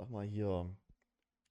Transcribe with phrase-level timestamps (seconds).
[0.00, 0.66] Sag mal hier,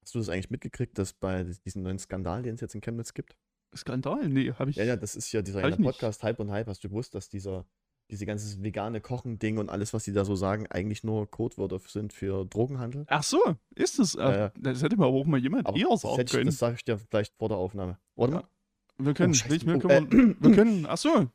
[0.01, 3.13] hast du das eigentlich mitgekriegt, dass bei diesem neuen Skandal, den es jetzt in Chemnitz
[3.13, 3.35] gibt?
[3.75, 4.27] Skandal?
[4.27, 4.77] Nee, habe ich.
[4.77, 5.61] Ja, ja, das ist ja dieser.
[5.77, 6.65] Podcast Hype und Hype.
[6.65, 7.67] Hast du gewusst, dass dieser,
[8.09, 12.11] diese ganze vegane Kochen-Ding und alles, was die da so sagen, eigentlich nur Codewörter sind
[12.11, 13.05] für Drogenhandel?
[13.07, 13.39] Ach so,
[13.75, 14.15] ist es.
[14.15, 14.49] Äh.
[14.59, 16.45] Das hätte mir aber auch mal jemand Aber eher das, sagen können.
[16.47, 17.99] das sage ich dir vielleicht vor der Aufnahme.
[18.15, 18.49] Warte Ja.
[18.97, 20.87] wir können, Oh, nicht mehr, Oh, können wir, können.
[20.89, 21.27] Ach so.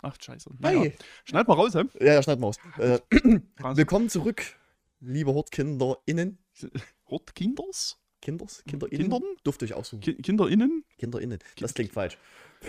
[0.00, 0.48] Ach, scheiße.
[0.58, 0.84] Naja.
[0.84, 0.94] Hey.
[1.26, 1.82] Schneid mal raus, hä?
[2.00, 2.56] Ja, ja, schneid mal aus.
[2.78, 2.98] Äh,
[3.58, 4.42] willkommen zurück,
[5.00, 6.38] liebe HortkinderInnen.
[7.10, 7.98] Hort Kinders?
[8.20, 8.62] Kinders?
[8.66, 9.00] KinderInnen?
[9.10, 9.22] Kindern?
[9.42, 10.00] Durft euch aussuchen.
[10.00, 10.84] Ki KinderInnen?
[10.98, 11.38] KinderInnen.
[11.58, 12.18] Das klingt falsch.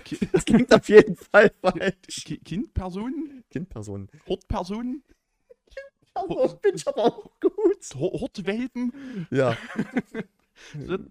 [0.04, 2.24] Ki Das klingt auf jeden Fall falsch.
[2.26, 3.44] Ki Kindpersonen?
[3.52, 4.10] Kindpersonen.
[4.28, 5.04] Hortpersonen?
[6.16, 7.90] Das bin ich aber auch gut.
[7.96, 9.28] Hor- Hortwelpen?
[9.32, 9.58] Ja.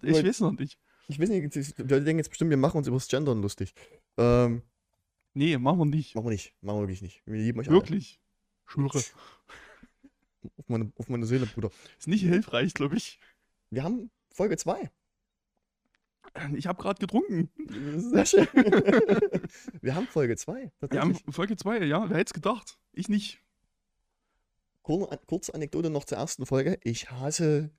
[0.01, 0.79] Ich weiß noch nicht.
[1.09, 3.73] Ich weiß nicht, die Leute denken jetzt bestimmt, wir machen uns über das Gendern lustig.
[4.17, 4.61] Ähm,
[5.33, 6.15] Nee, machen wir nicht.
[6.15, 6.53] machen wir nicht.
[6.61, 7.21] Machen wir wirklich nicht.
[7.25, 7.75] Wir lieben euch alle.
[7.77, 8.21] Wirklich.
[8.65, 9.01] Schwöre.
[10.57, 11.71] Auf meine, auf meine Seele, Bruder.
[11.97, 13.19] Ist nicht hilfreich, glaube ich.
[13.69, 14.89] Wir haben Folge 2.
[16.55, 17.49] Ich habe gerade getrunken.
[17.97, 18.47] Sehr schön.
[19.81, 20.71] wir haben Folge 2.
[20.89, 22.09] Wir haben Folge 2, ja.
[22.09, 22.79] Wer hätte es gedacht?
[22.91, 23.39] Ich nicht.
[24.81, 26.79] Kurze, Anekdote noch zur ersten Folge.
[26.83, 27.71] Ich hasse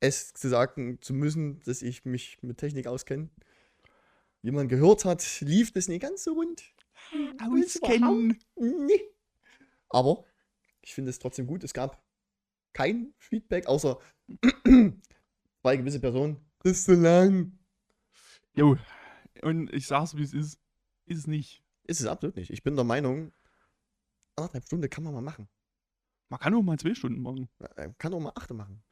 [0.00, 3.28] es zu sagen zu müssen, dass ich mich mit Technik auskenne.
[4.42, 6.64] Wie man gehört hat, lief das nicht ganz so rund.
[7.40, 8.38] Auskennen.
[8.56, 9.00] Nee.
[9.88, 10.24] Aber
[10.82, 11.64] ich finde es trotzdem gut.
[11.64, 12.02] Es gab
[12.72, 13.98] kein Feedback, außer
[14.64, 16.36] zwei gewisse Personen.
[16.60, 17.58] Das ist so lang.
[18.54, 18.76] Jo.
[19.42, 20.58] Und ich sag's, wie es ist.
[21.06, 21.62] Ist es nicht.
[21.84, 22.50] Ist es absolut nicht.
[22.50, 23.32] Ich bin der Meinung,
[24.36, 25.48] anderthalb Stunden kann man mal machen.
[26.28, 27.48] Man kann auch mal zwei Stunden machen.
[27.76, 28.82] Äh, Kann auch mal achte machen.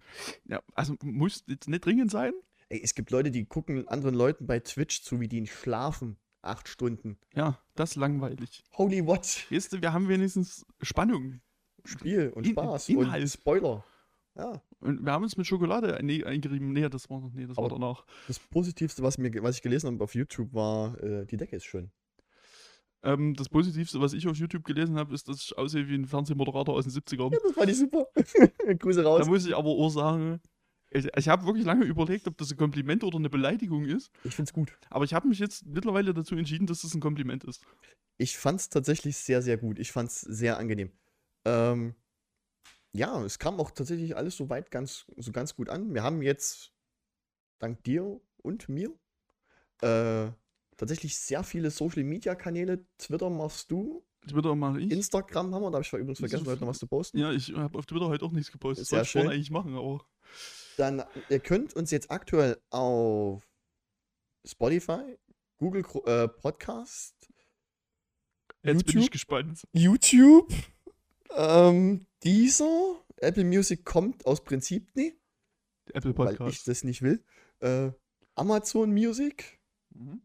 [0.45, 2.35] Ja, also muss jetzt nicht dringend sein.
[2.69, 6.19] Ey, es gibt Leute, die gucken anderen Leuten bei Twitch zu, wie die schlafen.
[6.43, 7.19] Acht Stunden.
[7.35, 8.65] Ja, das ist langweilig.
[8.77, 9.47] Holy what?
[9.51, 11.41] Weißt du, wir haben wenigstens Spannung.
[11.85, 13.23] Spiel und In- Spaß Inhalt.
[13.23, 13.85] und Spoiler.
[14.37, 16.73] Ja, Und wir haben uns mit Schokolade ein- eingerieben.
[16.73, 18.05] Nee, das war, nee, das war Aber- danach.
[18.29, 21.65] das Positivste, was, mir, was ich gelesen habe auf YouTube, war, äh, die Decke ist
[21.65, 21.91] schön.
[23.03, 26.05] Ähm, das Positivste, was ich auf YouTube gelesen habe, ist, dass ich aussehe wie ein
[26.07, 27.33] Fernsehmoderator aus den 70ern.
[27.33, 28.07] Ja, das fand ich super.
[28.79, 29.23] Grüße raus.
[29.25, 30.41] Da muss ich aber auch sagen,
[30.91, 34.11] ich, ich habe wirklich lange überlegt, ob das ein Kompliment oder eine Beleidigung ist.
[34.25, 34.77] Ich find's gut.
[34.91, 37.65] Aber ich habe mich jetzt mittlerweile dazu entschieden, dass das ein Kompliment ist.
[38.19, 39.79] Ich fand's tatsächlich sehr, sehr gut.
[39.79, 40.91] Ich fand's sehr angenehm.
[41.45, 41.95] Ähm,
[42.93, 45.95] ja, es kam auch tatsächlich alles soweit ganz, so ganz gut an.
[45.95, 46.73] Wir haben jetzt,
[47.59, 48.91] dank dir und mir,
[49.83, 50.31] äh,
[50.77, 52.85] tatsächlich sehr viele Social Media Kanäle.
[52.99, 54.91] Twitter machst du, Twitter mache ich.
[54.91, 57.19] Instagram haben wir, da habe ich übrigens Das vergessen, so heute noch was zu posten.
[57.19, 58.83] ja, ich habe auf Twitter heute auch nichts gepostet.
[58.83, 59.37] Das Sehr ich vorhin schön.
[59.37, 60.05] eigentlich machen, aber
[60.77, 63.43] Dann, ihr könnt uns jetzt aktuell auf
[64.47, 65.19] Spotify,
[65.59, 67.15] Google äh, Podcast,
[68.63, 69.03] jetzt bin YouTube?
[69.03, 69.63] ich gespannt.
[69.73, 70.53] YouTube,
[71.37, 75.15] ähm, dieser, Apple Music kommt aus Prinzip nie,
[75.93, 76.69] Apple weil ich Podcast.
[76.69, 77.25] das nicht will.
[77.61, 77.91] Äh,
[78.35, 79.59] Amazon Music.
[79.91, 80.23] Mhm.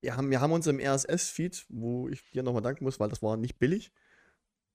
[0.00, 3.22] Wir haben, wir haben uns im RSS-Feed, wo ich dir nochmal danken muss, weil das
[3.22, 3.90] war nicht billig.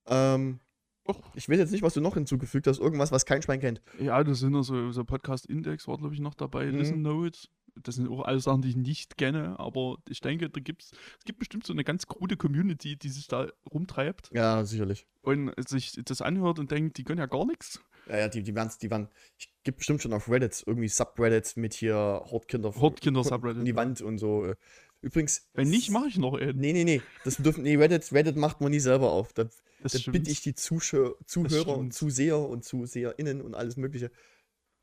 [0.05, 0.59] Ähm,
[1.07, 1.21] Och.
[1.35, 2.79] ich weiß jetzt nicht, was du noch hinzugefügt hast.
[2.79, 3.81] Irgendwas, was kein Schwein kennt.
[3.99, 6.77] Ja, das sind also so Podcast Index war glaube ich noch dabei, Mhm.
[6.77, 7.49] Listen Notes.
[7.81, 11.25] Das sind auch alles Sachen, die ich nicht kenne, aber ich denke, da gibt's es
[11.25, 15.07] gibt bestimmt so eine ganz krude Community, die sich da rumtreibt Ja, sicherlich.
[15.21, 17.81] und sich das anhört und denkt, die können ja gar nichts.
[18.07, 19.07] Ja, ja, die, die waren, die waren,
[19.37, 23.75] ich gibt bestimmt schon auf Reddit irgendwie Subreddits mit hier Hortkinder Hortkinder in die Subreddit.
[23.75, 24.53] Wand und so.
[25.01, 25.47] Übrigens.
[25.53, 26.57] Wenn nicht, mache ich noch einen.
[26.59, 27.01] Nee, nee, nee.
[27.23, 29.33] Das dürfen, nee, Reddit, Reddit macht man nie selber auf.
[29.33, 29.45] Da,
[29.81, 31.93] das da bitte ich die Zuschauer, Zuhörer und.
[31.93, 34.11] Zuseher und ZuseherInnen und alles Mögliche.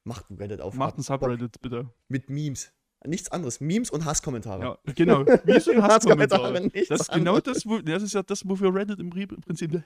[0.05, 0.75] Macht ein Reddit auf.
[0.75, 1.91] Macht ein Bock Subreddit, bitte.
[2.09, 2.73] Mit Memes.
[3.07, 3.61] Nichts anderes.
[3.61, 4.63] Memes und Hasskommentare.
[4.63, 5.25] Ja, genau.
[5.25, 5.33] So
[5.73, 6.43] ein Hasskommentare.
[6.53, 9.41] Hasskommentare, Das ist genau das, wo, das ist ja das, wofür Reddit im Pri- im
[9.41, 9.83] Prinzip.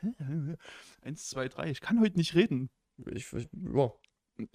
[1.03, 1.71] Eins, zwei, drei.
[1.71, 2.71] Ich kann heute nicht reden.
[3.13, 3.93] Ich, ich, ja.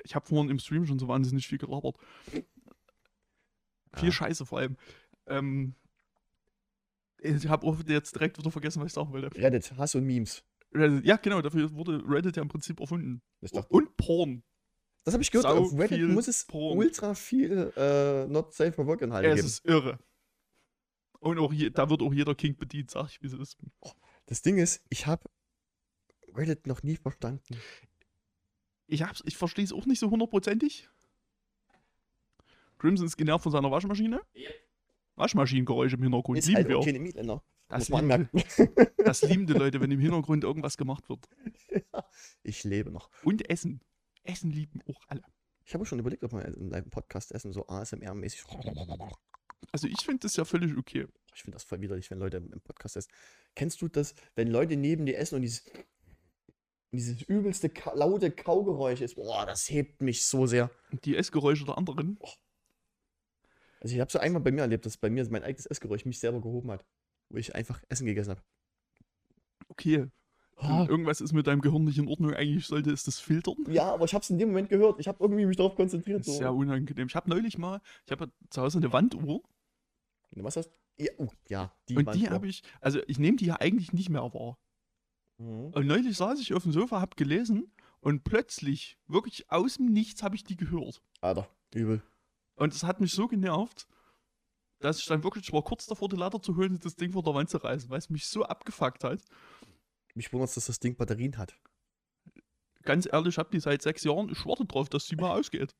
[0.03, 1.95] Ich habe vorhin im Stream schon so wahnsinnig viel gelabert.
[2.31, 2.43] Viel
[4.03, 4.11] Ja.
[4.11, 4.75] Scheiße vor allem.
[5.27, 5.73] Ähm,
[7.21, 9.33] ich habe auch jetzt direkt wieder vergessen, was ich sagen wollte.
[9.41, 10.43] Reddit, Hass und Memes.
[10.73, 13.21] Reddit, ja, genau, dafür wurde Reddit ja im Prinzip erfunden.
[13.69, 14.43] Und Porn.
[15.09, 15.43] Das habe ich gehört.
[15.47, 16.77] sau Auf Reddit muss es Porn.
[16.77, 19.47] ultra viel äh, Not Safe for Work Inhalte Es geben.
[19.47, 19.99] ist irre.
[21.19, 23.57] Und auch je, da wird auch jeder King bedient, sag ich, wie es ist.
[24.27, 25.23] Das Ding ist, ich habe
[26.33, 27.57] Reddit noch nie verstanden.
[28.87, 30.87] Ich, hab's- ich verstehe es auch nicht so hundertprozentig.
[32.77, 34.21] Crimson ist genervt von seiner Waschmaschine.
[35.15, 36.39] Waschmaschinengeräusche im Hintergrund.
[36.39, 36.77] Ist lieben halt wir.
[36.79, 37.43] auch keine Mietländer.
[37.67, 38.49] Das, muss man lieben,
[38.97, 41.27] das lieben die Leute, wenn im Hintergrund irgendwas gemacht wird.
[42.43, 43.09] ich lebe noch.
[43.23, 43.81] Und Essen.
[44.23, 45.23] Essen lieben auch alle.
[45.65, 48.43] Ich habe schon überlegt, ob wir in einem Podcast essen, so ASMR-mäßig.
[49.73, 51.05] Also ich finde das ja völlig okay.
[51.35, 53.11] Ich finde das voll widerlich, wenn Leute im Podcast essen.
[53.55, 55.63] Kennst du das, wenn Leute neben dir essen und dieses
[56.91, 60.71] Dieses übelste laute Kaugeräusch ist, boah, das hebt mich so sehr.
[61.03, 62.17] Die Essgeräusche der anderen.
[63.81, 66.19] Also ich habe so einmal bei mir erlebt, dass bei mir mein eigenes Essgeräusch mich
[66.19, 66.83] selber gehoben hat.
[67.29, 68.43] Wo ich einfach Essen gegessen habe.
[69.67, 70.07] Okay.
[70.61, 70.85] Ah.
[70.89, 72.33] Irgendwas ist mit deinem Gehirn nicht in Ordnung.
[72.33, 73.55] Eigentlich sollte es das filtern.
[73.69, 74.99] Ja, aber ich habe es in dem Moment gehört.
[74.99, 76.25] Ich habe irgendwie mich darauf konzentriert.
[76.25, 76.33] So.
[76.33, 77.07] sehr unangenehm.
[77.07, 79.41] Ich habe neulich mal, ich habe ja zu Hause eine Wanduhr
[80.31, 81.03] Was hast du?
[81.03, 83.93] Ja, oh, ja die und waren die habe ich, also ich nehme die ja eigentlich
[83.93, 84.57] nicht mehr wahr.
[85.37, 85.71] Mhm.
[85.73, 87.71] Und neulich saß ich auf dem Sofa, habe gelesen
[88.01, 91.01] und plötzlich, wirklich aus dem Nichts, habe ich die gehört.
[91.21, 92.03] Alter, übel.
[92.55, 93.87] Und es hat mich so genervt,
[94.79, 97.11] dass ich dann wirklich, ich war kurz davor, die Leiter zu holen und das Ding
[97.11, 99.21] vor der Wand zu reißen, weil es mich so abgefuckt hat.
[100.15, 101.55] Mich wundert dass das Ding Batterien hat.
[102.83, 105.75] Ganz ehrlich, ich habe die seit sechs Jahren, ich warte drauf, dass sie mal ausgeht.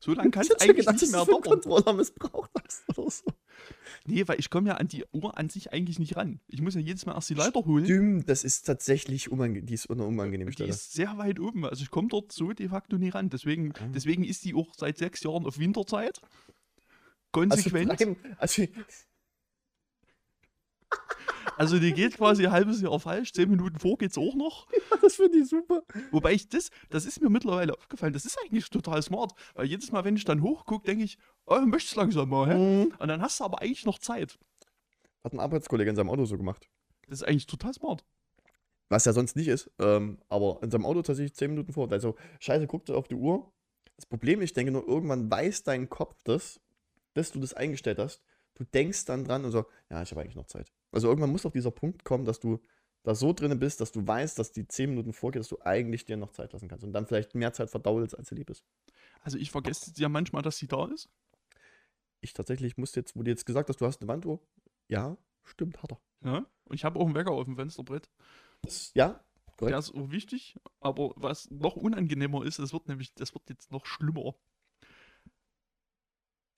[0.00, 1.42] So lange kann Ich es eigentlich gedacht, nicht mehr dauern.
[1.42, 3.24] Controller missbraucht hast oder so.
[4.06, 6.40] Nee, weil ich komme ja an die Uhr an sich eigentlich nicht ran.
[6.48, 7.84] Ich muss ja jedes Mal erst die Leiter holen.
[7.84, 10.70] Stimmt, das ist tatsächlich unange die ist eine unangenehme Die Stelle.
[10.70, 11.64] ist sehr weit oben.
[11.64, 13.30] Also ich komme dort so de facto nie ran.
[13.30, 13.88] Deswegen, Ah.
[13.94, 16.20] deswegen ist die auch seit sechs Jahren auf Winterzeit.
[16.20, 16.30] also,
[17.32, 17.96] Konsequent.
[17.96, 18.66] Prime- also,
[21.56, 23.32] Also die geht quasi ein halbes Jahr falsch.
[23.32, 24.66] Zehn Minuten vor geht's auch noch.
[25.02, 25.82] das finde ich super.
[26.10, 28.12] Wobei ich das, das ist mir mittlerweile aufgefallen.
[28.12, 29.32] Das ist eigentlich total smart.
[29.54, 32.54] Weil jedes Mal, wenn ich dann hochgucke, denke ich, oh, möchtest langsam mal, hä?
[32.54, 32.94] Mhm.
[32.98, 34.38] Und dann hast du aber eigentlich noch Zeit.
[35.22, 36.68] Hat ein Arbeitskollege in seinem Auto so gemacht.
[37.08, 38.04] Das ist eigentlich total smart.
[38.88, 41.90] Was ja sonst nicht ist, ähm, aber in seinem Auto tatsächlich 10 Minuten vor.
[41.90, 43.50] Also, scheiße, guckt auf die Uhr.
[43.96, 46.60] Das Problem, ich denke nur, irgendwann weiß dein Kopf das,
[47.14, 48.22] dass du das eingestellt hast.
[48.54, 50.70] Du denkst dann dran und so, ja, ich habe eigentlich noch Zeit.
[50.94, 52.60] Also irgendwann muss doch dieser Punkt kommen, dass du
[53.02, 56.04] da so drin bist, dass du weißt, dass die 10 Minuten vorgeht, dass du eigentlich
[56.04, 58.64] dir noch Zeit lassen kannst und dann vielleicht mehr Zeit verdaudelst, als dir lieb ist.
[59.20, 61.10] Also ich vergesse ja manchmal, dass sie da ist.
[62.20, 64.40] Ich tatsächlich musste jetzt, wo du jetzt gesagt hast, du hast eine Wanduhr.
[64.88, 66.00] Ja, stimmt, hat er.
[66.24, 66.46] Ja?
[66.64, 68.08] Und ich habe auch einen Wecker auf dem Fensterbrett.
[68.62, 69.78] Das, ja, Der korrekt.
[69.78, 70.58] ist auch wichtig.
[70.80, 74.34] Aber was noch unangenehmer ist, das wird nämlich, das wird jetzt noch schlimmer.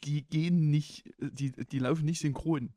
[0.04, 2.74] Die gehen nicht, die, die laufen nicht synchron.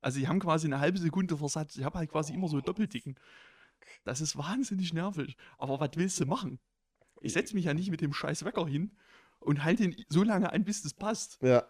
[0.00, 1.76] Also die haben quasi eine halbe Sekunde Versatz.
[1.76, 3.16] Ich habe halt quasi immer so Doppeldicken.
[4.04, 5.36] Das ist wahnsinnig nervig.
[5.58, 6.58] Aber was willst du machen?
[7.20, 8.96] Ich setze mich ja nicht mit dem scheiß Wecker hin
[9.40, 11.38] und halte ihn so lange an, bis das passt.
[11.42, 11.66] Ja.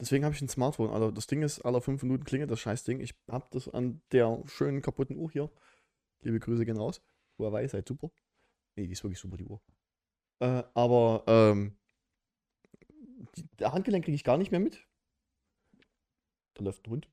[0.00, 0.90] Deswegen habe ich ein Smartphone.
[0.90, 3.00] Also das Ding ist, alle fünf Minuten klingelt das Scheißding.
[3.00, 5.50] Ich habe das an der schönen kaputten Uhr hier.
[6.22, 7.00] Liebe Grüße gehen raus.
[7.38, 8.10] Huawei, seid super.
[8.74, 9.60] Nee, die ist wirklich super, die Uhr.
[10.40, 11.76] Äh, aber ähm,
[13.36, 14.84] die, der Handgelenk kriege ich gar nicht mehr mit.
[16.54, 17.08] Da läuft ein Hund.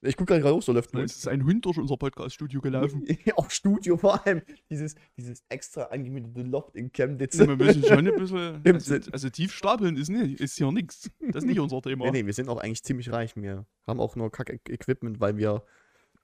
[0.00, 1.10] Ich gucke gerade hoch, so läuft ein Es Hund.
[1.10, 3.06] ist ein Hund durch unser Podcast-Studio gelaufen.
[3.36, 4.40] Auch Studio vor allem.
[4.70, 7.38] Dieses, dieses extra angemietete Loft in Chemnitz.
[7.38, 8.62] Wir müssen schon ein bisschen.
[8.72, 11.10] Also, also tief stapeln ist, nicht, ist hier nichts.
[11.20, 12.06] Das ist nicht unser Thema.
[12.06, 13.36] Nee, nee, wir sind auch eigentlich ziemlich reich.
[13.36, 15.62] Wir haben auch nur Kack-Equipment, weil wir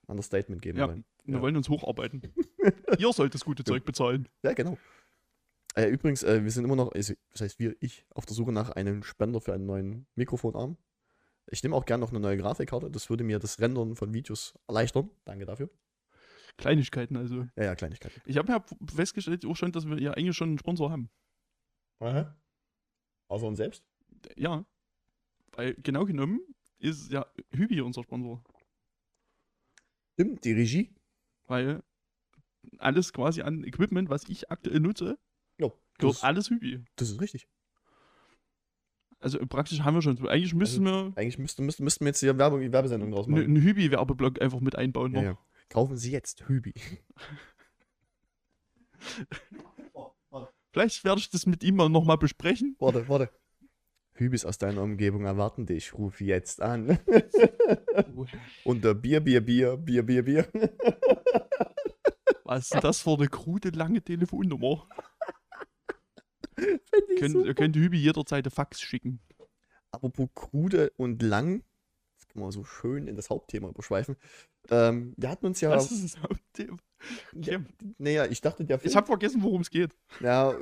[0.06, 0.88] ein Understatement geben Ja.
[0.88, 1.04] wollen.
[1.24, 1.42] Wir Ja.
[1.42, 2.22] wollen uns hocharbeiten.
[2.98, 4.28] Ihr sollt das gute Zeug bezahlen.
[4.42, 4.78] Ja, genau.
[5.74, 8.50] Äh, übrigens, äh, wir sind immer noch, also, das heißt wir, ich, auf der Suche
[8.52, 10.78] nach einem Spender für einen neuen Mikrofonarm.
[11.50, 12.90] Ich nehme auch gerne noch eine neue Grafikkarte.
[12.90, 15.10] Das würde mir das Rendern von Videos erleichtern.
[15.24, 15.70] Danke dafür.
[16.58, 17.46] Kleinigkeiten also.
[17.56, 18.20] Ja, ja, Kleinigkeiten.
[18.26, 18.64] Ich habe ja
[18.94, 21.08] festgestellt auch schon, dass wir ja eigentlich schon einen Sponsor haben.
[22.00, 22.36] Aha.
[23.28, 23.84] Außer uns selbst?
[24.36, 24.64] Ja.
[25.52, 26.40] Weil genau genommen
[26.78, 28.42] ist ja Hübi unser Sponsor.
[30.14, 30.94] Stimmt, die Regie.
[31.46, 31.82] Weil
[32.78, 35.18] alles quasi an Equipment, was ich aktuell nutze,
[35.58, 35.68] Ja,
[35.98, 36.84] gehört das, alles Hübi.
[36.96, 37.48] das ist richtig.
[39.20, 40.16] Also praktisch haben wir schon.
[40.28, 43.42] Eigentlich müssen wir Eigentlich müssten, müssten, müssten wir jetzt hier Werbung, Werbesendung draus machen.
[43.42, 45.14] einen Hübi-Werbeblock einfach mit einbauen.
[45.14, 45.38] Ja, ja.
[45.68, 46.74] Kaufen Sie jetzt Hübi.
[50.72, 52.76] Vielleicht werde ich das mit ihm mal nochmal besprechen.
[52.78, 53.30] Warte, warte.
[54.12, 55.94] Hübis aus deiner Umgebung erwarten dich.
[55.94, 56.98] Ruf jetzt an.
[58.64, 60.48] Unter Bier, Bier, Bier, Bier, Bier, Bier.
[62.44, 64.88] Was ist denn das für eine krude lange Telefonnummer?
[67.18, 69.20] Könnt, könnt Hübi jederzeit eine Fax schicken.
[69.90, 71.62] Apropos krude und lang.
[72.16, 74.16] Das können wir so schön in das Hauptthema überschweifen.
[74.70, 75.70] Ähm, wir hatten uns ja.
[75.70, 76.76] Das ist das Hauptthema.
[77.34, 77.60] ja
[77.98, 78.90] naja, ich dachte, der Film.
[78.90, 79.94] Ich habe vergessen, worum es geht.
[80.20, 80.54] ja,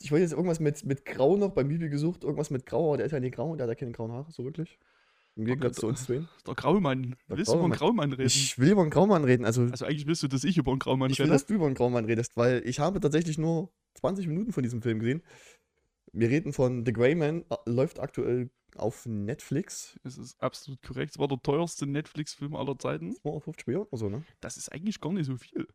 [0.00, 2.24] ich wollte jetzt irgendwas mit, mit Grau noch beim Bibi gesucht.
[2.24, 4.12] Irgendwas mit Grau, aber der ist ja nicht grau und der hat ja keine grauen
[4.12, 4.78] Haare, so wirklich.
[5.34, 6.26] Im Gegensatz zu uns zwei.
[6.46, 7.16] Der Graumann.
[7.28, 8.10] Der willst du über einen Graumann.
[8.10, 8.26] Graumann reden?
[8.26, 9.44] Ich will über einen Graumann reden.
[9.46, 11.32] Also, also eigentlich willst du, dass ich über einen Graumann ich will, rede.
[11.34, 14.82] dass du über einen Graumann redest, weil ich habe tatsächlich nur 20 Minuten von diesem
[14.82, 15.22] Film gesehen.
[16.12, 19.98] Wir reden von The Grey Man, läuft aktuell auf Netflix.
[20.02, 21.12] Das ist absolut korrekt.
[21.12, 23.14] Es war der teuerste Netflix-Film aller Zeiten.
[23.16, 24.24] 250 Millionen oder so, ne?
[24.40, 25.66] Das ist eigentlich gar nicht so viel.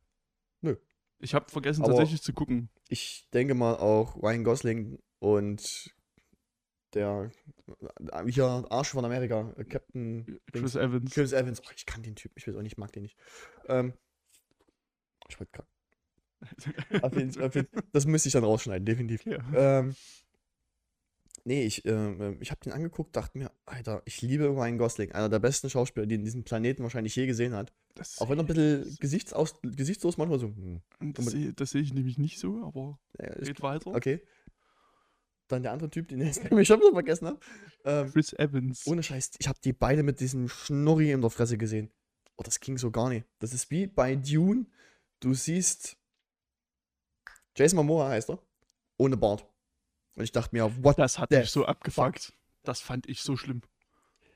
[0.62, 0.76] Nö.
[1.20, 2.70] Ich habe vergessen, Aber- tatsächlich zu gucken.
[2.90, 5.96] Ich denke mal auch Ryan Gosling und
[6.94, 7.30] der
[8.12, 11.12] äh, hier Arsch von Amerika, äh, Captain Chris Dings, Evans.
[11.14, 11.62] Chris Evans.
[11.66, 13.18] Oh, ich kann den Typ, ich weiß auch nicht, ich mag den nicht.
[13.68, 13.94] Ähm,
[15.30, 15.68] Ich wollte gerade.
[17.92, 19.26] Das müsste ich dann rausschneiden, definitiv.
[19.26, 19.80] Ja.
[19.80, 19.96] Ähm,
[21.46, 25.30] nee, ich, ähm, ich habe den angeguckt, dachte mir, Alter, ich liebe Ryan Gosling, einer
[25.30, 27.74] der besten Schauspieler, den diesen Planeten wahrscheinlich je gesehen hat.
[27.96, 30.48] Das, Auch wenn er ein bisschen gesichtslos manchmal so.
[30.48, 30.82] Hm,
[31.14, 33.94] das, sehe- das sehe ich nämlich nicht so, aber ja, geht weiter.
[33.96, 34.22] okay.
[35.48, 36.36] Dann der andere Typ, den ich
[36.68, 37.40] schon wieder vergessen habe.
[37.86, 38.86] Ähm, Chris Evans.
[38.86, 41.90] ohne Scheiß, ich habe die beide mit diesem Schnurri in der Fresse gesehen.
[42.36, 43.26] Oh, das ging so gar nicht.
[43.40, 44.66] Das ist wie bei Dune.
[45.20, 45.98] Du siehst.
[47.56, 48.40] Jason Momoa heißt er.
[48.98, 49.48] Ohne Bart.
[50.16, 51.00] Und ich dachte mir, what?
[51.00, 52.34] das hat mich so abgefuckt.
[52.64, 53.62] Das fand ich so schlimm.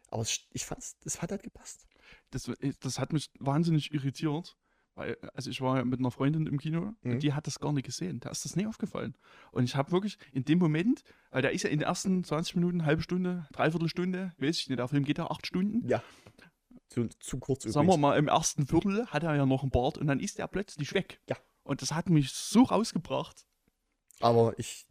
[0.08, 1.88] Aber ich fand's, das hat halt gepasst.
[2.32, 4.58] Das, das hat mich wahnsinnig irritiert.
[4.95, 7.12] Weil, also ich war ja mit einer Freundin im Kino Mhm.
[7.13, 8.19] und die hat das gar nicht gesehen.
[8.19, 9.15] Da ist das nie aufgefallen.
[9.51, 12.55] Und ich habe wirklich in dem Moment, weil der ist ja in den ersten 20
[12.55, 15.88] Minuten, halbe Stunde, dreiviertel Stunde, weiß ich nicht, der Film geht ja acht Stunden.
[15.88, 16.03] Ja.
[16.89, 18.01] Zu, zu kurz Sagen wir übrigens.
[18.01, 20.93] mal, im ersten Viertel hat er ja noch einen Bart und dann ist er plötzlich
[20.93, 21.21] weg.
[21.29, 21.38] Ja.
[21.63, 23.45] Und das hat mich so rausgebracht.
[24.19, 24.88] Aber ich.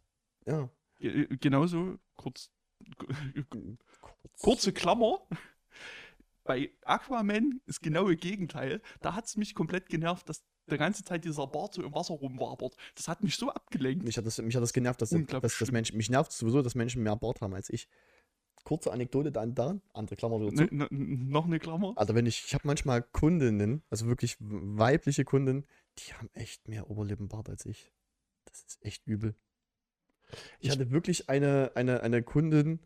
[0.47, 0.67] Ja.
[0.97, 2.49] Ge- Genauso, kurz,
[4.39, 5.19] kurze Klammer.
[6.51, 8.81] Bei Aquaman ist genau das Gegenteil.
[8.99, 12.13] Da hat es mich komplett genervt, dass der ganze Zeit dieser Bart so im Wasser
[12.13, 12.75] rumwabert.
[12.95, 14.03] Das hat mich so abgelenkt.
[14.03, 15.71] Mich hat das, mich hat das genervt, dass, dass, dass.
[15.71, 15.95] Menschen.
[15.95, 17.87] Mich nervt sowieso, dass Menschen mehr Bart haben als ich.
[18.65, 19.81] Kurze Anekdote dann daran.
[19.93, 20.63] Andere Klammer wieder zu.
[20.75, 21.93] Ne, ne, noch eine Klammer.
[21.95, 25.65] Also wenn ich, ich habe manchmal Kundinnen, also wirklich weibliche Kunden,
[25.99, 27.93] die haben echt mehr Oberlippenbart als ich.
[28.43, 29.35] Das ist echt übel.
[30.59, 32.81] Ich, Ich- hatte wirklich eine, eine, eine Kundin,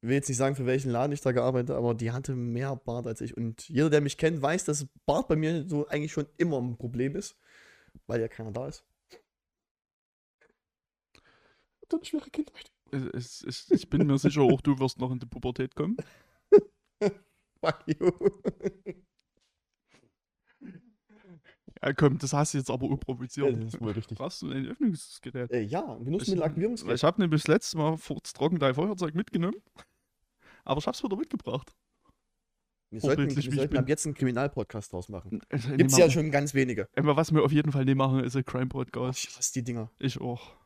[0.00, 2.76] will jetzt nicht sagen, für welchen Laden ich da gearbeitet habe, aber die hatte mehr
[2.76, 3.36] Bart als ich.
[3.36, 6.76] Und jeder, der mich kennt, weiß, dass Bart bei mir so eigentlich schon immer ein
[6.76, 7.36] Problem ist,
[8.06, 8.84] weil ja keiner da ist.
[11.88, 12.70] Dann schwere Kindheit.
[12.90, 15.96] Es, es, ich bin mir sicher, auch du wirst noch in die Pubertät kommen.
[17.60, 18.10] Fuck you.
[21.82, 23.62] Ja, komm, das hast du jetzt aber Ja, unprovoziert.
[23.62, 24.18] das ist wohl richtig.
[24.18, 25.50] Brauchst du ein Öffnungsgerät?
[25.52, 26.96] Äh, ja, Genussmittelaktivierungsgerät.
[26.96, 29.56] Ich habe nämlich das letzte Mal furztrocken dein Feuerzeug mitgenommen.
[30.64, 31.72] Aber ich hab's wieder mitgebracht.
[32.90, 35.40] Wir sollten, wir ich sollten ab jetzt einen Kriminalpodcast draus machen.
[35.50, 36.88] Also, Gibt's nee, ja schon ganz wenige.
[36.96, 39.24] Aber was wir auf jeden Fall nicht machen, ist ein Crime Oh, Podcast.
[39.24, 39.90] ich hasse die Dinger.
[39.98, 40.56] Ich auch.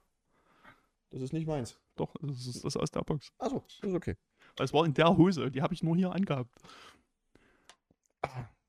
[1.10, 1.78] Das ist nicht meins.
[1.96, 3.28] Doch, das ist das aus der Box.
[3.38, 4.16] Achso, das ist okay.
[4.58, 6.50] Es war in der Hose, die habe ich nur hier angehabt.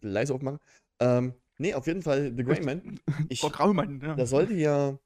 [0.01, 0.59] Leise aufmachen.
[0.99, 2.99] Ähm, nee, auf jeden Fall The Grey Man.
[3.29, 4.15] Ich, Der Graumann, ja.
[4.15, 4.99] da sollte ja,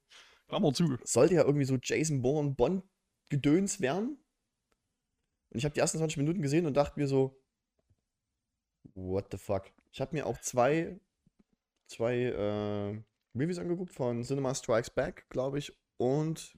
[0.48, 0.98] Klammer zu.
[1.04, 2.82] sollte ja irgendwie so Jason Bourne Bond
[3.30, 4.18] Gedöns werden.
[5.50, 7.40] Und ich habe die ersten 20 Minuten gesehen und dachte mir so,
[8.94, 9.70] what the fuck.
[9.92, 10.98] Ich habe mir auch zwei,
[11.86, 13.02] zwei äh,
[13.38, 16.54] Reviews angeguckt von Cinema Strikes Back, glaube ich, und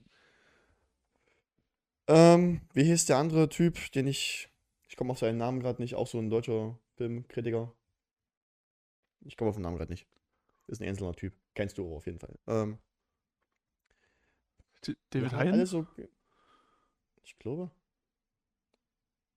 [2.08, 4.48] ähm, wie hieß der andere Typ, den ich,
[4.88, 7.72] ich komme auf seinen Namen gerade nicht, auch so ein deutscher Filmkritiker.
[9.22, 10.06] Ich komme auf den Namen gerade nicht.
[10.66, 11.34] Ist ein einzelner Typ.
[11.54, 12.38] Kennst du aber auf jeden Fall.
[12.46, 12.78] Ähm,
[15.10, 15.66] David haben Hein?
[15.66, 15.86] so,
[17.22, 17.70] ich glaube.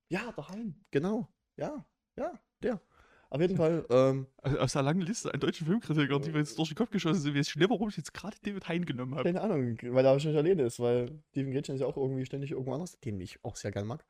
[0.10, 0.86] Ja, der Hein.
[0.92, 1.28] Genau.
[1.58, 1.86] Ja,
[2.16, 2.82] ja, der.
[3.30, 6.70] Auf jeden Fall, ähm, aus der langen Liste an deutschen Filmkritikern, die mir jetzt durch
[6.70, 9.24] den Kopf geschossen sind, weiß ich nicht, warum ich jetzt gerade David Hein genommen habe.
[9.24, 12.52] keine Ahnung, weil er wahrscheinlich alleine ist, weil Steven Gätchen ist ja auch irgendwie ständig
[12.52, 14.06] irgendwo anders, den ich auch sehr gern mag.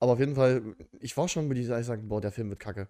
[0.00, 2.58] Aber auf jeden Fall, ich war schon bei dieser, ich sage, boah, der Film wird
[2.58, 2.88] kacke.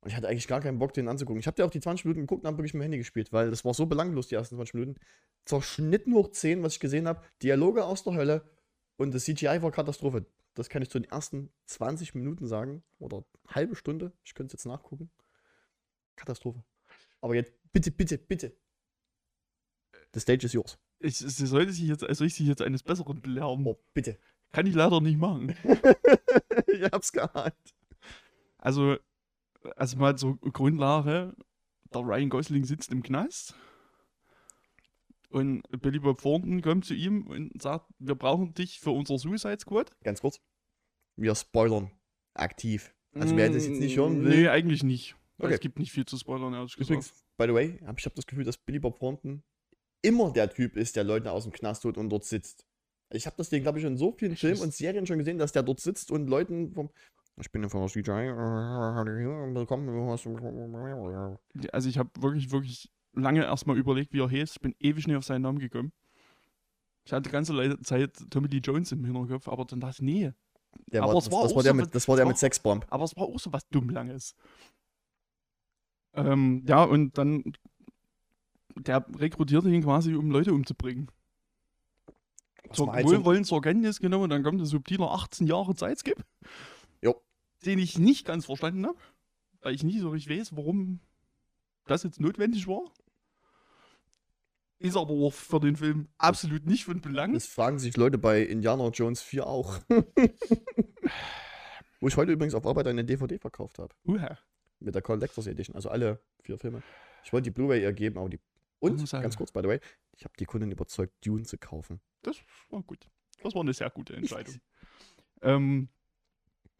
[0.00, 1.40] Und ich hatte eigentlich gar keinen Bock, den anzugucken.
[1.40, 3.50] Ich habe ja auch die 20 Minuten geguckt und habe wirklich dem Handy gespielt, weil
[3.50, 5.00] das war so belanglos, die ersten 20 Minuten.
[5.44, 7.22] Zerschnitten hoch 10, was ich gesehen habe.
[7.42, 8.48] Dialoge aus der Hölle
[8.96, 10.24] und das CGI war Katastrophe.
[10.54, 12.82] Das kann ich zu den ersten 20 Minuten sagen.
[12.98, 14.12] Oder halbe Stunde.
[14.24, 15.10] Ich könnte es jetzt nachgucken.
[16.16, 16.64] Katastrophe.
[17.20, 18.52] Aber jetzt, bitte, bitte, bitte.
[20.14, 20.78] The stage is yours.
[20.98, 23.66] Ich, sie sollte sich jetzt, also ich sich jetzt eines Besseren belehren.
[23.66, 24.18] Oh, bitte.
[24.52, 25.54] Kann ich leider nicht machen.
[26.66, 27.54] ich hab's geahnt.
[28.58, 28.98] Also,
[29.76, 31.34] also mal so Grundlage,
[31.92, 33.54] der Ryan Gosling sitzt im Knast
[35.30, 39.58] und Billy Bob Thornton kommt zu ihm und sagt, wir brauchen dich für unser Suicide
[39.60, 39.90] Squad.
[40.02, 40.40] Ganz kurz.
[41.16, 41.90] Wir spoilern.
[42.34, 42.94] Aktiv.
[43.14, 44.42] Also wer das jetzt nicht hören will.
[44.42, 45.16] Nee, eigentlich nicht.
[45.36, 45.54] Weil Okay.
[45.54, 46.90] Es gibt nicht viel zu spoilern, ehrlich gesagt.
[46.90, 49.42] Übrigens, by the way, hab, ich habe das Gefühl, dass Billy Bob Thornton
[50.02, 52.66] immer der Typ ist, der Leute aus dem Knast holt und dort sitzt.
[53.12, 55.52] Ich habe das Ding, glaube ich, in so vielen Filmen und Serien schon gesehen, dass
[55.52, 56.90] der dort sitzt und Leuten vom.
[57.40, 58.32] Ich bin von CGI.
[59.54, 59.88] Willkommen.
[61.72, 64.56] Also ich habe wirklich, wirklich lange erstmal überlegt, wie er heißt.
[64.56, 65.92] Ich bin ewig nicht auf seinen Namen gekommen.
[67.04, 70.32] Ich hatte die ganze Zeit Tommy Lee Jones im Hinterkopf, aber dann dachte ich, nee.
[70.92, 72.16] Der Aber war, es das, war das auch war der so mit, was- das war
[72.16, 72.86] der mit Sexbomb.
[72.90, 74.34] Aber es war auch so was Dummlanges.
[76.12, 77.52] Ähm, ja, und dann,
[78.76, 81.10] der rekrutierte ihn quasi, um Leute umzubringen.
[82.72, 86.22] Zur so- Wohlwollen zur Kenntnis genommen, und dann kommt ein subtiler 18 Jahre Zeitskip.
[87.02, 87.20] Jo.
[87.64, 88.98] Den ich nicht ganz verstanden habe,
[89.60, 91.00] weil ich nicht so richtig weiß, warum
[91.86, 92.92] das jetzt notwendig war.
[94.78, 97.34] Ist aber auch für den Film absolut nicht von Belang.
[97.34, 99.78] Das fragen sich Leute bei Indiana Jones 4 auch.
[102.00, 103.94] Wo ich heute übrigens auf Arbeit eine DVD verkauft habe.
[104.06, 104.38] Uha.
[104.78, 105.76] Mit der Collectors Edition.
[105.76, 106.82] Also alle vier Filme.
[107.24, 108.40] Ich wollte die Blu-ray ihr geben, aber die.
[108.78, 109.80] Und, ganz kurz, by the way,
[110.16, 112.00] ich habe die Kunden überzeugt, Dune zu kaufen.
[112.22, 112.38] Das
[112.70, 113.06] war gut.
[113.42, 114.54] Das war eine sehr gute Entscheidung.
[115.42, 115.90] ähm,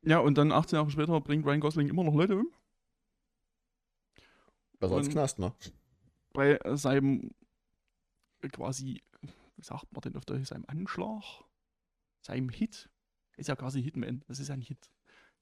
[0.02, 2.52] ja, und dann 18 Jahre später bringt Ryan Gosling immer noch Leute um.
[4.78, 5.52] Besser als Knast, ne?
[6.32, 7.32] Bei seinem
[8.48, 9.02] quasi,
[9.56, 11.22] wie sagt man denn auf Deutsch, seinem Anschlag,
[12.22, 12.88] seinem Hit.
[13.36, 14.22] Ist ja quasi Hitman.
[14.26, 14.90] Das ist ja ein Hit.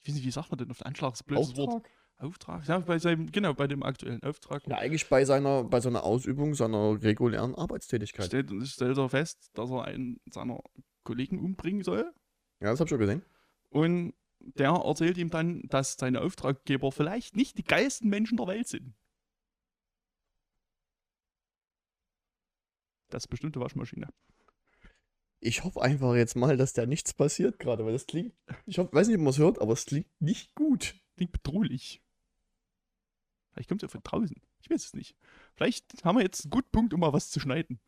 [0.00, 1.12] Ich weiß nicht, wie sagt man denn auf den Anschlag?
[1.12, 1.68] Das blödes Wort.
[1.68, 1.90] Auftrag?
[2.18, 2.66] Auftrag?
[2.66, 4.66] Ja, bei seinem, genau, bei dem aktuellen Auftrag.
[4.66, 8.26] Ja, eigentlich bei seiner, bei seiner Ausübung seiner regulären Arbeitstätigkeit.
[8.26, 10.60] Stellt, stellt er fest, dass er einen seiner
[11.04, 12.12] Kollegen umbringen soll.
[12.60, 13.22] Ja, das hab ich schon gesehen.
[13.70, 18.68] Und der erzählt ihm dann, dass seine Auftraggeber vielleicht nicht die geilsten Menschen der Welt
[18.68, 18.94] sind.
[23.10, 24.08] Das ist bestimmt eine Waschmaschine.
[25.40, 28.34] Ich hoffe einfach jetzt mal, dass da nichts passiert gerade, weil das klingt.
[28.66, 30.96] Ich hoffe, weiß nicht, ob man es hört, aber es klingt nicht gut.
[31.16, 32.02] Klingt bedrohlich.
[33.52, 34.40] Vielleicht kommt es ja von draußen.
[34.60, 35.16] Ich weiß es nicht.
[35.54, 37.80] Vielleicht haben wir jetzt einen guten Punkt, um mal was zu schneiden.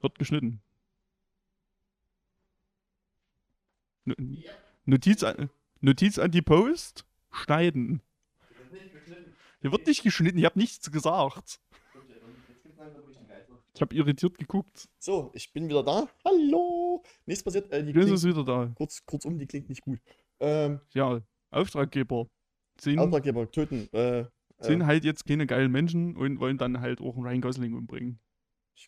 [0.00, 0.60] Wird geschnitten.
[4.04, 4.14] No-
[4.84, 5.50] Notiz an,
[5.80, 7.04] Notiz an die Post.
[7.32, 8.00] Schneiden.
[9.60, 11.60] Hier wird nicht geschnitten, ich habe nichts gesagt.
[13.74, 14.88] Ich habe irritiert geguckt.
[14.98, 16.08] So, ich bin wieder da.
[16.24, 17.02] Hallo.
[17.26, 17.70] Nichts passiert.
[17.72, 18.72] Äh, die klingt, ist wieder da.
[18.74, 19.98] kurz, kurzum, die klingt nicht gut.
[20.40, 22.26] Ähm, Ja, Auftraggeber
[22.80, 23.92] sind, Auftraggeber töten.
[23.92, 24.24] Äh,
[24.60, 27.74] sind äh, halt jetzt keine geilen Menschen und wollen dann halt auch einen Ryan Gosling
[27.74, 28.18] umbringen.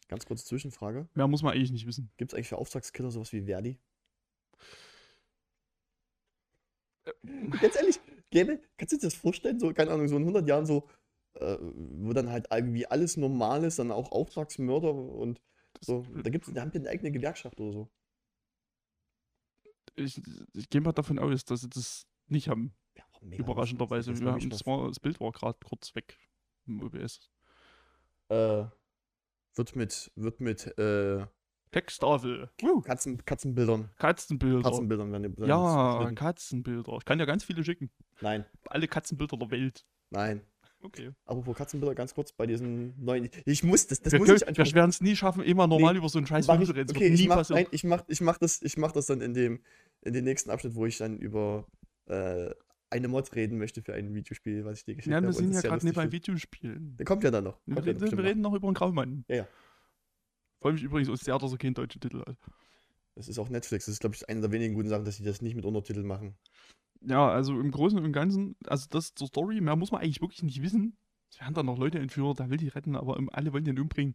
[0.08, 1.08] Ganz kurze Zwischenfrage.
[1.14, 2.10] Mehr muss man eigentlich nicht wissen.
[2.16, 3.78] Gibt es eigentlich für Auftragskiller sowas wie Verdi?
[7.60, 9.58] Ganz ehrlich, gäbe, kannst du dir das vorstellen?
[9.58, 10.88] So, keine Ahnung, so in 100 Jahren so,
[11.34, 15.40] äh, wo dann halt irgendwie alles normal ist, dann auch Auftragsmörder und
[15.80, 16.04] so.
[16.22, 17.88] Da gibt's, da haben die eine eigene Gewerkschaft oder so.
[19.96, 20.20] Ich,
[20.54, 22.74] ich gehe mal davon aus, dass sie das nicht haben.
[22.96, 23.04] Ja,
[23.36, 24.16] Überraschenderweise.
[24.18, 26.18] Wir Das das, das Bild war gerade kurz weg
[26.66, 27.30] im OBS.
[28.28, 28.66] Äh,
[29.58, 31.26] wird mit, wird mit äh,
[31.70, 32.48] Texttafel.
[32.62, 33.90] Uh, Katzen, Katzenbildern.
[33.98, 34.62] Katzenbilder.
[34.62, 36.14] Katzenbildern werden die- werden ja, geschnitten.
[36.14, 36.96] Katzenbilder.
[36.98, 37.90] Ich kann ja ganz viele schicken.
[38.20, 39.84] Nein, Alle Katzenbilder der Welt.
[40.10, 40.40] nein.
[40.80, 41.10] Okay.
[41.24, 43.28] Apropos Katzenbilder, ganz kurz bei diesen neuen.
[43.44, 44.74] Ich muss das, das wir muss können, ich wir ansprechen.
[44.76, 46.88] werden es nie schaffen, immer normal über so einen scheiß Film zu reden.
[46.88, 49.34] Okay, ich nie mach, nein, ich mach, ich mach das, ich mach das dann in
[49.34, 49.60] dem,
[50.02, 51.66] in den nächsten Abschnitt, wo ich dann über
[52.06, 52.50] äh,
[52.90, 55.26] eine Mod reden möchte für ein Videospiel, was ich dir geschickt Ja, habe.
[55.26, 56.10] wir und sind ja gerade nicht bei.
[56.10, 56.96] Videospielen.
[56.96, 57.60] Der kommt ja dann noch.
[57.66, 58.18] Wir, ja wir noch.
[58.18, 59.24] reden noch über einen Graumann.
[59.28, 59.48] Ja, ja.
[60.60, 62.36] Freue mich übrigens auch sehr, dass er keinen deutschen Titel hat.
[63.14, 63.86] Das ist auch Netflix.
[63.86, 66.06] Das ist, glaube ich, eine der wenigen guten Sachen, dass sie das nicht mit Untertiteln
[66.06, 66.36] machen.
[67.00, 70.42] Ja, also im Großen und Ganzen, also das zur Story, mehr muss man eigentlich wirklich
[70.42, 70.96] nicht wissen.
[71.30, 74.14] Es werden dann noch Leute entführt, der will die retten, aber alle wollen den umbringen.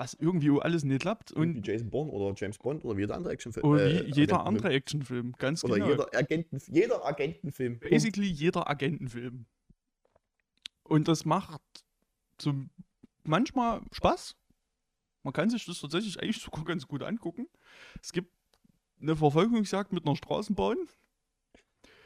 [0.00, 3.16] Was irgendwie alles nicht klappt Und wie Jason Bourne oder James Bond oder wie jeder
[3.16, 3.66] andere Actionfilm.
[3.76, 4.46] äh, wie jeder Agentenfilm.
[4.46, 5.88] andere Actionfilm, ganz Oder genau.
[5.90, 7.78] jeder, Agenten, jeder Agentenfilm.
[7.80, 9.44] Basically jeder Agentenfilm.
[10.84, 11.60] Und das macht
[12.40, 12.54] so
[13.24, 14.36] manchmal Spaß.
[15.22, 17.46] Man kann sich das tatsächlich eigentlich sogar ganz gut angucken.
[18.02, 18.32] Es gibt
[19.02, 20.78] eine Verfolgungsjagd mit einer Straßenbahn.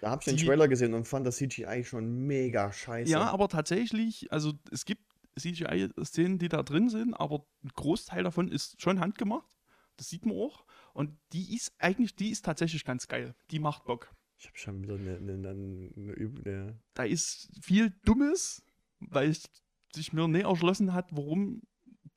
[0.00, 3.08] Da habe ich den die- Trailer gesehen und fand das CGI schon mega scheiße.
[3.08, 5.02] Ja, aber tatsächlich, also es gibt
[5.38, 9.48] CGI-Szenen, die da drin sind, aber ein Großteil davon ist schon handgemacht.
[9.96, 10.64] Das sieht man auch.
[10.92, 13.34] Und die ist eigentlich, die ist tatsächlich ganz geil.
[13.50, 14.14] Die macht Bock.
[14.38, 18.62] Ich habe schon wieder eine, eine, eine, eine, Da ist viel Dummes,
[19.00, 19.48] weil es
[19.94, 21.62] sich mir nicht erschlossen hat, warum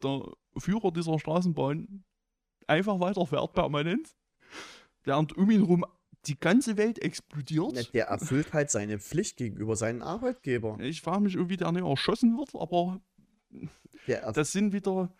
[0.03, 2.03] der Führer dieser Straßenbahn
[2.65, 4.15] einfach weiterfährt permanent,
[5.03, 5.86] während um ihn rum
[6.25, 7.71] die ganze Welt explodiert.
[7.73, 10.77] Na, Der erfüllt halt seine Pflicht gegenüber seinen Arbeitgeber.
[10.80, 12.99] Ich frage mich irgendwie, der nicht erschossen wird, aber
[14.07, 15.13] Der, erf- das sind wieder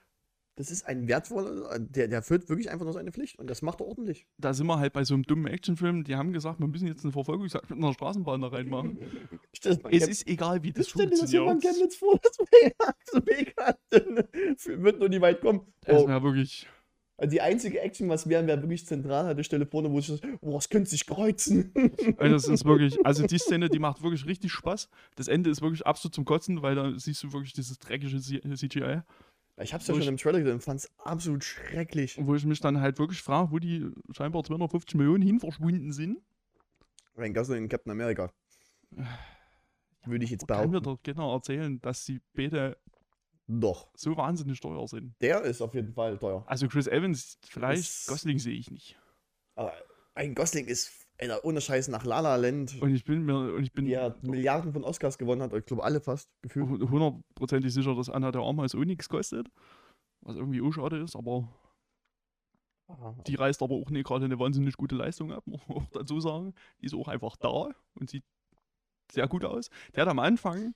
[0.59, 3.79] das ist ein wertvoller, der, der erfüllt wirklich einfach nur seine Pflicht und das macht
[3.79, 4.25] er ordentlich.
[4.39, 7.03] da sind wir halt bei so einem dummen Actionfilm, die haben gesagt, wir müssen jetzt
[7.03, 8.97] eine Verfolgungsjagd mit einer Straßenbahn da reinmachen.
[9.91, 11.61] Es ist egal, wie das stell dir das funktioniert.
[11.61, 12.73] Chemnitz vor, das wäre
[13.05, 13.77] so mega.
[14.83, 15.61] Wird nur nie weit kommen.
[15.85, 16.67] Es Oh, wäre wirklich.
[17.17, 20.69] Also die einzige Action, was wären, wäre wirklich Zentralhaltestelle vorne, wo ich das, oh, es
[20.69, 21.71] könnte sich kreuzen.
[22.17, 24.89] Also das ist wirklich, also die Szene, die macht wirklich richtig Spaß.
[25.15, 29.01] Das Ende ist wirklich absolut zum Kotzen, weil da siehst du wirklich dieses dreckige CGI.
[29.60, 32.17] Ich hab's ja schon ich- im Trailer gesehen und fand's absolut schrecklich.
[32.21, 36.19] Wo ich mich dann halt wirklich frage, wo die scheinbar 250 Millionen hin verschwunden sind.
[37.17, 38.32] Ryan Gosling in Captain America.
[40.06, 40.84] Würde ich jetzt Kann mir behaupten.
[40.84, 42.77] doch genau erzählen, dass die beide
[43.47, 43.89] Doch.
[43.95, 45.13] so wahnsinnig teuer sind.
[45.21, 46.43] Der ist auf jeden Fall teuer.
[46.47, 48.99] Also Chris Evans, vielleicht, Ist- Gosling sehe ich nicht.
[49.55, 49.73] Aber
[50.17, 53.63] Ryan Gosling ist Alter, ohne Scheiß nach La La Land, Und ich bin mir, und
[53.63, 56.67] ich bin ja Milliarden von Oscars gewonnen hat, ich glaube alle fast, gefühlt.
[56.89, 59.47] hundertprozentig sicher, dass Anna der Armas auch nichts kostet.
[60.21, 61.47] Was irgendwie auch schade ist, aber
[63.27, 66.19] die reißt aber auch nicht gerade eine wahnsinnig gute Leistung ab, muss man auch dazu
[66.19, 66.53] sagen.
[66.81, 68.23] Die ist auch einfach da und sieht
[69.12, 69.69] sehr gut aus.
[69.95, 70.73] Der hat am Anfang,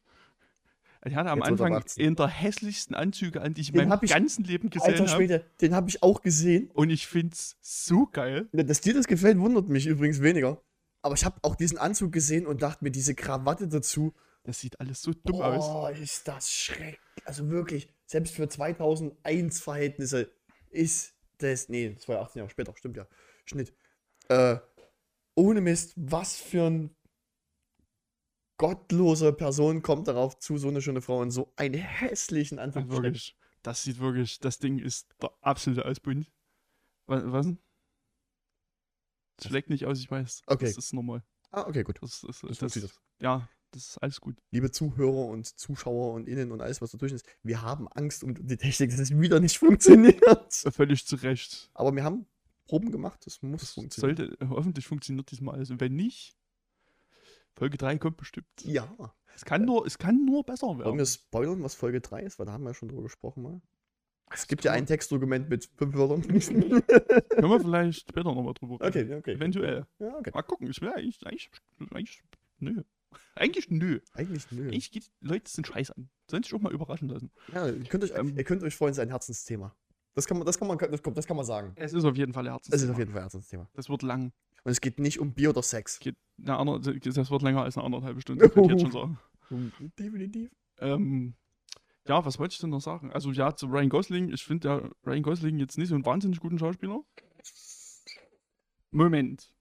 [1.10, 3.92] der hatte am Jetzt Anfang in der hässlichsten Anzüge an, die ich in Den meinem
[3.94, 5.10] hab ich- ganzen Leben gesehen Alter habe.
[5.24, 6.70] Schwede, den habe ich auch gesehen.
[6.72, 8.48] Und ich find's so geil.
[8.52, 10.62] Dass dir das gefällt, wundert mich übrigens weniger.
[11.02, 14.14] Aber ich habe auch diesen Anzug gesehen und dachte mir, diese Krawatte dazu.
[14.44, 15.66] Das sieht alles so dumm aus.
[15.68, 17.00] Oh, ist das schrecklich.
[17.26, 20.32] Also wirklich, selbst für 2001 Verhältnisse
[20.70, 21.70] ist das.
[21.70, 23.08] Nee, das war ja 18 Jahre später, stimmt ja.
[23.46, 23.74] Schnitt.
[24.30, 24.58] Äh,
[25.36, 26.96] ohne Mist, was für ein
[28.62, 32.90] gottlose Person kommt darauf zu, so eine schöne Frau in so einen hässlichen Anzug Und
[32.90, 33.04] zu stecken.
[33.06, 36.32] wirklich, das sieht wirklich, das Ding ist der absolute Ausbund.
[37.08, 37.24] Was?
[37.26, 37.48] was?
[39.38, 40.44] Das schlägt nicht aus, ich weiß.
[40.46, 40.66] Okay.
[40.66, 41.24] Das ist normal.
[41.50, 41.98] Ah, okay, gut.
[42.02, 42.94] Das, das, Das das, funktioniert.
[43.20, 44.38] ja, das ist alles gut.
[44.52, 48.36] Liebe Zuhörer und Zuschauer und Innen und alles, was dazwischen ist, wir haben Angst um
[48.36, 50.54] die Technik, dass es wieder nicht funktioniert.
[50.54, 51.70] Völlig zu Recht.
[51.74, 52.28] Aber wir haben
[52.66, 54.18] Proben gemacht, das muss Das funktionieren.
[54.18, 55.72] sollte, hoffentlich funktioniert diesmal alles.
[55.72, 56.38] Und wenn nicht,
[57.56, 58.48] Folge 3 kommt bestimmt.
[58.64, 58.88] Ja.
[59.36, 60.98] Es kann nur, es kann nur besser Wollen werden.
[60.98, 62.40] wir spoilern, was Folge 3 ist?
[62.40, 63.62] Weil da haben wir ja schon drüber gesprochen mal.
[64.34, 66.22] Es gibt ja ein Textdokument mit fünf Wörtern.
[66.28, 69.08] Können wir vielleicht später nochmal drüber reden.
[69.10, 69.34] okay, okay.
[69.34, 69.86] Eventuell.
[70.00, 70.32] Ja, okay.
[70.34, 71.50] Mal gucken, ich will eigentlich, eigentlich,
[71.92, 72.24] eigentlich,
[72.60, 72.84] nö.
[73.36, 74.00] Eigentlich nö.
[74.14, 74.68] Eigentlich nö.
[74.68, 76.10] Eigentlich geht Leute sind scheiß an.
[76.30, 77.30] Sollen sich auch mal überraschen lassen.
[77.54, 79.76] Ja, ihr könnt euch, Ähm, ihr könnt euch freuen, es ist ein Herzensthema.
[80.14, 81.74] Das kann man, das kann man, das, kommt- das kann man sagen.
[81.76, 82.92] Es ist auf jeden Fall ein Es ist Herzensthema.
[82.94, 83.70] auf jeden Fall ein Herzensthema.
[83.74, 84.32] Das wird lang.
[84.64, 86.00] Und es geht nicht um Bier oder Sex.
[86.00, 89.20] Geht eine andere, das wird länger als eine anderthalb Stunde, kann ich jetzt schon sagen.
[90.00, 90.52] Definitiv.
[90.80, 91.36] Ähm,
[92.08, 93.12] ja, was wollte ich denn noch sagen?
[93.12, 94.30] Also ja, zu Ryan Gosling.
[94.32, 97.02] Ich finde ja Ryan Gosling jetzt nicht so einen wahnsinnig guten Schauspieler.
[98.92, 99.54] Moment.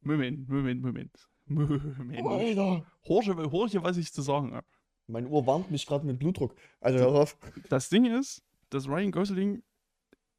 [0.00, 1.28] Moment, Moment, Moment.
[1.46, 2.26] Moment.
[2.26, 2.86] Alter.
[3.06, 4.66] Horche, horche, was ich zu sagen habe.
[5.06, 6.54] Meine Uhr warnt mich gerade mit Blutdruck.
[6.80, 7.36] Also hör auf.
[7.68, 9.62] Das Ding ist, dass Ryan Gosling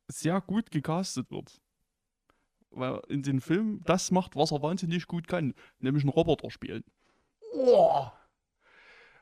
[0.08, 1.62] sehr gut gecastet wird.
[2.76, 6.84] Weil in den Filmen das macht, was er wahnsinnig gut kann, nämlich einen Roboter spielen.
[7.54, 8.06] Oh.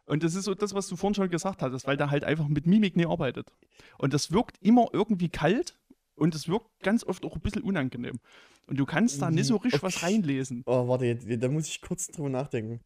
[0.06, 2.48] Und das ist so das, was du vorhin schon gesagt hattest, weil der halt einfach
[2.48, 3.54] mit Mimik nicht arbeitet.
[3.98, 5.78] Und das wirkt immer irgendwie kalt
[6.16, 8.20] und es wirkt ganz oft auch ein bisschen unangenehm.
[8.68, 10.08] Und du kannst da nicht so richtig was Okay.
[10.08, 10.64] reinlesen.
[10.66, 12.82] Oh, warte, jetzt, da muss ich kurz drüber nachdenken.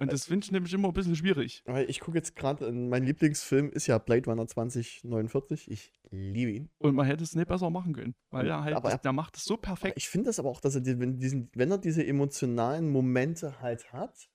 [0.00, 1.62] Und das finde ich nämlich immer ein bisschen schwierig.
[1.66, 5.70] Weil ich gucke jetzt gerade, mein Lieblingsfilm ist ja Blade Runner 2049.
[5.70, 6.70] Ich liebe ihn.
[6.78, 8.14] Und man hätte es nicht besser machen können.
[8.30, 9.94] Weil er halt, Aber er- der macht es so perfekt.
[9.96, 13.92] ich finde das aber auch, dass er, wenn, diesen, wenn er diese emotionalen Momente halt
[13.92, 14.28] hat,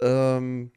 [0.00, 0.70] ähm,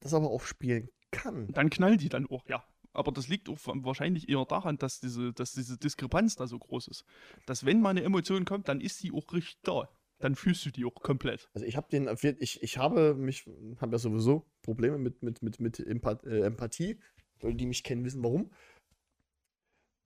[0.00, 1.48] das aber auch spielen kann.
[1.52, 2.64] Dann knallen die dann auch, ja.
[2.94, 6.88] Aber das liegt auch wahrscheinlich eher daran, dass diese, dass diese Diskrepanz da so groß
[6.88, 7.04] ist.
[7.46, 9.88] Dass wenn mal eine Emotion kommt, dann ist sie auch richtig da.
[10.22, 11.50] Dann fühlst du die auch komplett.
[11.52, 12.08] Also ich habe den,
[12.38, 13.44] ich, ich habe mich,
[13.80, 17.00] habe ja sowieso Probleme mit, mit, mit, mit äh, Empathie.
[17.40, 18.52] Leute, die mich kennen, wissen warum.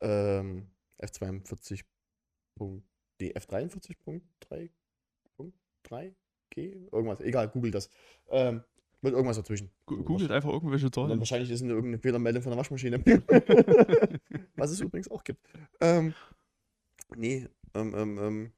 [0.00, 0.70] Ähm,
[1.02, 1.84] F42.
[3.20, 6.14] D, F43.3.3
[6.48, 6.88] G?
[6.90, 7.90] Irgendwas, egal, googelt das.
[8.30, 8.64] Ähm,
[9.02, 9.70] mit irgendwas dazwischen.
[9.84, 11.18] Googelt einfach irgendwelche Zahlen.
[11.18, 13.04] wahrscheinlich ist es irgendeine Fehlermeldung von der Waschmaschine.
[14.56, 15.46] Was es übrigens auch gibt.
[15.82, 16.14] Ähm,
[17.14, 18.52] nee, ähm, ähm, ähm,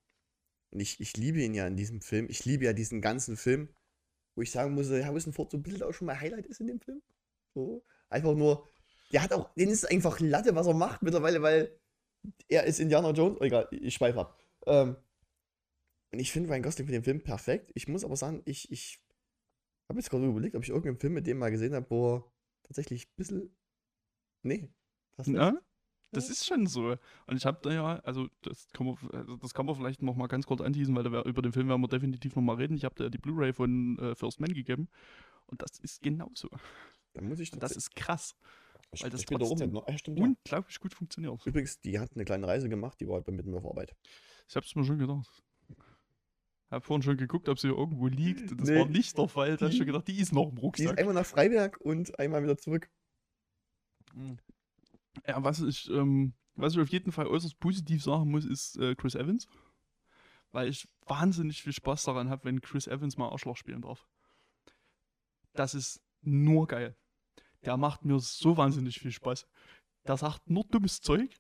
[0.70, 2.26] und ich, ich liebe ihn ja in diesem Film.
[2.28, 3.68] Ich liebe ja diesen ganzen Film,
[4.34, 6.66] wo ich sagen muss, Harrison Ford so ein bisschen auch schon mal Highlight ist in
[6.66, 7.02] dem Film.
[7.54, 7.84] So.
[8.10, 8.68] Einfach nur,
[9.12, 11.78] der hat auch, den ist einfach Latte, was er macht mittlerweile, weil
[12.48, 13.38] er ist Indiana Jones.
[13.40, 14.38] Oh, egal, ich schweife ab.
[14.66, 14.96] Ähm,
[16.12, 17.70] und ich finde Ryan Gosling für den Film perfekt.
[17.74, 19.02] Ich muss aber sagen, ich, ich
[19.88, 22.32] habe jetzt gerade überlegt, ob ich irgendeinen Film mit dem mal gesehen habe, wo er
[22.62, 23.56] tatsächlich ein bisschen.
[24.42, 24.72] Nee.
[25.16, 25.38] Fast nicht.
[25.38, 25.60] Ja?
[26.12, 26.96] Das ist schon so.
[27.26, 30.16] Und ich habe da ja, also das kann man, also das kann man vielleicht noch
[30.16, 32.76] mal ganz kurz anteasen, weil da über den Film werden wir definitiv noch mal reden.
[32.76, 34.88] Ich habe da ja die Blu-ray von äh, First Man gegeben.
[35.46, 36.48] Und das ist genauso.
[37.12, 38.34] Da muss ich das ist krass.
[38.92, 39.82] Ich- weil das ich spiele da mit, ne?
[39.86, 40.24] Ja, stimmt, ja.
[40.24, 41.44] Unglaublich gut funktioniert.
[41.46, 43.94] Übrigens, die hat eine kleine Reise gemacht, die war halt bei mir auf Arbeit.
[44.48, 45.42] Ich hab's mir schon gedacht.
[46.70, 48.50] Hab vorhin schon geguckt, ob sie irgendwo liegt.
[48.58, 48.78] Das Nee.
[48.80, 49.56] war nicht der Fall.
[49.58, 50.98] Da hab ich schon gedacht, die ist noch im Die ist Rucksack.
[50.98, 52.90] einmal nach Freiberg und einmal wieder zurück.
[55.26, 58.94] Ja, was ich, ähm, was ich auf jeden Fall äußerst positiv sagen muss, ist äh,
[58.94, 59.46] Chris Evans.
[60.50, 64.06] Weil ich wahnsinnig viel Spaß daran habe, wenn Chris Evans mal Arschloch spielen darf.
[65.52, 66.96] Das ist nur geil.
[67.64, 69.46] Der macht mir so wahnsinnig viel Spaß.
[70.06, 71.34] Der sagt nur dummes Zeug.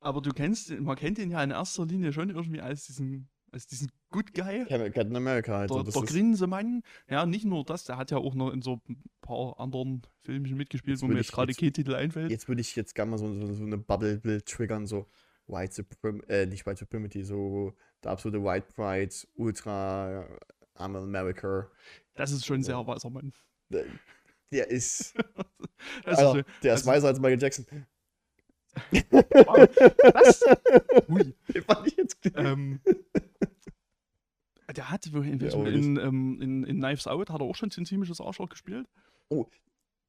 [0.00, 3.66] Aber du kennst, man kennt ihn ja in erster Linie schon irgendwie als diesen, als
[3.66, 4.64] diesen Good Guy.
[4.66, 5.70] Cap- Captain America halt.
[5.70, 9.02] Der, der Grinsemann, ja, nicht nur das, der hat ja auch noch in so ein
[9.22, 12.30] paar anderen Filmchen mitgespielt, wo mir jetzt gerade kein Titel einfällt.
[12.30, 15.06] Jetzt würde ich jetzt gerne mal so, so, so eine Bubble-Bild triggern, so.
[15.48, 20.38] White Suprem äh, nicht White Supremacy, so der absolute White Pride, Ultra äh,
[20.76, 21.70] I'm America.
[22.14, 23.32] Das ist schon sehr weißer Mann.
[23.68, 23.84] Der,
[24.50, 25.14] der ist,
[26.04, 27.64] Alter, ist, der ist also- weißer als Michael Jackson.
[29.10, 29.68] wow.
[30.14, 30.42] Was?
[31.08, 31.34] Ui.
[31.54, 32.80] Den fand ich jetzt Ähm,
[34.76, 37.70] der hat in, welchem, aber in, ähm, in, in Knives Out hat er auch schon
[37.76, 38.86] ein ziemliches Arschloch gespielt.
[39.28, 39.46] Oh.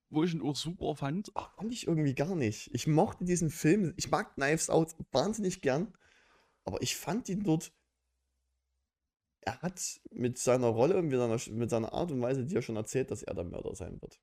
[0.09, 1.31] Wo ich ihn auch super fand.
[1.35, 2.69] Ach, fand ich irgendwie gar nicht.
[2.73, 5.93] Ich mochte diesen Film, ich mag Knives Out wahnsinnig gern,
[6.63, 7.73] aber ich fand ihn dort.
[9.41, 12.75] Er hat mit seiner Rolle und mit seiner, mit seiner Art und Weise dir schon
[12.75, 14.19] erzählt, dass er der Mörder sein wird.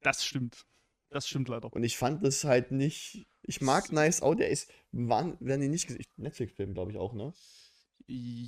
[0.00, 0.64] Das stimmt.
[1.10, 1.72] Das stimmt leider.
[1.72, 3.26] Und ich fand das halt nicht.
[3.42, 4.70] Ich mag Knives Out, der ist.
[4.92, 6.04] Wann, werden die nicht gesehen?
[6.16, 7.32] Netflix-Film, glaube ich auch, ne?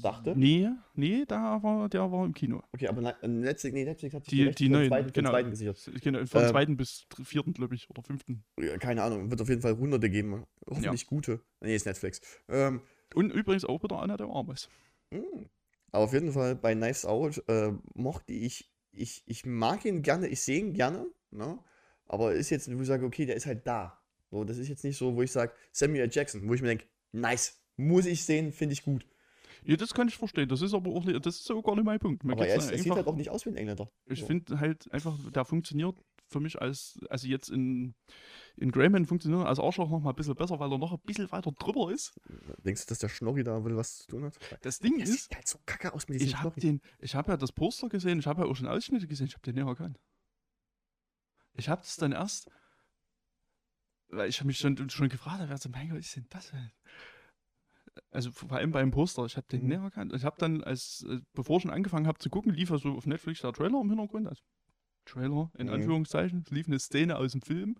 [0.03, 0.35] Dachte?
[0.37, 2.63] Nee, nee, da war, der war im Kino.
[2.73, 5.31] Okay, aber Ne- Netflix, nee, Netflix hat Die- die neuen, zweiten, genau.
[5.31, 5.91] zweiten gesichert.
[6.01, 8.43] Genau, vom Ähm, zweiten bis vierten, glaube ich, oder fünften.
[8.59, 10.45] Ja, keine Ahnung, wird auf jeden Fall hunderte geben.
[10.67, 11.43] Hoffentlich gute.
[11.61, 12.23] Nee, ist Netflix.
[12.49, 12.81] Ähm,
[13.15, 14.71] Und übrigens auch wieder einer der Armes.
[15.11, 15.19] Mm.
[15.93, 20.29] Aber auf jeden Fall bei Knives Out äh, mochte ich, ich, ich mag ihn gerne,
[20.29, 21.59] ich sehe ihn gerne, ne?
[22.07, 24.01] aber ist jetzt, wo ich sage, okay, der ist halt da.
[24.31, 26.09] So, das ist jetzt nicht so, wo ich sage, Samuel.
[26.11, 29.05] Jackson, wo ich mir denke, nice, muss ich sehen, finde ich gut.
[29.65, 30.49] Ja, das kann ich verstehen.
[30.49, 32.25] Das ist aber auch nicht, das ist so gar nicht mein Punkt.
[32.25, 33.91] Mir aber er, ist, er sieht halt auch nicht aus wie ein Engländer.
[34.07, 34.27] Ich So.
[34.27, 35.97] finde halt einfach, der funktioniert
[36.27, 37.95] für mich als, also jetzt in,
[38.57, 41.01] in Greyman funktioniert er als Arschloch noch mal ein bisschen besser, weil er noch ein
[41.05, 42.13] bisschen weiter drüber ist.
[42.65, 44.39] Denkst du, dass der Schnorri da will was zu tun hat?
[44.63, 46.61] Das Ding Der ist, sieht halt so kacke aus mit diesem ich Schnorri.
[46.61, 49.35] den, ich habe ja das Poster gesehen, ich habe ja auch schon Ausschnitte gesehen, ich
[49.35, 49.99] habe den nicht erkannt.
[51.55, 52.49] Ich habe das dann erst,
[54.09, 56.51] weil ich habe mich schon, schon gefragt, wer so, mein Gott, ist denn das?
[56.51, 56.71] denn?
[58.11, 59.69] Also vor allem beim Poster, ich habe den Mhm.
[59.69, 60.13] nicht erkannt.
[60.15, 62.93] Ich habe dann, als, äh, bevor ich schon angefangen habe zu gucken, lief ja so
[62.93, 64.43] auf Netflix der Trailer im Hintergrund, also
[65.05, 65.73] Trailer in Mhm.
[65.75, 67.77] Anführungszeichen, es lief eine Szene aus dem Film.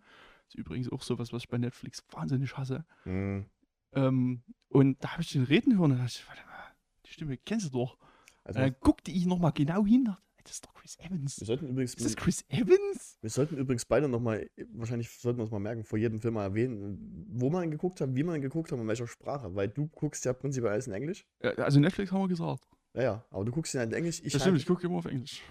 [0.49, 2.85] ist übrigens auch sowas, was ich bei Netflix wahnsinnig hasse.
[3.05, 3.47] Hm.
[3.93, 6.75] Ähm, und da habe ich den reden hören und da dachte ich, warte mal,
[7.07, 7.99] die Stimme kennst du doch.
[8.45, 11.41] Also, Und dann guckte ich nochmal genau hin, dachte, das ist doch Chris Evans.
[11.41, 13.19] wir sollten übrigens, Ist das Chris Evans?
[13.21, 16.45] wir sollten übrigens beide nochmal, wahrscheinlich sollten wir uns mal merken, vor jedem Film mal
[16.45, 19.55] erwähnen, wo man geguckt hat, wie man geguckt hat und in welcher Sprache.
[19.55, 21.27] Weil du guckst ja prinzipiell alles in Englisch.
[21.43, 22.69] Ja, also Netflix haben wir gesagt.
[22.95, 24.19] Ja, ja, aber du guckst ihn halt in Englisch.
[24.19, 25.43] Ich das halt, stimmt, ich gucke immer auf Englisch.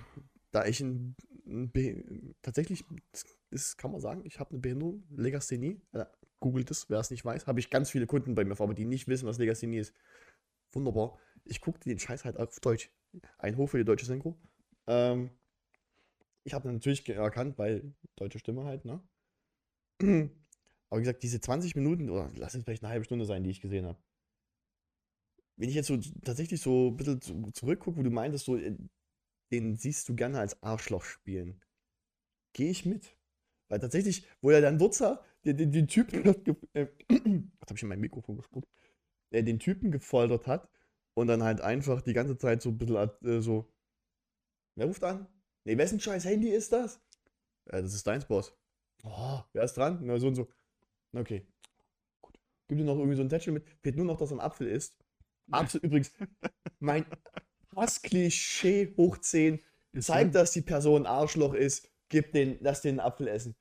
[0.52, 5.82] da ich ein, ein tatsächlich, das ist, kann man sagen, ich habe eine Behinderung, Legasthenie.
[5.94, 6.06] Äh,
[6.40, 7.48] googelt es, wer es nicht weiß.
[7.48, 9.94] Habe ich ganz viele Kunden bei mir, aber die nicht wissen, was Legasthenie ist.
[10.72, 11.18] Wunderbar.
[11.46, 12.90] Ich gucke den Scheiß halt auf Deutsch.
[13.38, 14.38] Ein Hoch für die deutsche Synchro.
[14.90, 15.30] Ähm,
[16.44, 19.02] ich habe natürlich erkannt, weil deutsche Stimme halt, ne?
[20.90, 23.50] Aber wie gesagt, diese 20 Minuten, oder lass es vielleicht eine halbe Stunde sein, die
[23.52, 24.00] ich gesehen habe.
[25.58, 28.76] Wenn ich jetzt so tatsächlich so ein bisschen zu- zurückgucke, wo du meintest, so, äh,
[29.52, 31.62] den siehst du gerne als Arschloch spielen.
[32.54, 33.18] Gehe ich mit.
[33.70, 36.26] Weil tatsächlich, wo er dann Wurzer, den, den, den Typen,
[36.74, 38.70] äh, was habe ich in mein Mikrofon gespuckt,
[39.34, 40.70] der den Typen gefoltert hat
[41.16, 43.72] und dann halt einfach die ganze Zeit so ein bisschen äh, so,
[44.80, 45.28] wer ruft an?
[45.66, 47.02] Nee, wessen scheiß Handy ist das?
[47.72, 48.58] Ja, das ist deins, Boss.
[49.04, 50.00] Oh, wer ist dran?
[50.02, 50.50] Na, so und so.
[51.14, 51.46] Okay.
[52.22, 52.40] Gut.
[52.68, 53.66] Gib dir noch irgendwie so ein Tätschel mit.
[53.82, 54.96] Fehlt nur noch, dass er ein Apfel ist.
[55.52, 56.12] Apfel, übrigens,
[56.80, 57.06] mein
[57.76, 59.60] Hassklischee hoch 10
[59.92, 63.56] Ist zeigt, dass die Person ein Arschloch ist, gib den, lass den einen Apfel essen.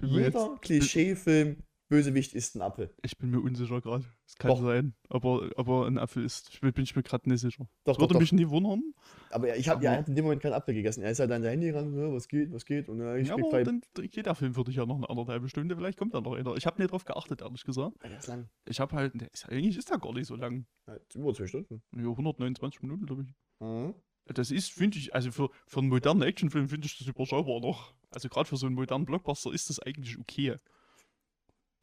[0.00, 2.94] Jeder Klischeefilm, Bösewicht isst ein Apfel.
[3.02, 4.04] Ich bin mir unsicher gerade.
[4.26, 4.60] Es kann Doch.
[4.62, 6.50] sein, aber, aber ein Apfel ist.
[6.52, 7.64] Ich bin, bin ich mir gerade nicht sicher.
[7.64, 8.20] Doch, Das doch, würde doch.
[8.20, 8.82] mich nie wundern.
[9.30, 11.02] Aber ich hab, ja, in dem Moment keinen Apfel gegessen.
[11.02, 12.88] Er ist halt an sein Handy ran, was geht, was geht.
[12.88, 13.64] Und ja, ich Ja, aber gleich.
[13.64, 15.74] dann geht der Film für dich ja noch eine anderthalbe Stunde.
[15.76, 16.54] Vielleicht kommt da noch einer.
[16.56, 17.96] Ich habe nicht drauf geachtet, ehrlich gesagt.
[18.02, 18.48] Ja, der ist lang.
[18.68, 19.14] Ich habe halt.
[19.32, 20.66] Ist, eigentlich ist der gar nicht so lang.
[20.86, 21.82] Ja, über zwei Stunden.
[21.96, 23.34] Ja, 129 Minuten, glaube ich.
[23.60, 23.94] Mhm.
[24.26, 27.94] Das ist, finde ich, also für, für einen modernen Actionfilm finde ich das überschaubar noch.
[28.10, 30.56] Also gerade für so einen modernen Blockbuster ist das eigentlich okay.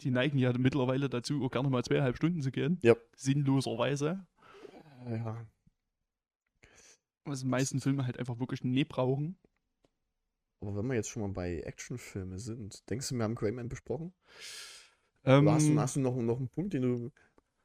[0.02, 2.80] Die neigen ja mittlerweile dazu, auch gerne mal zweieinhalb Stunden zu gehen.
[2.82, 2.96] Ja.
[3.16, 4.26] Sinnloserweise.
[5.10, 5.46] Ja.
[7.24, 9.38] Was die meisten Filme halt einfach wirklich nie brauchen.
[10.62, 14.14] Aber wenn wir jetzt schon mal bei Actionfilmen sind, denkst du, wir haben Greyman besprochen?
[15.24, 17.12] Ähm, hast du, hast du noch, noch einen Punkt, den du,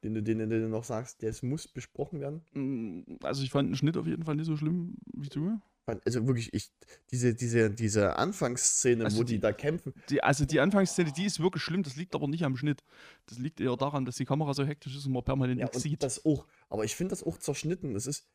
[0.03, 2.41] den du, den, du- den du noch sagst, der muss besprochen werden?
[2.53, 5.59] mm, also ich fand den Schnitt auf jeden Fall nicht so schlimm wie du.
[6.05, 6.71] Also wirklich, ich,
[7.11, 11.25] diese, diese, diese Anfangsszene, Also wo die, die- da kämpfen, Die, also die Anfangsszene, die
[11.25, 12.83] ist wirklich schlimm, das liegt aber nicht am Schnitt.
[13.25, 15.81] Das liegt eher daran, dass die Kamera so hektisch ist und man permanent ja, nichts
[15.81, 16.01] sieht.
[16.03, 16.47] das auch.
[16.69, 17.93] Aber ich finde das auch zerschnitten.
[17.93, 18.29] Das ist,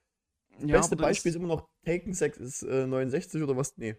[0.60, 3.76] das Ja, beste Beispiel ist ist- immer noch Taken 6 ist, äh, 69 oder was?
[3.78, 3.96] Nee.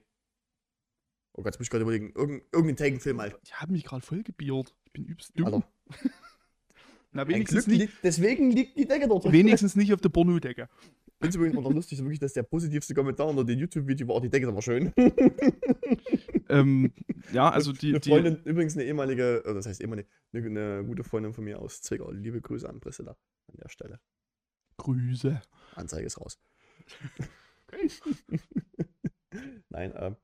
[1.34, 2.12] Oh Gott, jetzt muss ich gerade überlegen.
[2.15, 3.39] Irgend, irgendein Taken-Film halt.
[3.47, 4.75] Die haben mich gerade voll gebiert.
[4.86, 5.45] Ich bin übelst dumm.
[5.47, 5.71] Alter.
[7.12, 9.32] Na, wenigstens Glück, nicht, deswegen liegt die Decke dort.
[9.32, 10.70] wenigstens nicht auf der Pornodecke.
[11.06, 14.22] Ich finde es übrigens noch lustig, wirklich, dass der positivste Kommentar unter dem YouTube-Video war,
[14.22, 14.93] die Decke ist aber schön.
[16.50, 16.93] ähm,
[17.34, 20.84] ja, also die, eine die Freundin, übrigens eine ehemalige, äh, das heißt immer eine, eine,
[20.86, 22.12] gute Freundin von mir aus Zwickau.
[22.12, 23.17] Liebe Grüße an Priscilla
[23.48, 24.00] an der Stelle.
[24.78, 25.41] Grüße.
[25.76, 26.39] Anzeige ist raus.
[27.67, 27.89] Okay.
[29.70, 30.15] Nein, ähm,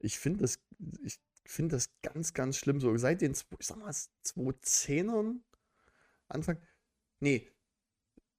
[0.00, 0.60] ich finde das,
[1.04, 2.80] ich finde das ganz, ganz schlimm.
[2.80, 5.40] So seit den, ich sag mal, 2010ern,
[6.32, 6.58] Anfang,
[7.20, 7.50] nee,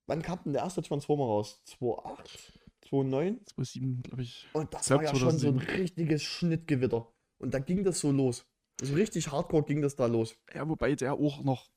[0.08, 1.62] wann kam denn der erste Transformer raus?
[1.66, 3.46] 2008, 2009?
[3.46, 4.48] 2007, glaube ich.
[4.54, 5.82] Und das glaub, war ja schon so ein 2007.
[5.82, 7.12] richtiges Schnittgewitter.
[7.40, 8.46] Und da ging das so los.
[8.82, 10.36] So richtig hardcore ging das da los.
[10.54, 11.70] Ja, wobei der auch noch,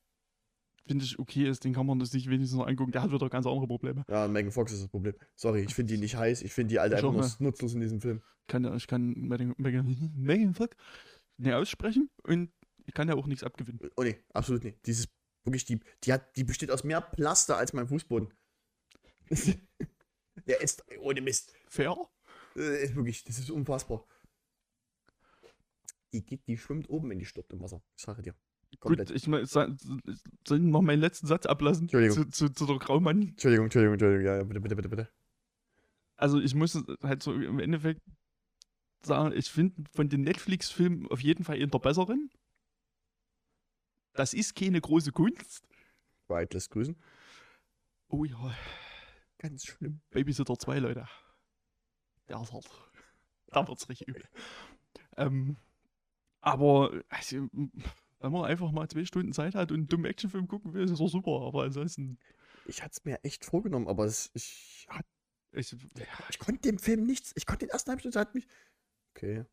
[0.87, 2.91] finde ich, okay ist, den kann man sich wenigstens noch angucken.
[2.91, 4.03] Der hat wieder ganz andere Probleme.
[4.09, 5.13] Ja, Megan Fox ist das Problem.
[5.35, 6.41] Sorry, ich finde die nicht heiß.
[6.41, 7.39] Ich finde die alte Ich einfach nur nicht.
[7.41, 8.21] nutzlos in diesem Film.
[8.47, 9.13] Kann, ja- ich kann
[9.57, 10.75] Megan, Megan Fox
[11.37, 12.51] nicht aussprechen und
[12.85, 13.79] ich kann ja auch nichts abgewinnen.
[13.97, 14.85] Oh nee, absolut nicht.
[14.85, 15.07] Dieses,
[15.47, 18.31] wirklich, die, die, hat, die besteht aus mehr Plaster als mein Fußboden.
[20.47, 21.53] Der ist, ohne Mist.
[21.67, 21.95] Fair?
[22.55, 24.05] Äh, ist wirklich, das ist unfassbar.
[26.13, 27.81] Die, geht, die schwimmt oben, wenn die stirbt im Wasser.
[27.97, 28.35] Ich sage dir.
[28.79, 29.07] Komplett.
[29.09, 29.75] Gut, ich mein, sa-
[30.47, 32.31] soll ich noch meinen letzten Satz ablassen Entschuldigung.
[32.31, 33.29] zu, zu, zu der Graumann.
[33.29, 34.25] Entschuldigung, Entschuldigung, Entschuldigung.
[34.25, 35.09] Ja, ja, bitte, bitte, bitte, bitte.
[36.15, 38.01] Also ich muss halt so im Endeffekt
[39.01, 42.29] sagen, ich finde von den Netflix-Filmen auf jeden Fall eher der besseren.
[44.17, 45.63] Das ist keine große Kunst.
[46.27, 46.95] White lässt grüßen.
[48.09, 48.55] Oh ja,
[49.37, 50.01] Ganz schlimm.
[50.09, 51.07] Babysitter 2, Leute.
[52.27, 52.69] Der ist hart.
[53.47, 54.23] Da wird's richtig übel.
[55.15, 55.57] Ähm,
[56.41, 60.73] aber also, wenn man einfach mal zwei Stunden Zeit hat und einen dummen Actionfilm gucken
[60.73, 61.41] will, ist es doch super.
[61.45, 62.17] Aber ansonsten,
[62.65, 65.05] Ich hatte es mir echt vorgenommen, aber es, ich, hat-
[65.51, 65.75] ich,
[66.29, 67.31] ich konnte dem Film nichts.
[67.35, 68.47] Ich konnte den ersten halben Stunde hat mich.
[69.15, 69.45] Okay.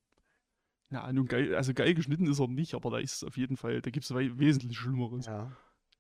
[0.95, 3.83] Ja, nun geil, also geil geschnitten ist er nicht, aber da ist auf jeden Fall,
[3.83, 5.27] da gibt es wesentlich Schlimmeres.
[5.27, 5.51] Ja.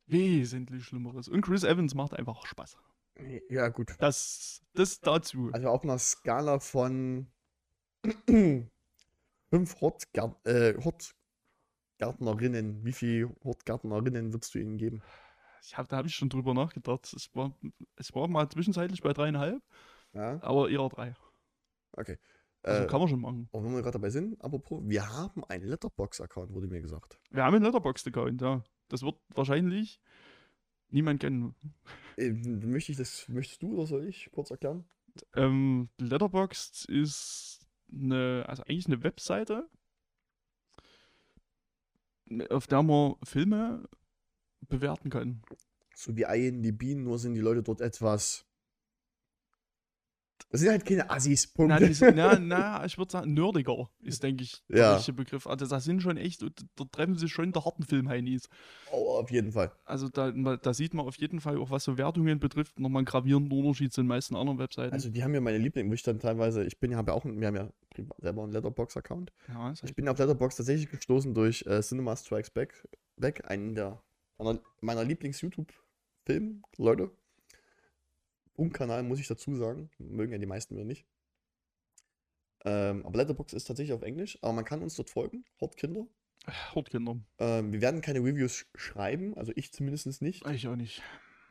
[0.06, 1.28] Wesentlich Schlimmeres.
[1.28, 2.76] Und Chris Evans macht einfach Spaß.
[3.48, 3.96] Ja, gut.
[3.98, 5.50] Das, das dazu.
[5.52, 7.26] Also auf einer Skala von
[9.50, 15.02] fünf äh, Hortgärtnerinnen, wie viele Hortgärtnerinnen würdest du ihnen geben?
[15.64, 17.12] Ich hab, da habe ich schon drüber nachgedacht.
[17.12, 17.52] Es war,
[17.96, 19.60] es war mal zwischenzeitlich bei dreieinhalb,
[20.12, 21.16] Ja, aber eher drei.
[21.96, 22.16] okay.
[22.64, 23.48] Also äh, kann man schon machen.
[23.52, 27.20] und wenn wir gerade dabei sind, apropos, wir haben einen Letterbox-Account, wurde mir gesagt.
[27.30, 28.64] Wir haben einen Letterboxd-Account, ja.
[28.88, 30.00] Das wird wahrscheinlich
[30.88, 31.54] niemand kennen.
[32.16, 34.84] Äh, möchte ich das, möchtest du oder soll ich kurz erklären?
[35.34, 39.68] Ähm, Letterboxd ist eine, also eigentlich eine Webseite,
[42.48, 43.88] auf der man Filme
[44.68, 45.42] bewerten kann.
[45.94, 48.46] So wie IMDb, nur sind die Leute dort etwas.
[50.50, 51.70] Das sind halt keine Assis, Punkt.
[51.70, 54.94] Na, die na, na, ich würde sagen, nerdiger ist, denke ich, der Ja.
[54.94, 55.48] richtige Begriff.
[55.48, 58.48] Also, das sind schon echt, da treffen sich schon der harten Film-Heinis.
[58.92, 59.72] oh, auf jeden Fall.
[59.84, 63.06] Also, da, da sieht man auf jeden Fall, auch was so Wertungen betrifft, nochmal einen
[63.06, 64.92] gravierenden Unterschied zu den meisten anderen Webseiten.
[64.92, 67.16] Also die haben ja meine Lieblinge, wo ich dann teilweise, ich bin ja, habe ja
[67.16, 67.68] auch, wir haben ja
[68.20, 69.32] selber einen Letterbox-Account.
[69.48, 73.74] ja, Ich echt, bin auf Letterbox tatsächlich gestoßen durch äh, Cinema Strikes Back, Back einen
[73.74, 74.00] der
[74.38, 77.10] meiner, meiner Lieblings-YouTube-Film-Leute.
[78.72, 79.90] Kanal muss ich dazu sagen.
[79.98, 81.06] Mögen ja die meisten mir nicht.
[82.64, 86.06] Ähm, aber Letterbox ist tatsächlich auf Englisch, aber man kann uns dort folgen, Hortkinder.
[86.74, 87.18] Hortkinder.
[87.38, 90.46] Ähm, wir werden keine Reviews sch schreiben, also ich zumindest nicht.
[90.46, 91.02] Ich auch nicht.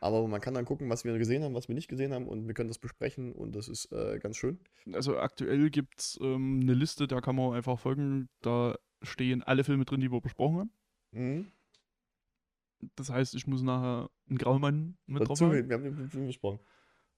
[0.01, 2.47] Aber man kann dann gucken, was wir gesehen haben, was wir nicht gesehen haben und
[2.47, 4.59] wir können das besprechen und das ist äh, ganz schön.
[4.91, 8.27] Also, aktuell gibt es ähm, eine Liste, da kann man einfach folgen.
[8.41, 10.71] Da stehen alle Filme drin, die wir besprochen haben.
[11.11, 11.51] Mhm.
[12.95, 15.69] Das heißt, ich muss nachher einen Graumann mit drauf Dazu, haben.
[15.69, 16.59] wir haben den Film besprochen.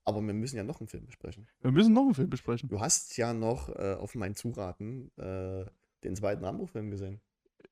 [0.05, 1.47] Aber wir müssen ja noch einen Film besprechen.
[1.61, 2.69] Wir müssen noch einen Film besprechen.
[2.69, 5.65] Du hast ja noch äh, auf mein Zuraten äh,
[6.03, 7.21] den zweiten Rambo-Film gesehen.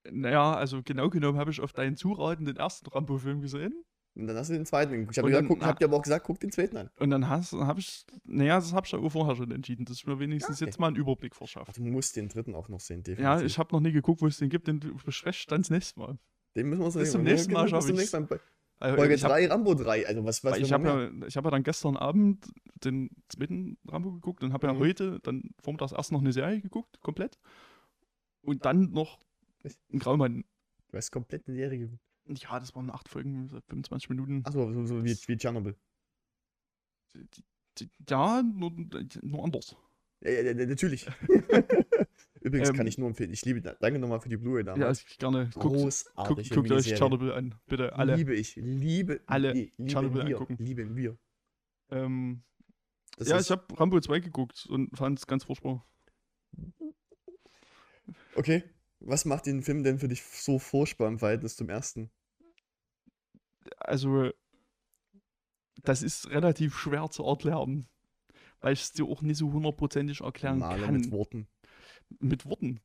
[0.10, 3.84] Naja, also genau genommen habe ich auf deinen Zuraten den ersten Rambo-Film gesehen.
[4.16, 5.12] Und dann hast du den zweiten geguckt.
[5.14, 6.90] Ich habe gesagt, hab dir aber auch gesagt, guck den zweiten an.
[7.00, 10.20] Und dann habe ich, naja, das habe ich ja vorher schon entschieden, dass ich mir
[10.20, 10.70] wenigstens Ja, okay.
[10.72, 11.72] jetzt mal einen Überblick Ach, verschaffe.
[11.72, 13.24] du musst den dritten auch noch sehen, definitiv.
[13.24, 16.00] Ja, ich habe noch nie geguckt, wo es den gibt, den bespreche dann das nächste
[16.00, 16.18] Mal.
[16.56, 18.14] den müssen wir uns bis zum nächsten Mal Bis schaff zum ich's.
[18.14, 18.40] nächsten Mal.
[18.84, 20.06] Also, Folge ich hab- 3, Rambo 3.
[20.08, 22.46] Also was, was ich habe ja, ich hab ja dann gestern Abend
[22.84, 24.80] den zweiten Rambo geguckt und habe ja Mhm.
[24.80, 27.40] heute dann vormittags erst noch eine Serie geguckt, komplett.
[28.42, 29.20] Und dann noch
[29.90, 30.44] einen Graumann.
[30.90, 32.02] Du hast komplett eine Serie geguckt.
[32.28, 34.42] Ja, das waren acht Folgen, so 25 Minuten.
[34.46, 35.76] Achso, so, so wie, wie Tschernobyl.
[38.10, 38.72] Ja, nur,
[39.22, 39.76] nur anders.
[40.22, 41.08] Ja, ja, natürlich.
[42.44, 43.32] Übrigens Ähm, kann ich nur empfehlen.
[43.32, 45.06] Ich liebe, danke nochmal für die Blu-ray Ja, damals.
[45.08, 45.50] ich gerne.
[45.54, 46.86] Guckt, guckt, guckt euch.
[46.94, 48.16] Tschernobyl an, bitte, alle.
[48.16, 48.56] Liebe ich.
[48.58, 49.22] Liebe.
[49.28, 50.58] Alle Tschernobyl wir, angucken.
[50.60, 51.18] Lieben wir.
[51.90, 52.44] Ähm,
[53.18, 55.86] Das ja, ich habe Rambo 2 geguckt und fand es ganz furchtbar.
[58.36, 58.64] Okay.
[59.00, 62.10] Was macht den Film denn für dich so furchtbar im Verhältnis zum ersten?
[63.78, 64.32] Also,
[65.84, 67.88] das ist relativ schwer zu erklären,
[68.62, 70.94] weil ich es dir auch nicht so hundertprozentig erklären Male kann.
[70.96, 71.48] mit Worten.
[72.20, 72.80] Mit Worten.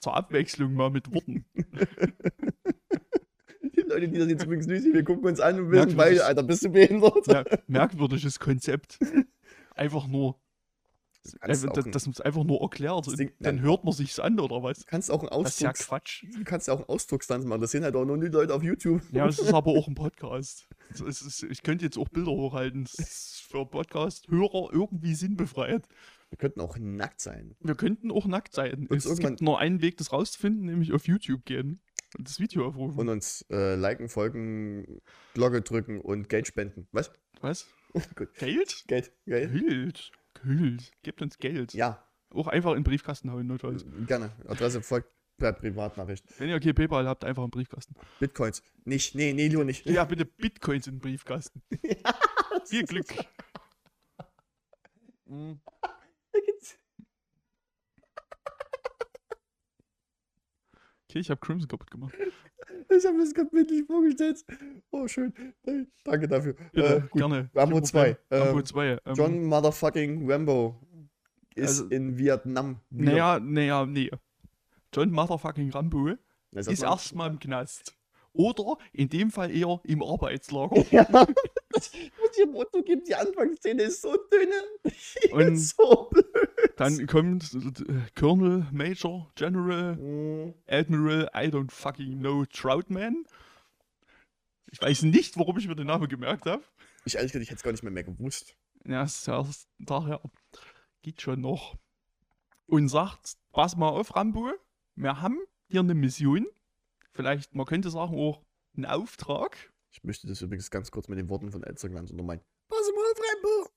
[0.00, 1.44] zur Abwechslung mal mit Worten.
[3.76, 6.24] Die Leute, die das jetzt übrigens nicht sehen, wir gucken uns an und wissen beide,
[6.24, 7.26] Alter, bist du behindert?
[7.26, 8.98] Mer merkwürdiges Konzept.
[9.74, 10.38] Einfach nur,
[11.40, 13.06] einfach, ein- dass man es einfach nur erklärt.
[13.06, 14.80] Das Ding- dann hört man sich's an, oder was?
[14.80, 16.24] Du kannst auch einen Das ist ja Ausdrucks, Quatsch.
[16.36, 17.60] du kannst ja auch einen Ausdruckstanz machen.
[17.62, 19.02] Das sehen halt auch nur die Leute auf YouTube.
[19.10, 20.68] Ja, es ist aber auch ein Podcast.
[20.90, 22.84] Ist, ist, ich könnte jetzt auch Bilder hochhalten.
[22.84, 25.88] Es ist für Podcast-Hörer irgendwie sinnbefreit.
[26.34, 27.54] Wir könnten auch nackt sein.
[27.60, 28.88] Wir könnten auch nackt sein.
[28.88, 31.80] Und Es gibt nur einen Weg, das rauszufinden, nämlich auf YouTube gehen
[32.18, 32.98] und das Video aufrufen.
[32.98, 35.00] Und uns äh, liken, folgen,
[35.34, 36.88] Glocke drücken und Geld spenden.
[36.90, 37.12] Was?
[37.40, 37.68] Was?
[38.16, 38.34] Gut.
[38.34, 38.82] Geld?
[38.88, 39.12] Geld?
[39.26, 39.52] Geld?
[39.52, 40.10] Geld.
[40.42, 40.92] Geld.
[41.04, 41.72] Gebt uns Geld.
[41.72, 43.84] Ja, Auch einfach in den Briefkasten hauen, notfalls.
[44.08, 44.32] gerne.
[44.48, 46.24] Adresse folgt per Privatnachricht.
[46.40, 47.94] Wenn ihr okay PayPal habt, einfach im Briefkasten.
[48.18, 48.60] Bitcoins.
[48.84, 49.86] Nicht, nee, nee, lieber nicht.
[49.86, 51.62] Ja, bitte Bitcoins in den Briefkasten.
[52.66, 53.06] Viel Glück.
[55.26, 55.60] Mhm.
[61.08, 62.14] Okay, ich habe Crimson kaputt gemacht.
[62.90, 64.44] Ich habe mir das gerade bildlich vorgestellt.
[64.90, 65.32] Oh, schön.
[66.04, 66.54] Danke dafür.
[66.72, 67.12] Bitte, Äh, gut.
[67.12, 67.50] gerne.
[67.54, 68.14] Rambo Kein 2.
[68.14, 68.42] Problem.
[68.42, 68.86] Rambo Ähm, 2.
[69.04, 70.80] Ähm, John Motherfucking Rambo
[71.54, 72.80] ist Also- in Vietnam.
[72.90, 74.10] Naja, naja, nee.
[74.92, 76.14] John Motherfucking Rambo
[76.50, 77.94] Das ist erstmal im Knast.
[78.32, 80.84] Oder in dem Fall eher im Arbeitslager.
[80.90, 81.04] Ja,
[81.70, 81.92] das
[82.38, 84.94] im Motto geben, die Anfangsszene ist so dünne.
[85.24, 86.26] Die Und so blöd.
[86.76, 93.24] Dann kommt äh, Colonel, Major, General, Mm, Admiral, I don't fucking know, Troutman.
[94.70, 96.64] Ich weiß nicht, warum ich mir den Namen gemerkt habe.
[97.04, 98.56] Ich ehrlich gesagt, ich hätte es gar nicht mehr, mehr gewusst.
[98.86, 99.06] Ja,
[99.78, 100.20] daher.
[101.02, 101.76] Geht schon noch.
[102.66, 104.52] Und sagt, pass mal auf, Rambo,
[104.96, 106.46] wir haben hier eine Mission.
[107.12, 108.42] Vielleicht, man könnte sagen, auch
[108.76, 109.72] einen Auftrag.
[109.94, 112.40] Ich möchte das übrigens ganz kurz mit den Worten von Elster ganz untermalen.
[112.68, 113.70] Pass mal auf, Rambo!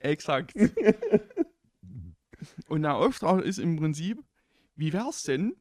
[0.00, 0.52] Exakt.
[2.68, 4.18] Und der Auftrag ist im Prinzip,
[4.74, 5.54] wie wär's denn,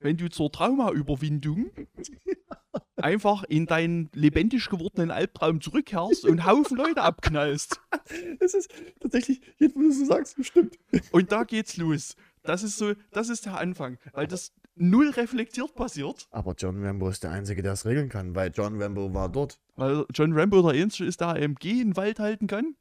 [0.00, 1.70] wenn du zur Traumaüberwindung
[2.96, 7.80] einfach in deinen lebendig gewordenen Albtraum zurückkehrst und Haufen Leute abknallst.
[8.40, 8.68] Das ist
[8.98, 10.76] tatsächlich, jetzt wo du so sagst, stimmt.
[11.12, 12.16] Und da geht's los.
[12.42, 17.08] Das ist so, das ist der Anfang, weil das null reflektiert passiert, Aber John Rambo
[17.08, 19.60] ist der Einzige, der es regeln kann, weil John Rambo war dort.
[19.76, 22.76] weil John Rambo der Einzige ist, der AMG in den Wald halten kann.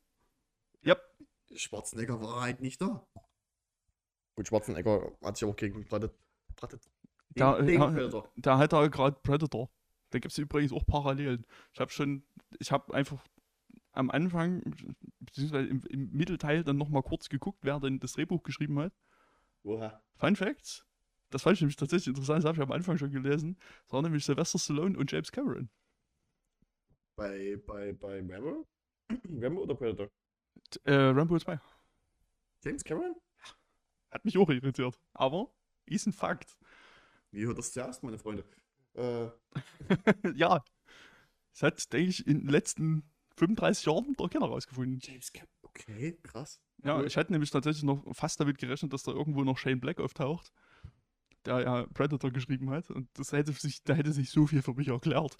[0.81, 0.95] Ja,
[1.53, 3.05] Schwarzenegger war halt nicht da.
[4.35, 6.15] Gut, Schwarzenegger hat sich auch gegen Predator.
[6.55, 6.91] Predator.
[7.35, 8.31] Da- den, den ja, Predator.
[8.37, 9.69] da hat er gerade Predator.
[10.09, 11.45] Da gibt es übrigens auch Parallelen.
[11.73, 12.23] Ich habe schon,
[12.59, 13.19] ich habe einfach
[13.93, 14.61] am Anfang,
[15.19, 18.93] beziehungsweise im, im Mittelteil dann nochmal kurz geguckt, wer denn das Drehbuch geschrieben hat.
[19.63, 20.01] Woher?
[20.15, 20.85] Fun Facts.
[21.31, 23.57] Das fand ich nämlich tatsächlich interessant, das habe ich am Anfang schon gelesen.
[23.85, 25.69] Das war nämlich Sylvester Stallone und James Cameron.
[27.15, 28.67] Bei, bei, bei Rambo?
[29.41, 30.09] Rambo oder Predator?
[30.69, 31.59] T- Äh, Rambo 2.
[32.63, 33.15] James Cameron?
[34.11, 34.99] Hat mich auch irritiert.
[35.13, 35.51] Aber
[35.85, 36.57] ist ein Fakt.
[37.31, 38.43] Wie hört das zuerst, meine Freunde?
[38.93, 39.27] Äh,
[40.35, 40.63] ja.
[41.53, 43.03] Das hat, denke ich, in den letzten
[43.37, 44.99] 35 Jahren der Kenner rausgefunden.
[45.01, 45.49] James Cameron.
[45.63, 46.61] Okay, krass.
[46.83, 47.07] Ja, Cool.
[47.07, 50.51] ich hatte nämlich tatsächlich noch fast damit gerechnet, dass da irgendwo noch Shane Black auftaucht,
[51.45, 52.89] der ja Predator geschrieben hat.
[52.91, 55.37] Und das hätte sich, da hätte sich so viel für mich erklärt.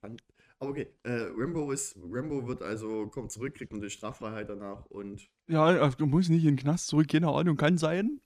[0.00, 0.22] Fand.
[0.58, 1.96] Aber okay, äh, Rambo ist.
[2.10, 5.28] Rambo wird also, kommt zurück, kriegt eine Straffreiheit danach und.
[5.46, 8.20] Ja, du musst nicht in den Knast zurück, keine Ahnung, kann sein.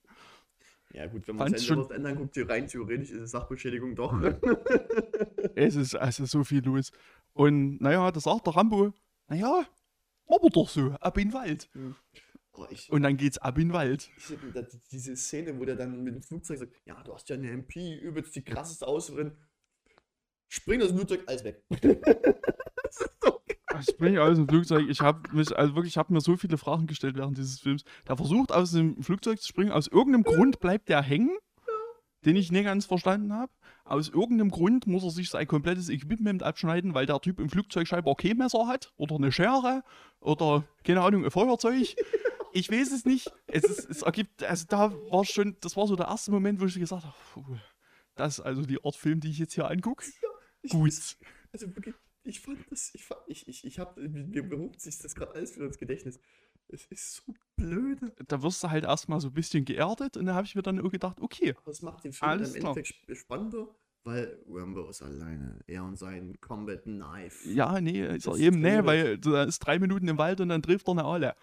[0.92, 4.12] Ja, gut, wenn man es schon- ändern guckt, rein theoretisch ist es Sachbeschädigung doch.
[5.54, 6.92] Es ist also so viel los.
[7.32, 8.92] Und naja, das sagt der Rambo,
[9.26, 9.66] naja,
[10.28, 11.68] machen wir doch so, ab in den Wald.
[12.58, 14.10] Oh, ich, Und dann geht's ab in den Wald.
[14.16, 14.26] ich
[14.90, 17.98] diese Szene, wo der dann mit dem Flugzeug sagt: Ja, du hast ja eine MP,
[17.98, 19.32] übelst die krasseste Ausrüstung.
[20.48, 21.62] Spring das Flugzeug, alles weg.
[21.70, 23.40] das ist so
[23.80, 24.88] Ich springe aus dem Flugzeug.
[24.88, 27.84] Ich habe mich, also wirklich, ich habe mir so viele Fragen gestellt während dieses Films.
[28.08, 29.72] Der versucht aus dem Flugzeug zu springen.
[29.72, 31.36] Aus irgendeinem Grund bleibt der hängen,
[32.24, 33.52] den ich nicht ganz verstanden habe.
[33.84, 37.86] Aus irgendeinem Grund muss er sich sein komplettes Equipment abschneiden, weil der Typ im Flugzeug
[37.86, 39.82] scheinbar kein Messer hat oder eine Schere
[40.20, 41.94] oder keine Ahnung, ein Feuerzeug.
[42.52, 43.30] Ich weiß es nicht.
[43.46, 46.64] Es, ist, es ergibt, also da war schon, das war so der erste Moment, wo
[46.66, 47.56] ich gesagt habe, puh,
[48.14, 50.04] das ist also die Art Film, die ich jetzt hier angucke.
[50.60, 50.92] Ich Gut.
[51.52, 51.94] Also wirklich,
[52.24, 55.54] ich fand das, ich fand, ich, ich, ich hab, mir beruft sich das gerade alles
[55.54, 56.18] wieder ins Gedächtnis.
[56.66, 58.12] Es ist so blöde.
[58.26, 60.80] da wirst du halt erstmal so ein bisschen geerdet und dann habe ich mir dann
[60.84, 62.66] auch gedacht, okay, Aber es macht den Film Alles im.
[62.66, 63.68] Endeffekt sp- spannender,
[64.02, 65.60] weil Rambo ist alleine.
[65.68, 67.48] Er und sein Combat Knife.
[67.48, 70.60] ja, nee, ist er eben, nee, weil da ist drei Minuten im Wald und dann
[70.60, 71.36] trifft er eine alle.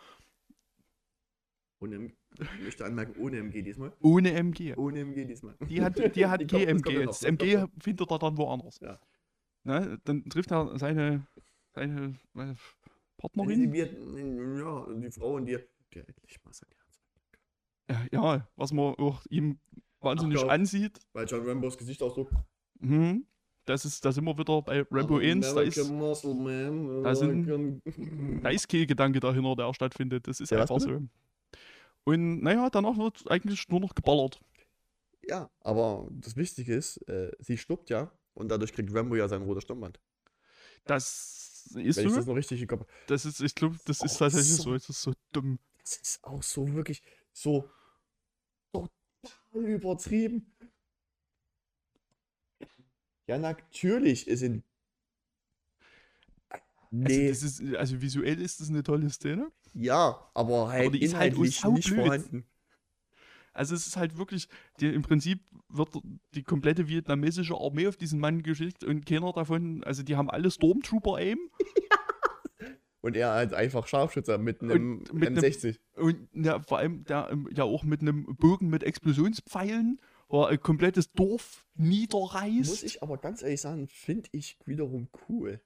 [1.80, 3.92] Ohne, M- ich möchte anmerken, ohne MG diesmal.
[4.02, 4.76] Ohne MG.
[4.76, 5.56] Ohne MG diesmal.
[5.70, 7.00] Die hat, die hat Die kommt GMG.
[7.00, 7.70] noch, Das das MG noch.
[7.82, 8.80] findet er dann woanders.
[8.82, 9.00] Ja.
[9.64, 11.26] Ne, dann trifft er seine,
[11.74, 12.56] seine Die,
[13.18, 13.74] Partnerin.
[13.74, 15.58] wird, ja, die Frau und die,
[15.94, 16.70] der endlich mal sein
[17.88, 18.10] Herz.
[18.12, 19.60] ja, was man auch ihm
[20.02, 20.48] wahnsinnig ja.
[20.48, 21.00] ansieht.
[21.14, 22.32] Weil John Rambos Gesichtsausdruck.
[22.80, 23.26] Mhm.
[23.66, 27.04] Das ist, da sind wir wieder bei Rambo 1, da ist, American Muscle Man.
[27.04, 27.82] da sind-
[28.44, 30.28] da ist kein Gedanke dahinter, der stattfindet.
[30.28, 31.02] Das ist Ja, einfach so.
[32.06, 34.40] Und naja, danach wird eigentlich nur noch geballert.
[35.28, 39.42] Ja, aber das Wichtige ist, äh, sie schluckt ja und dadurch kriegt Rambo ja sein
[39.42, 40.00] rotes Stirnband.
[40.86, 42.16] Das ist Wenn ich so.
[42.16, 44.64] das noch richtig im Kopf Das ist, ich glaube, das ist Oh, tatsächlich so.
[44.64, 44.74] so.
[44.74, 45.58] Das ist so dumm.
[45.82, 47.02] Das ist auch so wirklich
[47.34, 47.70] so
[48.72, 48.90] total
[49.54, 50.54] übertrieben.
[53.28, 54.64] Ja, natürlich ist in.
[56.92, 59.52] Nee, Also, ist, also visuell ist das eine tolle Szene.
[59.74, 62.06] ja, aber halt die ist halt inhaltlich sau nicht blöd.
[62.06, 62.46] vorhanden.
[63.54, 64.50] Also es ist halt wirklich,
[64.82, 65.90] die, im Prinzip wird
[66.34, 70.52] die komplette vietnamesische Armee auf diesen Mann geschickt und keiner davon, also die haben alle
[70.52, 71.40] Stormtrooper-Aim
[73.02, 75.78] Und er als einfach Scharfschützer mit einem Und mit einem- M60.
[75.96, 80.48] und ja, vor allem der, ähm, ja auch mit einem Bogen mit Explosionspfeilen, wo er
[80.50, 82.84] ein komplettes Dorf Muss niederreißt.
[82.84, 85.62] ich aber ganz ehrlich sagen, finde ich wiederum cool.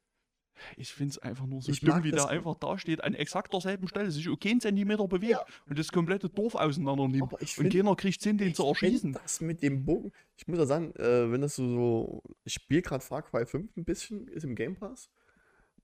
[0.77, 3.53] Ich finde es einfach nur so Ich dumm, wie der einfach da steht, an exakt
[3.53, 5.45] derselben Stelle, sich um keinen Zentimeter bewegt Ja.
[5.67, 7.31] und das komplette Dorf auseinander nimmt.
[7.33, 9.13] Und keiner kriegt Sinn, den zu erschießen.
[9.13, 12.81] das mit dem Bogen, ich muss ja sagen, äh, wenn das so, so ich spiele
[12.81, 15.09] gerade Far Cry 5 ein bisschen, ist im Game Pass.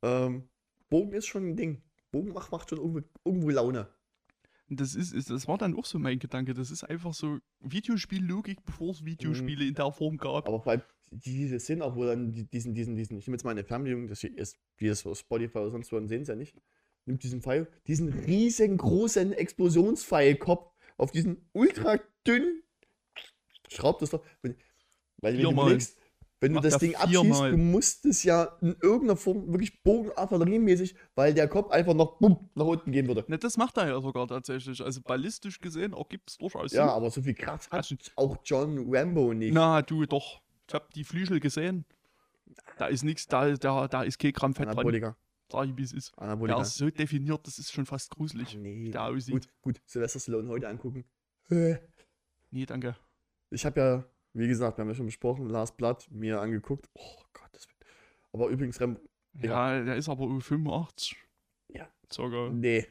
[0.02, 0.48] Ähm,
[0.90, 1.82] Bogen ist schon ein Ding.
[2.12, 3.88] Bogen macht, macht schon irgendwo, irgendwo Laune.
[4.68, 6.54] Das, ist, ist, das war dann auch so mein Gedanke.
[6.54, 10.46] Das ist einfach so Videospiellogik, bevor es Videospiele in der Form gab.
[10.46, 10.48] Mhm.
[10.54, 13.44] Aber vor allem diese Szene auch, wo dann die- diesen, diesen, diesen, ich nehme jetzt
[13.44, 16.26] mal eine Fernbedienung, das hier ist, wie das auf Spotify oder sonst wo, dann sehen
[16.26, 16.56] sie ja nicht.
[17.06, 22.64] Nimmt diesen Pfeil, diesen riesengroßen Explosionspfeilkopf auf diesen ultra dünnen,
[23.70, 24.24] schraubt das doch.
[24.42, 24.56] Weil
[25.22, 26.00] wenn du überlegst,
[26.42, 31.34] wenn du das Ding abschießt, du musst es ja in irgendeiner Form wirklich bogenartilleriemäßig, weil
[31.34, 33.24] der Kopf einfach noch bumm, nach unten gehen würde.
[33.28, 34.82] Ne, das macht er ja sogar tatsächlich.
[34.84, 36.90] Also ballistisch gesehen ergibt es durchaus Ja, Sinn.
[36.94, 39.54] aber so viel Kraft hat Also- auch John Rambo nicht.
[39.54, 40.42] Na, du doch.
[40.68, 41.86] Ich hab die Flügel gesehen.
[42.78, 44.76] Da ist nichts, da, da, da ist kein Gramm Fett dran.
[44.78, 45.16] Anabolika.
[45.52, 46.12] Sag ich, wie es ist.
[46.18, 46.62] Der Anabolika.
[46.62, 48.56] ist so definiert, das ist schon fast Ach, gruselig.
[48.56, 48.90] nee.
[48.92, 49.34] der aussieht.
[49.34, 49.82] Gut, gut.
[49.86, 51.06] Sylvester Stallone heute angucken.
[51.50, 52.96] Nee, danke.
[53.52, 54.04] Ich habe ja,
[54.36, 56.90] wie gesagt, wir haben ja schon besprochen, Last Blood mir angeguckt.
[56.94, 57.78] Oh Gott, das wird.
[58.34, 59.00] Aber übrigens, Rem
[59.34, 61.18] Ja, der ist aber 85.
[61.74, 61.90] Ja.
[62.12, 62.50] Circa.
[62.50, 62.86] nee.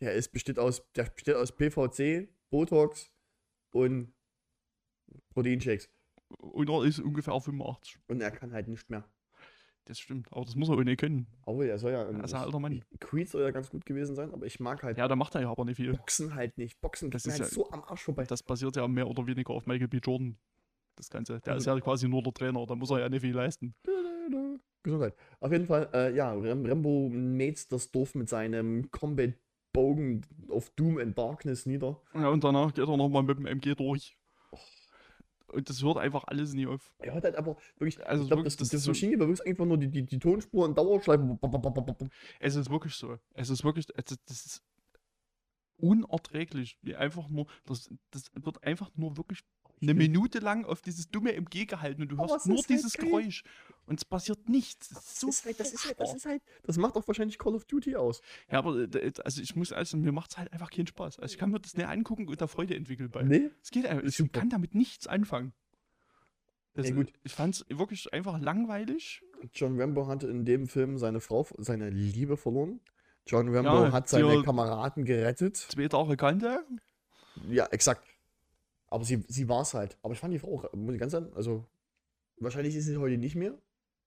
[0.00, 3.10] Der ist besteht aus, der besteht aus PVC, Botox
[3.72, 4.14] und
[5.30, 5.90] Proteinshakes.
[6.38, 7.98] Und er ist ungefähr 85.
[8.06, 9.08] Und er kann halt nicht mehr.
[9.88, 10.28] Das stimmt.
[10.30, 11.26] Aber das muss er nicht können.
[11.46, 12.02] Obwohl, er soll ja.
[12.02, 12.84] Er ist ein alter Mann.
[13.00, 15.40] Creed soll ja ganz gut gewesen sein, aber ich mag halt Ja, da macht er
[15.40, 15.94] ja aber nicht viel.
[15.96, 16.78] Boxen halt nicht.
[16.82, 18.24] Boxen Das ist halt ja- so am Arsch vorbei.
[18.24, 19.96] Das basiert ja mehr oder weniger auf Michael B.
[20.04, 20.36] Jordan.
[20.96, 21.40] Das Ganze.
[21.40, 21.58] Der Mhm.
[21.58, 23.74] ist ja quasi nur der Trainer, da muss er ja nicht viel leisten.
[24.82, 25.14] Gesundheit.
[25.40, 30.98] Auf jeden Fall, äh, ja, Rem Rambo mäht das Dorf mit seinem Combat-Bogen auf Doom
[30.98, 32.00] and Darkness nieder.
[32.14, 34.16] Ja, und danach geht er nochmal mit dem MG durch.
[35.48, 36.92] Und das hört einfach alles nie auf.
[36.98, 39.40] Er hat halt aber wirklich, Also ich glaube, wirklich, das, das, das so- Maschinengewehr ist
[39.46, 41.38] einfach nur die, die, die Tonspur und Dauerschleife.
[42.40, 43.18] Es ist wirklich so.
[43.34, 44.62] Es ist wirklich, es ist, das ist
[45.78, 46.78] unerträglich.
[46.82, 49.40] Wie einfach nur, das, das wird einfach nur wirklich
[49.82, 52.94] eine Minute lang auf dieses dumme MG gehalten und du Aber hörst nur halt dieses
[52.94, 53.06] geil.
[53.06, 53.44] Geräusch
[53.86, 54.88] und es passiert nichts.
[54.90, 56.16] Das ist so Das ist, halt, das, ist halt, das furchtbar.
[56.16, 58.20] ist halt, das macht auch wahrscheinlich Call of Duty aus.
[58.50, 61.18] Ja, aber äh, also ich muss also, mir macht es halt einfach keinen Spaß.
[61.18, 63.22] Also ich kann mir das nicht angucken und da Freude entwickeln bei.
[63.22, 63.50] Nee?
[63.62, 64.40] Es geht einfach, ich Super.
[64.40, 65.52] kann damit nichts anfangen.
[66.74, 67.12] Das, Ja, gut.
[67.24, 69.22] Ich fand es wirklich einfach langweilig.
[69.54, 72.80] John Rambo hatte in dem Film seine Frau, seine Liebe verloren.
[73.26, 75.56] John Rambo Ja, hat seine Kameraden gerettet.
[75.56, 76.64] Zwei Tage Kante.
[77.48, 78.02] Ja, exakt.
[78.88, 79.98] Aber sie, sie war es halt.
[80.02, 81.66] Aber ich fand die Frau auch, muss ich ganz sagen, also
[82.38, 83.56] wahrscheinlich ist sie heute nicht mehr.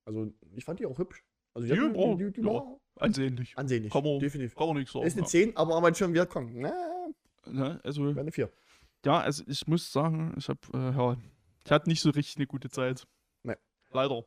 [0.05, 1.23] Also ich fand die auch hübsch.
[1.53, 2.47] Also die, Ja, hat- war- die, die ja.
[2.47, 3.57] war Ansehnlich.
[3.57, 3.91] ansehnlich.
[3.91, 4.55] Kann man- definitiv.
[4.55, 5.05] Kann man nichts sagen.
[5.05, 5.27] Ist eine ja.
[5.27, 6.51] 10, aber arbeitet schon wieder Kong.
[6.59, 6.73] Na,
[7.47, 8.51] Ne, Also, wäre eine 4.
[9.03, 11.17] ja, also ich muss sagen, ich habe, äh, ja,
[11.65, 13.07] ich hatte nicht so richtig eine gute Zeit.
[13.43, 13.55] Nee.
[13.91, 14.23] Leider.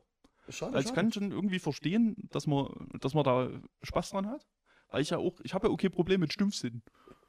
[0.49, 0.95] Schade, Also ich schade.
[0.95, 3.49] kann schon irgendwie verstehen, dass man, dass man da
[3.83, 4.45] Spaß dran hat.
[4.89, 6.81] Weil ich ja auch, ich habe ja okay Problem mit Stumpfsinn.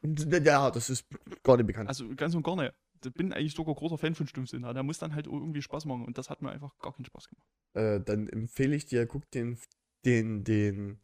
[0.44, 1.06] Ja, das ist
[1.42, 1.88] gar nicht bekannt.
[1.88, 2.72] Also ganz und gar nicht.
[3.04, 4.62] Ich bin eigentlich sogar großer Fan von Stumpfsinn.
[4.62, 7.28] Der muss dann halt irgendwie Spaß machen und das hat mir einfach gar keinen Spaß
[7.28, 7.46] gemacht.
[7.74, 9.58] Äh, dann empfehle ich dir, guck den,
[10.04, 11.00] den, den,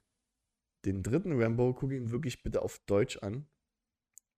[0.84, 3.46] den dritten Rambo, guck ihn wirklich bitte auf Deutsch an.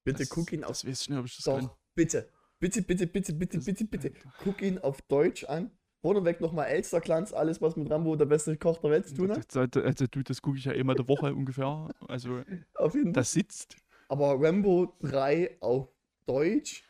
[0.04, 1.64] Bitte das, guck ihn auf Das weiß ich nicht, ob ich das kann.
[1.66, 2.28] Doch, bitte.
[2.58, 4.12] Bitte, bitte, bitte, bitte, Das- bitte, bitte.
[4.42, 5.70] Guck ihn auf Deutsch an.
[6.02, 9.38] Vorneweg nochmal Elsterglanz, alles, was mit Rambo der beste Koch der Welt zu tun hat.
[9.54, 11.88] Das, das, also, du, das gucke ich ja immer der Woche ungefähr.
[12.08, 12.42] Also
[12.74, 13.12] Auf jeden Fall.
[13.14, 13.76] das sitzt.
[14.08, 15.88] Aber Rambo 3 auf
[16.26, 16.84] Deutsch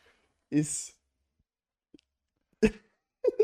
[0.55, 0.97] ist.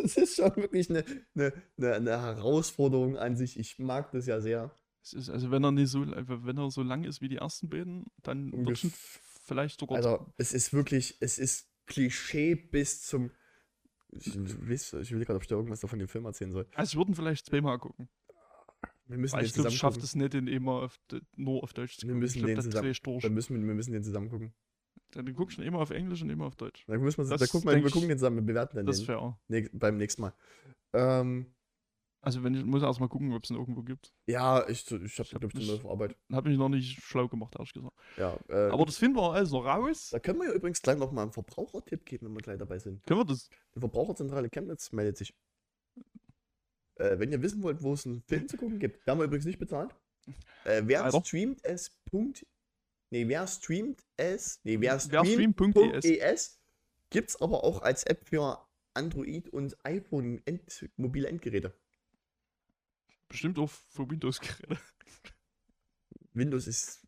[0.03, 1.03] Es ist schon wirklich eine,
[1.35, 1.53] eine,
[1.95, 3.59] eine, Herausforderung an sich.
[3.59, 4.73] Ich mag das ja sehr.
[5.03, 7.69] Es ist, also wenn er nicht so, wenn er so lang ist wie die ersten
[7.69, 8.79] beiden, dann wird
[9.45, 9.97] vielleicht sogar.
[9.97, 13.31] Also, es ist wirklich, es ist Klischee bis zum.
[14.11, 16.67] Ich, weiß- ich will gerade, ob ich da irgendwas davon dem Film erzählen soll.
[16.73, 18.09] also, ich würde ihn vielleicht zweimal gucken.
[19.05, 20.01] Wir müssen Weil den ich glaube, gucken.
[20.01, 20.99] das nicht, den immer auf,
[21.35, 22.19] nur auf Deutsch zu Wir gucken.
[22.19, 23.21] müssen ich glaube, den zusammen-.
[23.21, 24.53] Dann müssen wir, wir müssen den zusammen gucken.
[25.11, 26.83] Dann guckst du ihn immer auf Englisch und immer auf Deutsch.
[26.87, 28.97] Dann müssen wir, Das da gucken wir, wir gucken den zusammen, wir bewerten dann Das
[28.97, 29.37] den fair.
[29.49, 30.33] näch- beim nächsten Mal.
[30.93, 31.53] Ähm,
[32.23, 34.13] Also, wenn ich muss erst mal gucken, ob es ihn irgendwo gibt.
[34.27, 36.15] ja, ich, ich habe, hab nicht- auf Arbeit.
[36.31, 37.95] Habe mich noch nicht schlau gemacht, ehrlich gesagt.
[38.17, 40.09] Ja, äh, Aber das finden wir alles noch raus.
[40.11, 42.77] da können wir ja übrigens gleich noch mal einen Verbrauchertipp geben, wenn wir gleich dabei
[42.79, 43.03] sind.
[43.07, 43.49] Können wir das?
[43.75, 45.33] Die Verbraucherzentrale Chemnitz meldet sich.
[46.95, 49.45] Äh, wenn ihr wissen wollt, wo es einen Film zu gucken gibt, werden wir übrigens
[49.45, 49.95] nicht bezahlt.
[50.65, 51.23] Äh, wer Leider.
[51.25, 51.89] streamt es.
[52.05, 52.45] Punkt,
[53.11, 54.59] nee, wer streamt es.
[54.63, 56.05] Nee, wer Wer streamt streamt.es.
[56.05, 56.59] ES
[57.11, 58.57] gibt es aber auch als App für
[58.93, 61.73] Android und iPhone -End mobile Endgeräte.
[63.29, 64.77] Bestimmt auch für Windows-Geräte.
[66.33, 67.05] Windows ist.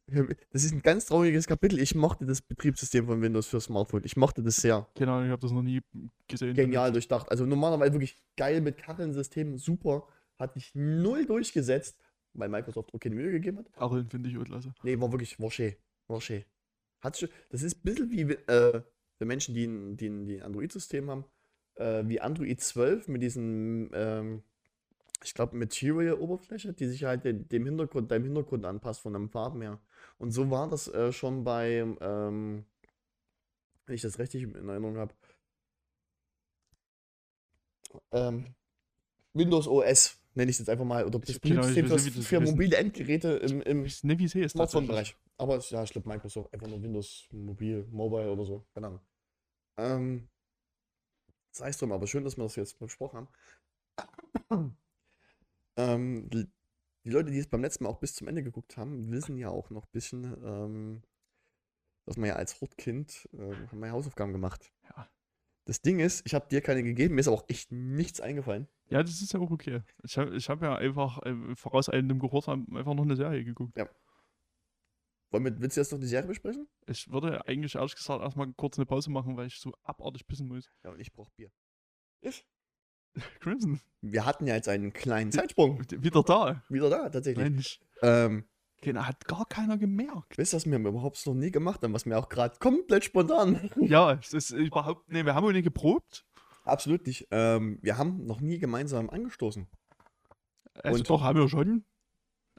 [0.51, 1.79] Das ist ein ganz trauriges Kapitel.
[1.79, 4.01] Ich mochte das Betriebssystem von Windows für Smartphone.
[4.03, 4.87] Ich mochte das sehr.
[4.95, 5.81] Keine Ahnung, ich habe das noch nie
[6.27, 6.53] gesehen.
[6.53, 7.31] Genial durchdacht.
[7.31, 10.07] Also normalerweise wirklich geil mit Kacheln-Systemen, super.
[10.37, 11.97] Hat mich null durchgesetzt,
[12.33, 13.71] weil Microsoft auch keine Mühe gegeben hat.
[13.73, 14.73] Kacheln finde ich klasse.
[14.83, 15.73] Nee, war wirklich, war schön.
[16.07, 16.43] War schön.
[17.01, 18.81] Hat schon, das ist ein bisschen wie äh,
[19.17, 21.25] für Menschen, die ein, die ein, die ein Android-System haben,
[21.75, 24.43] äh, wie Android 12 mit diesen, ähm,
[25.23, 29.79] ich glaube, Material-Oberfläche, die sich halt dem Hintergrund, deinem Hintergrund anpasst von den Farben her.
[30.17, 32.65] Und so war das äh, schon bei, ähm,
[33.85, 35.13] wenn ich das richtig in Erinnerung habe,
[38.11, 38.55] ähm,
[39.33, 42.39] Windows OS, nenne ich es jetzt einfach mal, oder das genau, Betriebssystem weiß für, für
[42.39, 43.87] mobile Endgeräte im, im.
[43.87, 45.15] Smartphone-Bereich.
[45.38, 49.01] Aber es- ja, ich glaube Microsoft, einfach nur Windows, Mobil, Mobile oder so, keine Ahnung.
[49.77, 50.29] Ähm,
[51.51, 53.27] sei es drum, aber schön, dass wir das jetzt besprochen
[54.47, 54.75] haben.
[55.77, 56.47] ähm, die,
[57.03, 59.49] die Leute, die es beim letzten Mal auch bis zum Ende geguckt haben, wissen ja
[59.49, 61.03] auch noch ein bisschen, ähm,
[62.05, 64.71] dass man ja als Hortkind, äh, haben wir ja Hausaufgaben gemacht.
[64.84, 65.09] Ja.
[65.65, 68.67] Das Ding ist, ich habe dir keine gegeben, mir ist aber auch echt nichts eingefallen.
[68.89, 69.81] Ja, das ist ja auch okay.
[70.03, 73.77] Ich habe ich hab ja einfach äh, voraus einem Gehorsam einfach noch eine Serie geguckt.
[75.34, 76.67] Wollen wir, willst du jetzt noch die Serie besprechen?
[76.86, 80.47] Ich würde eigentlich ehrlich gesagt erstmal kurz eine Pause machen, weil ich so abartig pissen
[80.47, 80.69] muss.
[80.84, 81.51] Ja, und ich brauche Bier.
[82.21, 82.45] Ich?
[83.41, 85.84] Crimson, Wir hatten ja jetzt einen kleinen Zeitsprung.
[85.89, 86.63] wieder da.
[86.69, 87.43] Wieder da, tatsächlich.
[87.43, 88.45] Mensch, Ähm,
[88.81, 90.38] keiner, hat gar keiner gemerkt.
[90.38, 93.53] wisst ihr, was wir überhaupt noch nie gemacht haben, was wir auch gerade komplett spontan
[93.53, 93.71] machen?
[93.88, 96.25] Ja, es ist überhaupt, nee, wir haben auch nicht geprobt.
[96.63, 97.27] Absolut nicht.
[97.31, 99.67] Ähm, wir haben noch nie gemeinsam angestoßen.
[100.75, 101.86] Also Und- doch, haben wir schon.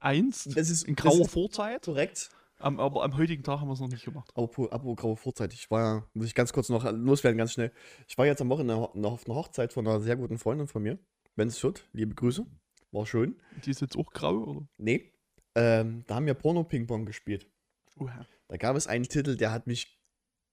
[0.01, 1.85] Eins, Das ist in grauer Vorzeit.
[1.85, 2.31] korrekt.
[2.65, 4.31] Am, aber am heutigen Tag haben wir es noch nicht gemacht.
[4.31, 5.53] Apropos, apropos graue Vorzeit.
[5.53, 7.71] Ich war ja, muss ich ganz kurz noch loswerden, ganz schnell.
[8.09, 10.99] Ich war jetzt am Wochenende auf einer Hochzeit von einer sehr guten Freundin von mir.
[11.37, 12.47] Es hört, liebe Grüße.
[12.91, 13.37] War schön.
[13.67, 14.67] Die ist jetzt auch grau, oder?
[14.79, 15.13] Nee.
[15.55, 17.51] Ähm, da haben wir Porno-Ping-Pong gespielt.
[17.99, 18.27] Oha.
[18.49, 20.01] Da gab es einen Titel, der hat mich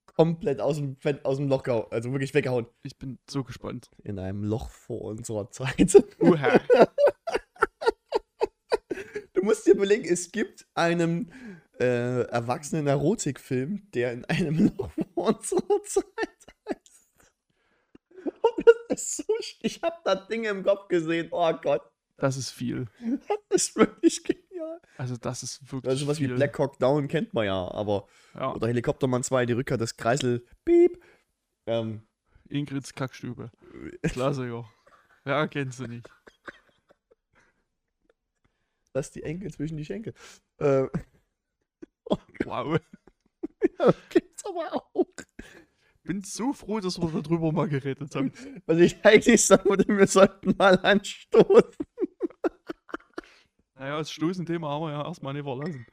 [0.06, 1.86] komplett aus dem, aus dem Loch gehauen.
[1.92, 2.66] Also wirklich weggehauen.
[2.84, 3.90] Ich bin so gespannt.
[4.04, 5.96] In einem Loch vor unserer Zeit.
[6.20, 6.60] Oha.
[9.32, 11.32] Du musst dir überlegen, es gibt einen
[11.82, 16.06] äh, erwachsenen Erotikfilm, der in einem Loch vor unserer Zeit
[16.70, 17.08] heißt.
[18.24, 19.24] Und das ist so,
[19.62, 21.30] ich habe da Dinge im Kopf gesehen.
[21.32, 21.82] Oh Gott,
[22.18, 22.86] Das ist viel.
[23.50, 24.80] das ist wirklich genial.
[24.98, 26.28] Also das ist wirklich Also was wie.
[26.28, 30.46] Black Hawk Down kennt man ja, aber Ja, oder Helikoptermann 2, die Rückkehr des Kreisel,
[30.66, 31.02] Piep.
[31.66, 32.04] Ähm,
[32.50, 33.50] Ingrids Kackstube.
[34.04, 34.64] Klasse, ja.
[35.24, 36.10] Wer kennt sie nicht?
[38.94, 40.14] lass die Enkel zwischen die Schenkel.
[40.58, 40.88] Äh,
[42.46, 42.80] Wow.
[43.80, 45.06] ja, gibt's aber auch.
[46.04, 48.32] Bin so froh, dass wir darüber mal geredet haben.
[48.66, 51.86] Was ich eigentlich sagen würde, wir sollten mal anstoßen.
[53.76, 55.86] Naja, das Stoßenthema haben wir ja erstmal nicht verlassen.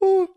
[0.00, 0.28] Oh.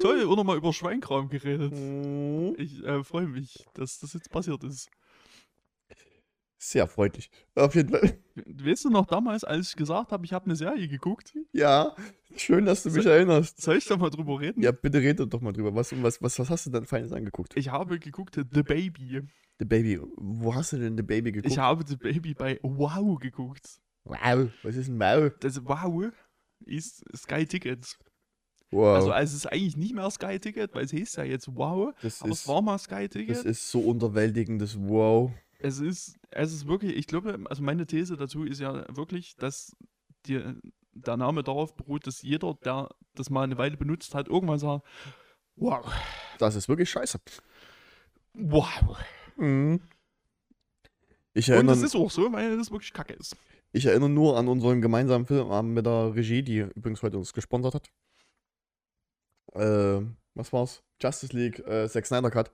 [0.00, 1.72] Toll, auch nochmal über Schweinkram geredet.
[1.72, 2.54] Mhm.
[2.56, 4.88] Ich äh, freue mich, dass das jetzt passiert ist.
[6.60, 7.30] Sehr freundlich.
[7.54, 8.18] Auf jeden Fall.
[8.46, 11.32] Weißt du noch damals, als ich gesagt habe, ich habe eine Serie geguckt?
[11.52, 11.94] Ja,
[12.36, 13.60] schön, dass du mich So- erinnerst.
[13.62, 14.60] Soll ich da mal drüber reden?
[14.62, 15.72] Ja, bitte rede doch mal drüber.
[15.74, 17.56] Was, was, was, was hast du denn Feines angeguckt?
[17.56, 19.22] Ich habe geguckt The Baby.
[19.60, 20.00] The Baby.
[20.16, 21.52] Wo hast du denn The Baby geguckt?
[21.52, 23.78] Ich habe The Baby bei Wow geguckt.
[24.04, 25.32] wow, was ist ein Wow?
[25.40, 26.10] Das Wow
[26.66, 27.96] ist Sky Ticket.
[28.70, 28.96] Wow.
[28.96, 31.94] Also, also es ist eigentlich nicht mehr Sky Ticket, weil es hieß ja jetzt Wow.
[32.02, 33.36] das, Aber ist, es war mal Sky Ticket.
[33.36, 35.32] das ist so unterwältigendes Wow.
[35.58, 39.76] Es ist, es ist wirklich, ich glaube, also meine These dazu ist ja wirklich, dass
[40.26, 40.40] die,
[40.92, 44.86] der Name darauf beruht, dass jeder, der das mal eine Weile benutzt hat, irgendwann sagt,
[45.56, 45.84] wow,
[46.38, 47.18] Das ist wirklich scheiße.
[48.34, 48.96] wow.
[49.36, 49.80] Mhm.
[51.34, 53.36] Ich Und erinnere das ist auch so, weil das wirklich kacke ist.
[53.72, 57.74] Ich erinnere nur an unseren gemeinsamen Filmabend mit der Regie, die übrigens heute uns gesponsert
[57.74, 57.90] hat.
[59.54, 60.00] Äh,
[60.34, 60.82] was war's?
[61.00, 62.50] Justice League, äh, Zack Snyder Cut.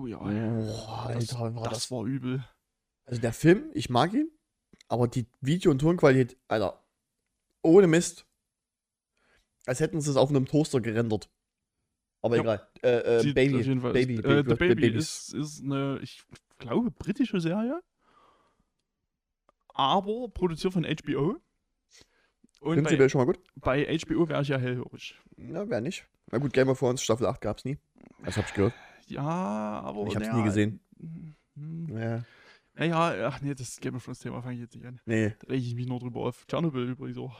[0.00, 0.18] Oh ja.
[0.18, 1.90] Boah, das, Alter, war das, das.
[1.90, 2.44] war übel.
[3.04, 4.30] Also der Film, ich mag ihn,
[4.88, 6.84] aber die Video- und Tonqualität, Alter,
[7.62, 8.26] ohne Mist.
[9.66, 11.28] Als hätten sie es auf einem Toaster gerendert.
[12.22, 12.42] Aber Ja.
[12.42, 12.68] egal.
[12.82, 13.56] Äh, äh, Sieht Baby.
[13.58, 16.22] jeden Fall- Baby, äh, Baby, Baby ist, ist eine, ich
[16.58, 17.80] glaube, britische Serie.
[19.68, 21.36] Aber produziert von HBO.
[22.60, 23.38] Und bei, Prinzipiell schon mal gut.
[23.56, 25.16] bei HBO wäre ich ja hellhörig.
[25.36, 26.06] Na, wer nicht.
[26.32, 27.78] Na gut, Game of Thrones Staffel 8 gab's nie.
[28.24, 28.74] Das hab ich gehört.
[29.10, 29.22] Ja,
[29.84, 30.06] aber.
[30.06, 30.80] Ich hab's naja, nie gesehen.
[31.56, 32.24] hm, Ja.
[32.74, 35.00] Naja, ach nee, das Game of Thrones Thema fange ich jetzt nicht an.
[35.04, 36.46] Nee, Da rege ich mich nur drüber auf.
[36.46, 37.36] Tschernobyl übrigens auch.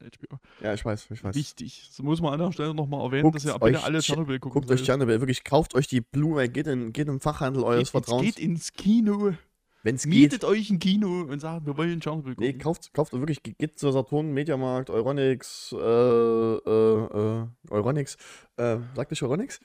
[0.00, 0.38] HBO.
[0.62, 1.34] ja, ich weiß, ich weiß.
[1.34, 1.88] Wichtig.
[1.92, 4.12] So muss man an der Stelle nochmal erwähnen, Guckt dass ihr euch bitte alle Tscher-
[4.14, 4.86] Tschernobyl gucken Guckt euch sollt.
[4.86, 8.24] Chernobyl, wirklich, kauft euch die Blu-ray, geht in, geht im Fachhandel eures geht, Vertrauens.
[8.24, 9.34] geht ins Kino,
[9.82, 10.14] Wenn es geht.
[10.14, 12.46] mietet euch ein Kino und sagt, wir wollen Tschernobyl gucken.
[12.46, 18.16] Nee, kauft, kauft wirklich, ge- geht zur Saturn, Mediamarkt, Euronix, äh, äh, äh, Euronix,
[18.56, 19.60] äh, sagt ich Euronix?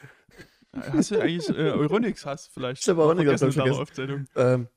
[0.73, 2.81] Hast du eigentlich äh, Euronix hast vielleicht?
[2.81, 4.27] Ich hab Euronics, hab vergessen ich in deiner Aufzählung.
[4.35, 4.67] Ähm,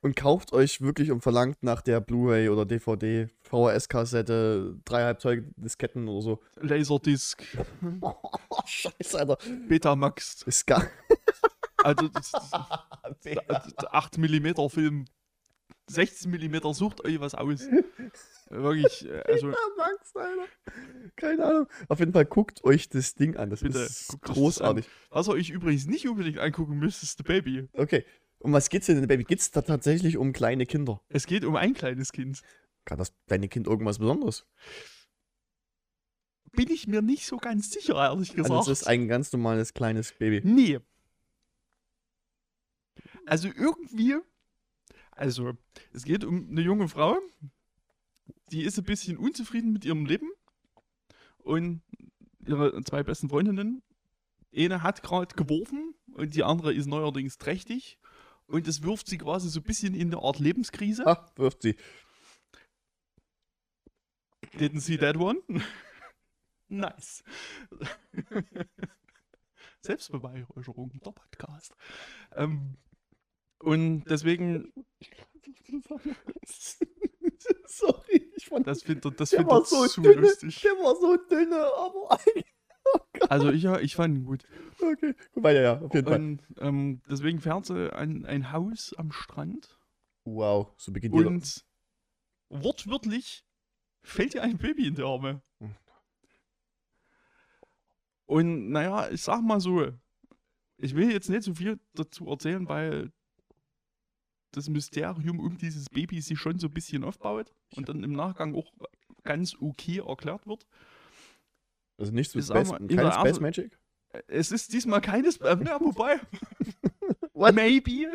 [0.00, 6.08] und kauft euch wirklich und verlangt nach der Blu-ray oder DVD, VHS-Kassette, dreieinhalb Zoll Disketten
[6.08, 6.42] oder so.
[6.60, 7.42] Laserdisc,
[8.66, 9.38] scheiße, Alter.
[9.66, 10.42] Betamax.
[10.42, 10.86] Ist gar.
[11.82, 12.44] Also das, das,
[13.76, 15.06] das 8 mm Film,
[15.86, 17.66] 16 mm, sucht euch was aus.
[18.50, 20.46] Wirklich, äh, also Max, Alter.
[21.16, 21.66] Keine Ahnung.
[21.88, 23.50] Auf jeden Fall guckt euch das Ding an.
[23.50, 24.86] Das Bitte, ist großartig.
[25.10, 27.68] was ihr euch übrigens nicht unbedingt angucken müsst, ist The Baby.
[27.72, 28.04] Okay.
[28.38, 29.24] Um was geht's denn, Baby?
[29.24, 31.00] Geht's da tatsächlich um kleine Kinder?
[31.08, 32.42] Es geht um ein kleines Kind.
[32.84, 34.46] Kann das kleine Kind irgendwas Besonderes?
[36.52, 38.50] Bin ich mir nicht so ganz sicher, ehrlich gesagt.
[38.50, 40.42] Also es ist ein ganz normales kleines Baby.
[40.44, 40.78] Nee.
[43.26, 44.16] Also irgendwie,
[45.16, 45.52] also
[45.92, 47.18] es geht um eine junge Frau,
[48.50, 50.30] die ist ein bisschen unzufrieden mit ihrem Leben
[51.38, 51.82] und
[52.46, 53.82] ihre zwei besten Freundinnen,
[54.56, 57.98] eine hat gerade geworfen und die andere ist neuerdings trächtig
[58.46, 61.06] und das wirft sie quasi so ein bisschen in eine Art Lebenskrise.
[61.06, 61.76] Ah, wirft sie.
[64.58, 65.40] Didn't see that one?
[66.68, 67.24] nice.
[69.80, 71.74] Selbstbeweihräucherung, der Podcast.
[72.32, 72.76] Ähm,
[73.64, 74.72] und deswegen,
[77.66, 80.20] Sorry, ich fand das findet das find war ich so zu dünne.
[80.22, 80.60] lustig.
[80.62, 82.18] Der war so dünne, aber
[83.30, 84.44] Also ich, ich fand ihn gut.
[84.80, 85.14] okay.
[85.34, 86.20] Weiter, ja, auf jeden Fall.
[86.20, 89.78] Und ähm, deswegen fährt sie an ein Haus am Strand
[90.24, 91.28] Wow, so beginnt jeder.
[91.28, 91.64] und
[92.48, 93.44] wortwörtlich
[94.02, 95.42] fällt ihr ein Baby in die Arme.
[98.26, 99.86] Und naja, ich sag mal so,
[100.78, 103.12] ich will jetzt nicht so viel dazu erzählen, weil
[104.56, 108.54] das Mysterium um dieses Baby sich schon so ein bisschen aufbaut und dann im Nachgang
[108.54, 108.72] auch
[109.22, 110.66] ganz okay erklärt wird.
[111.98, 113.78] Also Ich sag Space, mal, keine Space Erf- Magic?
[114.28, 116.20] Es ist diesmal keines, äh, na, wobei,
[117.34, 117.54] What?
[117.54, 118.06] maybe,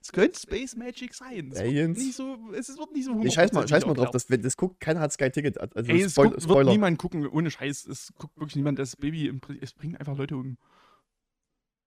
[0.00, 1.50] es könnte Space Magic sein.
[1.52, 4.10] Es wird nicht so, es wird nicht so Nee, scheiß mal, 100% scheiß mal drauf,
[4.12, 5.58] das, das guckt, keiner hat Sky Ticket.
[5.60, 6.70] Also Ey, es Spoil guckt, wird Spoiler.
[6.72, 7.86] niemand gucken, ohne Scheiß.
[7.86, 8.78] Es guckt wirklich niemand.
[8.78, 10.56] Das Baby, im, es bringt einfach Leute um.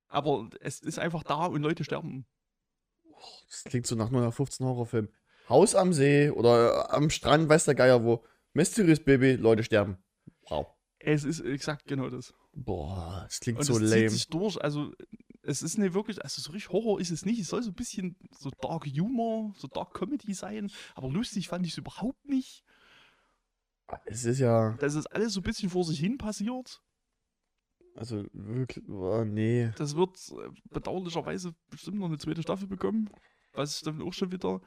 [0.09, 2.25] Aber es ist einfach da und Leute sterben.
[3.49, 5.09] Das klingt so nach 015 Horrorfilm.
[5.47, 8.23] Haus am See oder am Strand, weiß der Geier wo.
[8.53, 9.97] Mysterious Baby, Leute sterben.
[10.47, 10.67] Wow.
[10.99, 12.33] Es ist exakt genau das.
[12.53, 14.01] Boah, das klingt Und so es lame.
[14.07, 14.61] zieht sich durch.
[14.61, 14.91] Also,
[15.43, 17.39] es ist nicht wirklich, also so richtig Horror ist es nicht.
[17.39, 20.71] Es soll so ein bisschen so Dark Humor, so Dark Comedy sein.
[20.95, 22.63] Aber lustig fand ich es überhaupt nicht.
[24.05, 26.81] Es ist ja, Das ist alles so ein bisschen vor sich hin passiert.
[27.95, 29.71] Also wirklich, oh, nee.
[29.77, 33.09] Das wird äh, bedauerlicherweise bestimmt noch eine zweite Staffel bekommen.
[33.53, 34.61] Was ich dann auch schon wieder.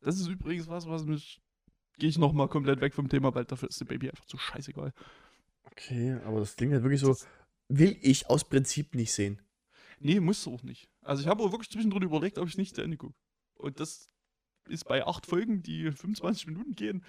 [0.00, 1.40] Das ist übrigens was, was mich.
[1.98, 4.92] Gehe ich nochmal komplett weg vom Thema, weil dafür ist der Baby einfach zu scheißegal.
[5.64, 7.16] Okay, aber das klingt halt wirklich so,
[7.68, 9.40] will ich aus Prinzip nicht sehen.
[9.98, 10.88] Nee, musst du auch nicht.
[11.00, 13.14] Also ich habe auch wirklich zwischendrin überlegt, ob ich nicht zu Ende gucke.
[13.54, 14.10] Und das
[14.68, 17.04] ist bei acht Folgen, die 25 Minuten gehen.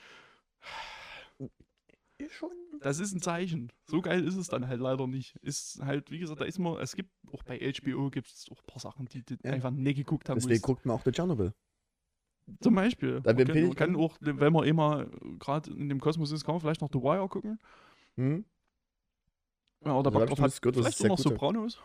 [2.29, 2.51] Schon.
[2.81, 3.71] Das ist ein Zeichen.
[3.85, 5.35] So geil ist es dann halt leider nicht.
[5.43, 8.57] Ist halt, wie gesagt, da ist man, es gibt auch bei HBO gibt es auch
[8.59, 9.51] ein paar Sachen, die, die Ja.
[9.51, 10.37] einfach nicht geguckt haben.
[10.37, 10.63] Deswegen musst.
[10.63, 11.53] guckt man auch The Chernobyl.
[12.61, 13.21] Zum Beispiel.
[13.21, 16.31] Da Man kann, ich man kann auch, wenn man eh mal gerade in dem Kosmos
[16.31, 17.59] ist, kann man vielleicht noch The Wire gucken.
[18.15, 18.45] Hm?
[19.85, 20.61] Ja, oder Also Bock hab ich drauf schon hat.
[20.61, 21.17] gehört, Vielleicht auch noch.
[21.19, 21.79] Sopranos.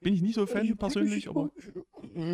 [0.00, 1.52] Bin ich nicht so Fan persönlich, aber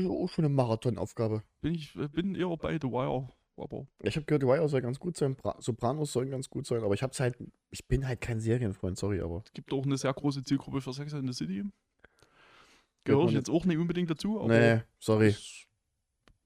[0.08, 1.42] Auch schon eine Marathonaufgabe.
[1.60, 3.28] bin ich äh, bin eher bei The Wire.
[3.60, 6.82] Aber Ich habe gehört, Wire soll ganz gut sein, Bra Sopranos sollen ganz gut sein,
[6.82, 7.36] aber ich hab's halt,
[7.70, 9.42] ich bin halt kein Serienfreund, sorry, aber.
[9.44, 11.64] es gibt auch eine sehr große Zielgruppe für Sex in the City.
[13.04, 13.34] Gehöre ich nicht.
[13.36, 15.34] jetzt auch nicht unbedingt dazu, aber Nee, sorry.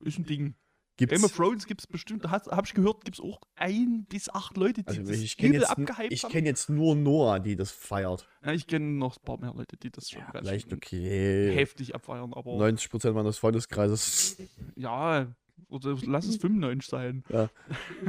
[0.00, 0.54] ist, ein Ding.
[0.98, 4.28] Gibt's, Game of Thrones gibt es bestimmt, habe ich gehört, gibt es auch ein bis
[4.28, 6.30] acht Leute, die also das ich kenne übel jetzt, abgehypt ich haben.
[6.30, 8.28] kenn jetzt nur Noah, die das feiert.
[8.44, 11.54] Ja, ich kenne noch ein paar mehr Leute, die das schon Ja, ganz okay.
[11.54, 14.36] heftig abfeiern, aber 90% meines Freundeskreises.
[14.76, 15.34] ja,
[15.68, 17.24] oder lass es 95 sein.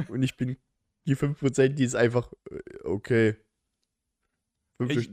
[0.08, 0.56] Und ich bin
[1.06, 3.36] die 5%, die ist einfach äh, okay.
[4.88, 5.10] Ich,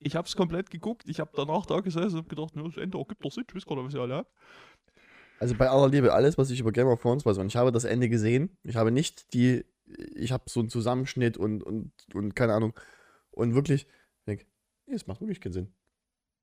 [0.00, 2.76] ich habe es komplett geguckt, ich habe danach da gesessen und hab gedacht, ja, das
[2.76, 4.32] Ende ergibt doch Sinn, ich weiß gar nicht, was ihr alle habt.
[5.40, 7.70] Also bei aller Liebe, alles, was ich über Game of Thrones weiß, und ich habe
[7.70, 8.56] das Ende gesehen.
[8.64, 9.64] Ich habe nicht die,
[10.14, 12.74] ich habe so einen Zusammenschnitt und, und, und keine Ahnung.
[13.30, 14.46] Und wirklich, ich denke,
[14.86, 15.72] nee, es macht wirklich keinen Sinn.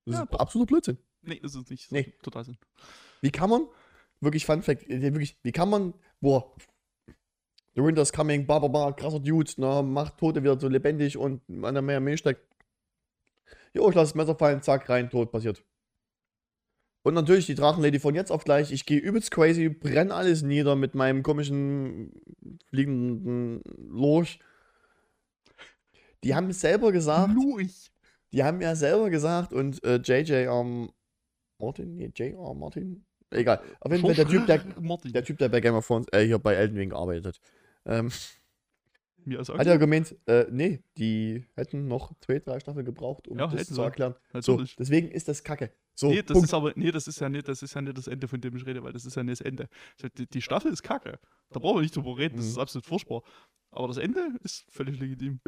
[0.05, 0.97] Das Ja, ist absoluter Blödsinn.
[1.23, 1.85] Nee, das ist nicht.
[1.85, 2.13] Das Nee.
[2.21, 2.57] Total Sinn.
[3.21, 3.67] Wie kann man,
[4.21, 6.55] wirklich Fun Fact, äh, wirklich, wie kann man, boah,
[7.75, 11.41] The Winter's Coming, bla bla bla, krasser Dude, na, macht Tote wieder so lebendig und
[11.63, 12.41] an der Meer Milch steckt.
[13.73, 15.63] Jo, ich lasse das Messer fallen, zack, rein, tot, passiert.
[17.03, 20.75] Und natürlich die Drachenlady von jetzt auf gleich, ich gehe übelst crazy, brenn alles nieder
[20.75, 22.13] mit meinem komischen
[22.69, 24.39] fliegenden Lurch.
[26.23, 27.91] Die haben es selber gesagt, Lurch.
[28.31, 30.89] die haben ja selber gesagt und äh, JJ ähm,
[31.59, 32.53] Martin, nee, J.R.
[32.53, 33.05] Martin,
[33.35, 33.61] egal.
[33.79, 36.39] Auf jeden Fall der Typ, der, der Typ, der bei Game of Thrones, äh, hier
[36.39, 37.39] bei Elden Ring gearbeitet hat.
[37.85, 38.11] Ähm,
[39.23, 43.37] Mir ist hat ja gemeint, äh, nee, die hätten noch zwei, drei Staffeln gebraucht, um
[43.39, 44.15] Ja, das zu erklären.
[44.33, 44.75] So, Natürlich.
[44.75, 45.71] deswegen ist das Kacke.
[45.95, 46.47] So, nee, das Punkt.
[46.47, 48.55] ist aber, nee, das ist ja nicht, das ist ja nicht das Ende, von dem
[48.57, 49.67] ich rede, weil das ist ja nicht das Ende.
[50.17, 51.19] Die, die Staffel ist kacke.
[51.51, 52.61] Da brauchen wir nicht drüber reden, das ist Mhm.
[52.61, 53.21] absolut furchtbar.
[53.71, 55.39] Aber das Ende ist völlig legitim.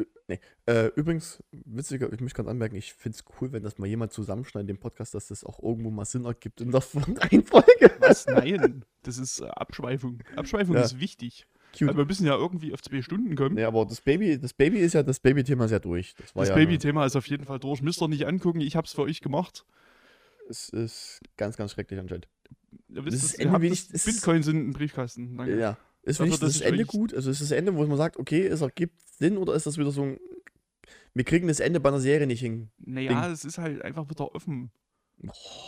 [0.66, 4.12] Äh, übrigens, witziger, ich möchte gerade anmerken, ich finde es cool, wenn das mal jemand
[4.12, 7.90] zusammenschneidet, den Podcast, dass das auch irgendwo mal Sinn ergibt in der Reihenfolge.
[8.00, 8.26] Was?
[8.26, 10.18] Nein, das ist äh, Abschweifung.
[10.36, 10.82] Abschweifung Ja.
[10.82, 11.46] ist wichtig.
[11.72, 11.88] Cute.
[11.88, 13.54] Weil wir müssen ja irgendwie auf zwei Stunden kommen.
[13.54, 16.14] Nee, aber das Baby, das Baby ist ja, das Baby-Thema ist ja durch.
[16.18, 17.82] Das das ja, Baby-Thema ist auf jeden Fall durch.
[17.82, 19.64] Müsst ihr nicht angucken, ich hab's für euch gemacht.
[20.48, 22.28] Es ist ganz, ganz schrecklich anscheinend.
[22.88, 25.36] Ihr Das ist Ende wenig- das es ist- Bitcoins sind im Briefkasten.
[25.36, 25.58] Danke.
[25.58, 25.76] Ja.
[26.02, 27.12] Ist wirklich dass das ich Ende euch- gut?
[27.14, 29.90] Also ist das Ende, wo man sagt, okay, es ergibt Sinn oder ist das wieder
[29.90, 30.18] so ein.
[31.14, 32.70] Wir kriegen das Ende bei einer Serie nicht hin.
[32.78, 34.70] Naja, es ist halt einfach wieder offen.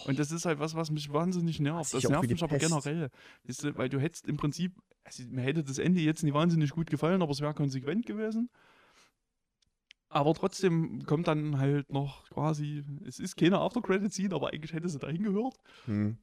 [0.06, 1.92] Und das ist halt was, was mich wahnsinnig nervt.
[1.92, 2.68] Das auch nervt mich aber Pest.
[2.70, 3.10] generell.
[3.44, 4.72] Du, weil du hättest im Prinzip,
[5.02, 8.48] also mir hätte das Ende jetzt nicht wahnsinnig gut gefallen, aber es wäre konsequent gewesen.
[10.12, 14.98] Aber trotzdem kommt dann halt noch quasi, es ist keine After-Credit-Scene, aber eigentlich hätte sie
[14.98, 15.56] dahin gehört.
[15.84, 16.18] Hm.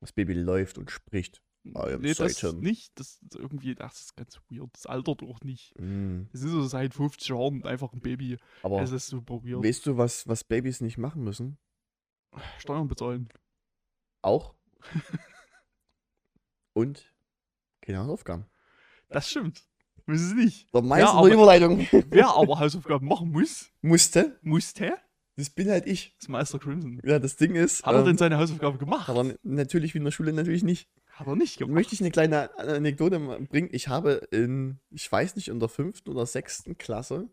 [0.00, 1.42] Das Baby läuft und spricht.
[1.66, 2.98] I nee, das nicht.
[2.98, 4.70] Das ist irgendwie, das ist ganz weird.
[4.74, 5.74] Das altert auch nicht.
[5.76, 6.28] Hm.
[6.32, 8.38] Es ist so seit 50 Jahren einfach ein Baby.
[8.62, 9.62] Aber Es ist super weird.
[9.62, 11.58] weißt du, was, was Babys nicht machen müssen?
[12.58, 13.28] Steuern bezahlen.
[14.22, 14.54] Auch.
[16.72, 17.12] und
[17.82, 18.46] keine Hausaufgaben.
[19.08, 19.66] Das stimmt.
[20.06, 20.74] Müssen sie nicht.
[20.74, 24.38] Der Meister aber- der Überleitung Wer aber Hausaufgaben machen muss, musste.
[24.42, 24.96] musste,
[25.36, 26.14] Das bin halt ich.
[26.18, 27.00] ist Meister Crimson.
[27.04, 27.84] Ja, das Ding ist.
[27.86, 29.08] Hat er ähm, denn seine Hausaufgabe gemacht?
[29.08, 30.88] aber n- natürlich wie in der Schule natürlich nicht.
[31.12, 31.74] Hat er nicht gemacht.
[31.74, 33.68] Möchte ich eine kleine Anekdote bringen?
[33.72, 37.28] Ich habe in, ich weiß nicht, in der fünften oder sechsten Klasse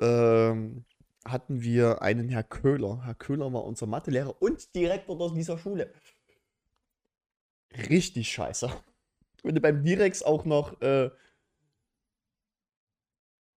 [0.00, 0.84] ähm,
[1.24, 3.00] hatten wir einen Herr Köhler.
[3.04, 5.92] Herr Köhler war unser Mathelehrer und Direktor aus dieser Schule.
[7.90, 8.70] Richtig scheiße.
[9.42, 11.10] Wenn du beim Direx auch noch äh,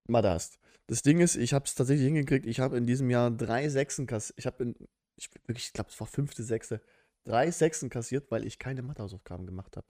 [0.10, 0.60] Mathe hast.
[0.88, 2.46] Das Ding ist, ich habe es tatsächlich hingekriegt.
[2.46, 4.40] Ich habe in diesem Jahr drei Sechsen kassiert.
[4.40, 4.76] Ich habe in,
[5.16, 6.82] ich, ich glaube, es war fünfte, sechste,
[7.26, 9.88] drei Sechsen kassiert, weil ich keine Mathehausaufgaben gemacht habe.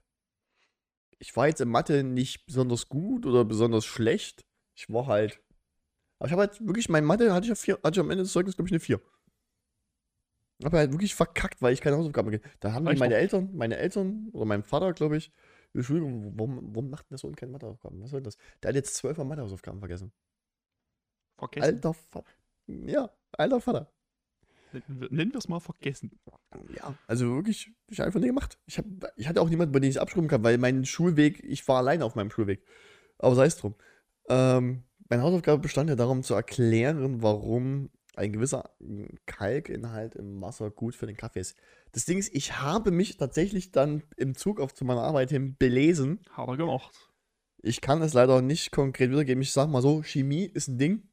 [1.20, 4.46] Ich war jetzt in Mathe nicht besonders gut oder besonders schlecht.
[4.76, 5.42] Ich war halt.
[6.20, 8.24] Aber ich habe halt wirklich, mein Mathe hatte ich, ja vier, hatte ich am Ende
[8.24, 9.02] des Zeugnisses, glaube ich, eine 4.
[10.64, 12.58] Habe halt wirklich verkackt, weil ich keine Hausaufgaben gemacht habe.
[12.60, 13.16] Da haben meine.
[13.16, 15.32] Eltern, meine Eltern oder mein Vater, glaube ich,
[15.74, 18.02] Entschuldigung, warum, warum macht denn der Sohn keine Mathehausaufgaben?
[18.02, 18.38] Was soll das?
[18.62, 20.12] Der hat jetzt zwölf Mathehausaufgaben vergessen.
[21.38, 21.64] Vergessen.
[21.76, 22.30] Alter Vater.
[22.68, 23.94] Ja, alter Vater.
[24.88, 26.20] Nennen wir- es mal vergessen.
[26.76, 28.60] Ja, also wirklich, ich einfach nie gemacht.
[28.66, 31.44] Ich, hab, ich hatte auch niemanden, bei dem ich es abschreiben kann, weil mein Schulweg,
[31.44, 32.66] ich war alleine auf meinem Schulweg.
[33.18, 33.76] Aber sei es drum.
[34.30, 38.72] Ähm, meine Hausaufgabe bestand ja darum zu erklären, warum ein gewisser
[39.26, 41.56] Kalkinhalt im Wasser gut für den Kaffee ist.
[41.92, 45.56] Das Ding ist, ich habe mich tatsächlich dann im Zug auf zu meiner Arbeit hin
[45.58, 46.20] belesen.
[46.32, 46.96] Hat er gemacht.
[47.62, 49.42] Ich kann es leider nicht konkret wiedergeben.
[49.42, 51.10] Ich sag mal so, Chemie ist ein Ding.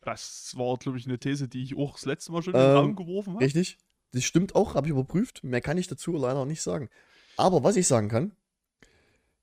[0.00, 2.66] Das war, glaube ich, eine These, die ich auch das letzte Mal schon Ähm, in
[2.66, 3.44] den Raum geworfen habe.
[3.44, 3.78] Richtig.
[4.12, 5.44] Das stimmt auch, habe ich überprüft.
[5.44, 6.90] Mehr kann ich dazu leider nicht sagen.
[7.36, 8.36] Aber was ich sagen kann,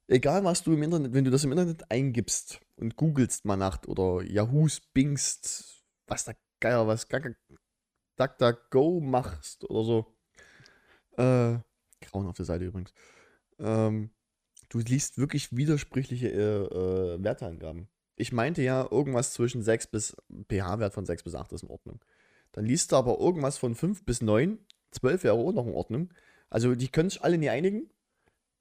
[0.07, 3.83] egal was du im Internet, wenn du das im Internet eingibst und googelst mal nach
[3.87, 5.78] oder Yahoos bingst,
[6.09, 7.07] was da geiler was,
[8.17, 10.15] DuckDuckGo machst oder so.
[11.17, 11.59] Äh,
[12.01, 12.93] grauen auf der Seite übrigens.
[13.59, 14.11] Ähm,
[14.69, 17.87] du liest wirklich widersprüchliche äh, äh, Werteangaben.
[18.15, 20.17] Ich meinte ja, irgendwas zwischen 6 bis,
[20.49, 22.03] pH-Wert von 6 bis 8 ist in Ordnung.
[22.51, 24.59] Dann liest du aber irgendwas von 5 bis 9,
[24.91, 26.13] 12 wäre auch noch in Ordnung.
[26.49, 27.89] Also die können sich alle nie einigen.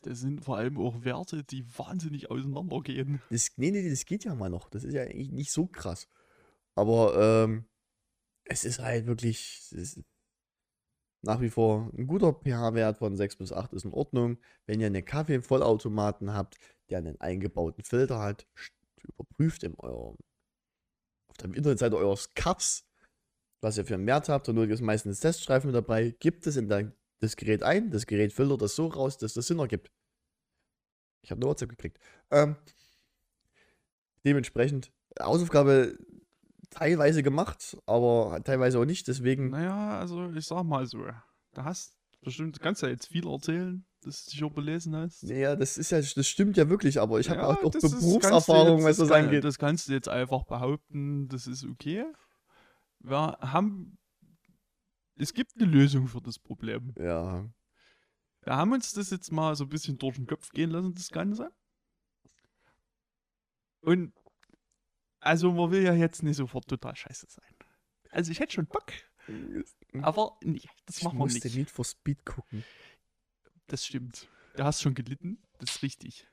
[0.02, 3.20] Das sind vor allem auch Werte, die wahnsinnig auseinandergehen.
[3.30, 4.70] Das, nee, nee, das geht ja mal noch.
[4.70, 6.06] Das ist ja eigentlich nicht so krass.
[6.78, 7.64] Aber ähm,
[8.44, 10.00] es ist halt wirklich ist
[11.22, 14.38] nach wie vor ein guter pH-Wert von 6 bis 8 ist in Ordnung.
[14.66, 16.56] Wenn ihr einen Kaffee-Vollautomaten habt,
[16.88, 18.46] der einen eingebauten Filter hat,
[19.02, 20.16] überprüft in eurem,
[21.28, 22.88] auf der Internetseite eures Cups,
[23.60, 24.48] was ihr für einen Wert habt.
[24.48, 26.14] Und nur ist meistens Teststreifen mit dabei.
[26.20, 27.90] Gibt es in dein, das Gerät ein.
[27.90, 29.90] Das Gerät filtert das so raus, dass das Sinn ergibt.
[31.24, 31.98] Ich habe eine WhatsApp gekriegt.
[32.30, 32.54] Ähm,
[34.24, 35.98] dementsprechend Hausaufgabe
[36.70, 39.08] teilweise gemacht, aber teilweise auch nicht.
[39.08, 41.04] Deswegen, Naja, also ich sag mal so.
[41.52, 45.24] Da hast bestimmt, kannst ja jetzt viel erzählen, dass du dich auch belesen hast.
[45.24, 48.84] naja, das ist ja, das stimmt ja wirklich, aber ich habe Ja, auch, auch Berufserfahrung,
[48.84, 49.44] was das angeht.
[49.44, 52.04] Das kannst du jetzt einfach behaupten, das ist okay.
[53.00, 53.98] Wir haben.
[55.16, 56.94] Es gibt eine Lösung für das Problem.
[56.98, 57.44] Ja,
[58.42, 61.08] Wir haben uns das jetzt mal so ein bisschen durch den Kopf gehen lassen, das
[61.10, 61.50] Ganze.
[63.80, 64.12] Und
[65.20, 67.54] also man will ja jetzt nicht sofort total scheiße sein.
[68.10, 68.92] Also ich hätte schon Bock,
[70.02, 71.56] aber nee, das ich machen wir musste nicht.
[71.56, 72.64] Need for Speed gucken.
[73.66, 74.28] Das stimmt.
[74.56, 76.26] Du hast schon gelitten, das ist richtig.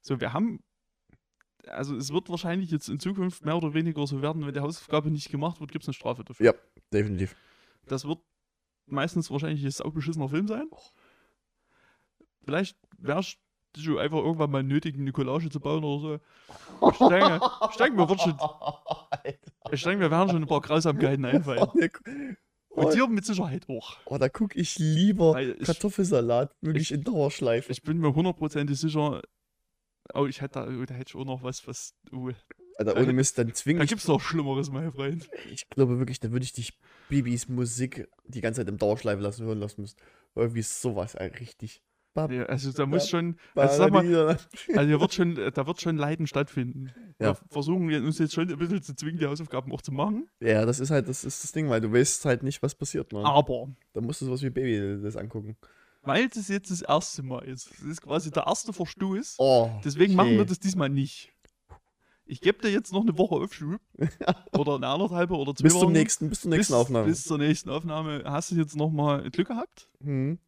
[0.00, 0.62] So, wir haben,
[1.66, 5.10] also es wird wahrscheinlich jetzt in Zukunft mehr oder weniger so werden, wenn die Hausaufgabe
[5.10, 6.46] nicht gemacht wird, gibt es eine Strafe dafür.
[6.46, 6.54] Ja.
[6.92, 7.34] Definitiv.
[7.86, 8.20] Das wird
[8.86, 10.68] meistens wahrscheinlich ein saubeschissener Film sein.
[12.44, 13.38] Vielleicht wärst
[13.74, 16.20] du einfach irgendwann mal nötig, eine Collage zu bauen oder
[16.80, 16.90] so.
[16.90, 18.38] Ich denke, ich denke mir, wird schon,
[19.72, 21.66] ich denke, wir werden schon ein paar Grausamkeiten einfallen.
[22.70, 23.96] Und dir mit Sicherheit auch.
[24.06, 27.70] Oh, da gucke ich lieber ich- Kartoffelsalat wirklich in Dauerschleife.
[27.70, 29.22] Ich bin mir hundertprozentig sicher,
[30.12, 32.30] oh, ich hätte da, oh, da hätte ich auch noch was, was, oh,
[32.76, 33.90] Alter, ohne Mist, dann zwinge da ich.
[33.90, 35.30] gibt's noch Schlimmeres, mein Freund.
[35.52, 36.76] Ich glaube wirklich, dann würde ich dich
[37.08, 39.96] Bibis Musik die ganze Zeit im Dauerschleife lassen hören lassen müssen.
[40.34, 41.80] Irgendwie sowas, ey, richtig.
[42.16, 44.36] Ja, also da muss schon, also sag mal,
[44.74, 46.92] also wird schon, da wird schon Leiden stattfinden.
[47.18, 47.28] Ja.
[47.32, 50.28] Wir versuchen uns jetzt schon ein bisschen zu zwingen, die Hausaufgaben auch zu machen.
[50.40, 53.12] Ja, das ist halt, das ist das Ding, weil du weißt halt nicht, was passiert,
[53.12, 53.24] man.
[53.24, 55.56] Aber Da musst du sowas wie Baby das angucken.
[56.02, 59.70] weil das jetzt das erste Mal ist, das ist quasi der erste Verstoß, Oh.
[59.84, 60.48] deswegen machen wir okay.
[60.50, 61.30] das diesmal nicht.
[62.26, 63.80] Ich gebe dir jetzt noch eine Woche Aufschub.
[64.56, 65.92] oder eine anderthalbe oder zwei Bis zum Wochen.
[65.92, 67.06] nächsten, bis zur nächsten bis, Aufnahme.
[67.06, 69.90] Bis zur nächsten Aufnahme hast du jetzt nochmal Glück gehabt.
[70.02, 70.38] Hm.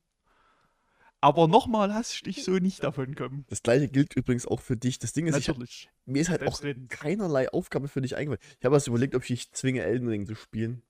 [1.20, 3.44] Aber nochmal hast du dich so nicht davon kommen.
[3.48, 4.98] Das gleiche gilt übrigens auch für dich.
[4.98, 5.88] Das Ding ist, ich, Natürlich.
[6.04, 8.40] mir ist halt auch keinerlei Aufgabe für dich eingefallen.
[8.58, 10.82] Ich habe erst überlegt, ob ich dich zwinge, Elden Ring zu spielen.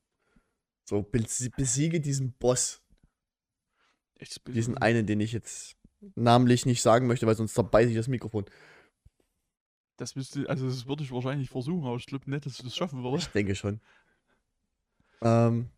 [0.84, 2.82] So, bes- besiege diesen Boss.
[4.18, 5.76] Ich, Diesen einen, den ich jetzt
[6.14, 8.46] namentlich nicht sagen möchte, weil sonst zerbeiße ich das Mikrofon.
[9.96, 12.74] das müsste, also das würde ich wahrscheinlich versuchen, aber ich glaube nicht, dass du das
[12.76, 13.34] schaffen Ich würdest.
[13.34, 13.80] denke schon.
[15.22, 15.70] Ähm,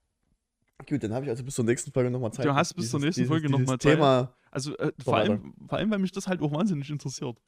[0.87, 2.45] gut, dann habe ich also bis zur nächsten Folge nochmal Zeit.
[2.47, 3.95] Du hast bis zur nächsten Folge noch dieses mal Zeit.
[3.95, 4.35] Thema.
[4.51, 7.41] Also äh, vor, allem, vor allem, weil mich das halt auch wahnsinnig interessiert.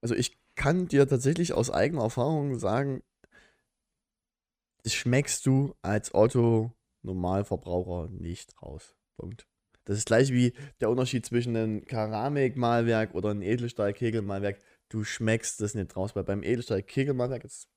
[0.00, 3.02] Also ich kann dir tatsächlich aus eigener Erfahrung sagen,
[4.82, 8.94] das schmeckst du als Otto-Normalverbraucher nicht raus.
[9.16, 9.46] Punkt.
[9.86, 14.58] Das ist gleich wie der Unterschied zwischen einem Keramikmalwerk oder einem Edelstahl-Kegelmalwerk.
[14.88, 17.68] Du schmeckst das nicht raus, weil beim Edelstahl-Kegelmalwerk ist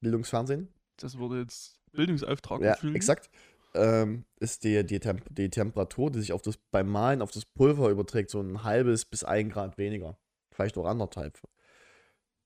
[0.00, 0.68] Bildungsfernsehen.
[0.98, 2.94] Das würde jetzt Bildungsauftrag Ja, erfüllen.
[2.94, 3.30] exakt.
[3.76, 7.44] Ähm, ist die, die, Temp die Temperatur, die sich auf das, beim Malen auf das
[7.44, 10.18] Pulver überträgt, so ein halbes bis ein Grad weniger.
[10.50, 11.42] Vielleicht auch anderthalb.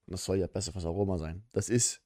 [0.06, 1.44] Und das soll ja besser fürs Aroma sein.
[1.52, 2.02] Das ist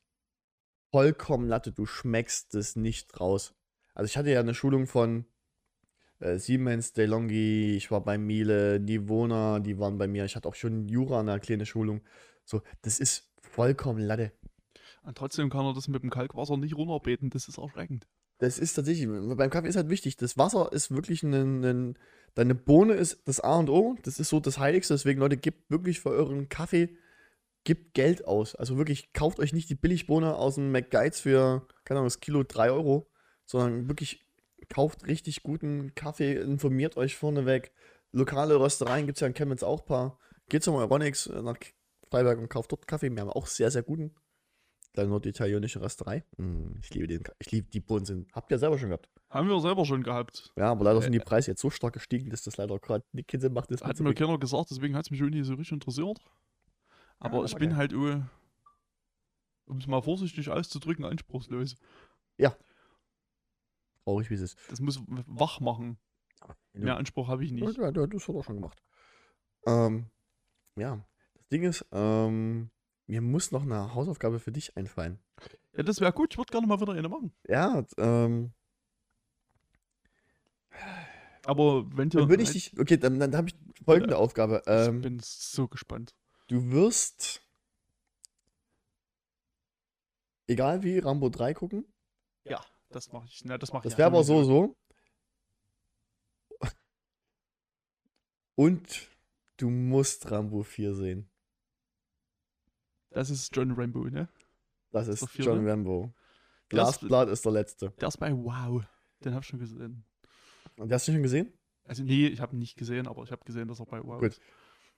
[0.91, 1.73] vollkommen Latte.
[1.73, 3.55] Du schmeckst das nicht raus.
[3.95, 5.25] Also ich hatte ja eine Schulung von
[6.21, 10.25] äh, Siemens, DeLonghi, ich war bei Miele, Nivona, die waren bei mir.
[10.25, 12.03] Ich hatte auch schon Jura eine kleine Schulung.
[12.45, 14.33] So, das ist vollkommen Latte.
[15.03, 17.31] Und trotzdem kann er das mit dem Kalkwasser nicht runterbeten.
[17.31, 18.07] Das ist erschreckend.
[18.45, 20.17] Das ist tatsächlich, beim Kaffee ist halt wichtig.
[20.17, 21.99] Das Wasser ist wirklich ein, ein,
[22.35, 23.97] deine Bohne ist das A und O.
[24.03, 24.95] Das ist so das Heiligste.
[24.95, 26.97] Deswegen, Leute, gebt wirklich für euren Kaffee,
[27.65, 28.55] gebt Geld aus.
[28.55, 32.43] Also wirklich, kauft euch nicht die Billigbohne aus dem McGuides für, keine Ahnung, das Kilo
[32.43, 33.11] 3 Euro,
[33.47, 34.25] sondern wirklich
[34.69, 37.73] kauft richtig guten Kaffee, informiert euch vorneweg.
[38.13, 40.19] Lokale Röstereien gibt es ja in Chemnitz auch ein paar.
[40.49, 41.57] Geht zum Euronics nach
[42.11, 43.11] Freiberg und kauft dort Kaffee.
[43.11, 44.15] Wir haben auch sehr, sehr guten.
[44.95, 46.25] Kleine norditalienische Rösterei.
[46.37, 47.25] Mm, ich liebe den.
[47.41, 48.05] Ich liebe die Bohnen.
[48.05, 48.33] Sind.
[48.33, 49.11] Habt ihr selber schon gehabt?
[49.29, 50.53] Haben wir selber schon gehabt.
[50.57, 53.05] Ja, aber leider sind Äh, die Preise jetzt so stark gestiegen, dass das leider gerade
[53.13, 53.71] nicht keinen Sinn macht.
[53.73, 54.15] Das Hat mir bringen.
[54.15, 56.21] keiner gesagt, deswegen hat es mich auch nie so richtig interessiert.
[57.19, 57.79] Aber aber ich bin geil.
[57.79, 61.75] halt, um es mal vorsichtig auszudrücken, anspruchslos.
[64.05, 64.59] Traurig, wie es ist.
[64.69, 65.99] Das muss wach machen.
[66.75, 67.79] Mehr Anspruch habe ich Ja, nicht.
[67.79, 68.83] ja, ja, das hat er schon gemacht.
[69.67, 70.11] Ähm,
[70.77, 71.03] ja,
[71.35, 72.71] das Ding ist, ähm,
[73.07, 75.19] mir muss noch eine Hausaufgabe für dich einfallen.
[75.77, 76.33] Ja, das wäre gut.
[76.35, 77.33] Ich würde gerne mal wieder eine machen.
[77.49, 78.53] Ja, ähm,
[81.45, 82.19] Aber wenn du.
[82.19, 84.63] Dann würde ich dich, okay, dann, dann habe ich folgende Aufgabe.
[84.65, 86.15] ich Ähm, bin so gespannt.
[86.49, 87.43] du wirst,
[90.47, 91.85] egal wie, Rambo 3 gucken.
[92.45, 93.45] Ja, das mache ich.
[93.45, 93.99] Na, das mache Das ich.
[93.99, 94.77] wäre ja aber so, so.
[98.57, 99.09] Und
[99.57, 101.31] du musst Rambo 4 sehen.
[103.15, 104.29] Das ist John Rambo, ne?
[104.91, 105.51] Das ist vierte?
[105.51, 106.13] John Rambo.
[106.71, 107.93] Der ist- Last Blood ist der letzte.
[108.01, 108.83] Der ist bei Wow.
[109.25, 110.05] Den habe ich schon gesehen.
[110.77, 111.53] Und hast du schon gesehen?
[111.85, 114.21] Also, nee, ich habe ihn nicht gesehen, aber ich habe gesehen, dass er bei Wow
[114.21, 114.31] Gut.
[114.31, 114.41] ist.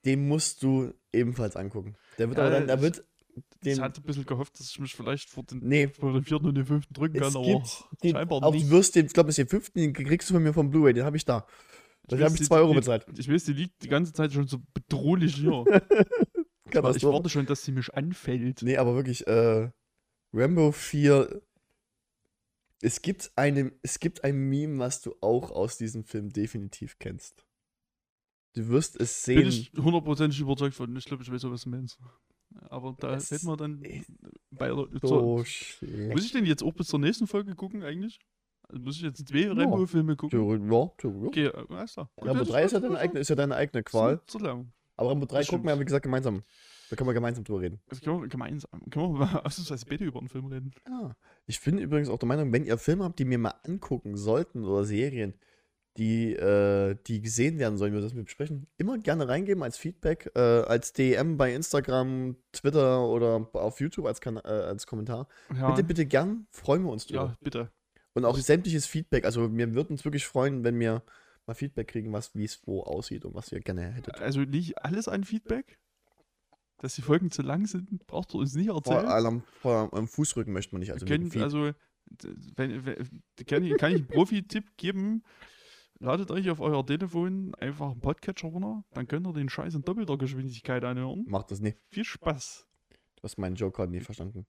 [0.05, 1.95] Den musst du ebenfalls angucken.
[2.17, 3.05] Der wird Ja, aber dann, der ich- wird
[3.35, 3.81] Ich den.
[3.81, 6.55] hatte ein bisschen gehofft, dass ich mich vielleicht vor den, Nee, vor den vierten und
[6.55, 7.63] den fünften drücken kann, aber
[8.01, 8.65] den, scheinbar auch nicht.
[8.65, 10.69] du wirst den, ich glaube, es ist den fünften, den kriegst du von mir vom
[10.69, 11.45] Blu-ray, den habe ich da.
[12.07, 13.05] Dafür habe ich die- 2 Euro bezahlt.
[13.17, 15.63] Ich weiß, die liegt die ganze Zeit schon so bedrohlich hier.
[16.69, 18.61] ich warte schon, dass sie mich anfällt.
[18.61, 19.69] Nee, aber wirklich, äh,
[20.33, 21.41] Rambo 4.
[22.81, 27.45] Es gibt, eine, es gibt ein Meme, was du auch aus diesem Film definitiv kennst.
[28.53, 29.39] Du wirst es sehen.
[29.39, 30.95] Bin ich hundertprozentig überzeugt von.
[30.95, 31.99] Ich glaube, ich weiß, was du meinst.
[32.69, 33.83] Aber da Es hätten wir dann
[34.51, 36.13] bei der, so schlecht.
[36.13, 38.19] Muss ich denn jetzt auch bis zur nächsten Folge gucken eigentlich?
[38.69, 39.53] Also muss ich jetzt zwei Ja.
[39.53, 40.39] Rambo-Filme gucken?
[40.39, 40.45] Ja,
[40.97, 41.27] Theorie- ja.
[41.27, 42.09] Okay, äh, alles klar.
[42.15, 44.21] Gut, Rambo das 3 ist ja deine eigene, ist ja deine eigene Qual.
[44.25, 44.71] Zu lang.
[44.97, 45.81] Aber Rambo 3 Das gucken wir, stimmt.
[45.81, 46.43] wie gesagt, gemeinsam.
[46.89, 47.79] Da können wir gemeinsam drüber reden.
[47.89, 50.71] Also können wir gemeinsam, können wir mal ausnahmsweise bitte über einen Film reden?
[50.87, 51.15] Ja.
[51.45, 54.63] Ich bin übrigens auch der Meinung, wenn ihr Filme habt, die mir mal angucken sollten
[54.65, 55.33] oder Serien,
[55.97, 60.31] die, äh, die gesehen werden sollen, wir das mit besprechen, immer gerne reingeben als Feedback,
[60.35, 65.27] äh, als DM bei Instagram, Twitter oder auf YouTube als, kan äh, als Kommentar.
[65.55, 67.25] Ja, Bitte, bitte gern, freuen wir uns drüber.
[67.25, 67.71] ja bitte.
[68.13, 69.25] Und auch sämtliches Feedback.
[69.25, 71.03] Also, wir würden uns wirklich freuen, wenn wir
[71.47, 74.19] mal Feedback kriegen, was wie es wo aussieht und was ihr gerne hättet.
[74.19, 75.79] Also nicht alles an Feedback.
[76.79, 79.07] Dass die Folgen zu lang sind, brauchst du uns nicht Vor erzählen.
[79.07, 80.91] allem vor am Fußrücken möchte man nicht.
[80.91, 81.71] Also, können, also,
[82.55, 85.23] wenn, wenn, kann, ich, kann ich einen Profi-Tipp geben?
[85.99, 89.81] Ladet euch auf euer Telefon einfach einen Podcatcher runter, dann könnt ihr den Scheiß in
[89.81, 91.25] doppelter Geschwindigkeit anhören.
[91.27, 91.79] Macht das nicht.
[91.89, 92.67] Viel Spaß.
[93.15, 94.45] Du hast meinen Joke gerade nie verstanden.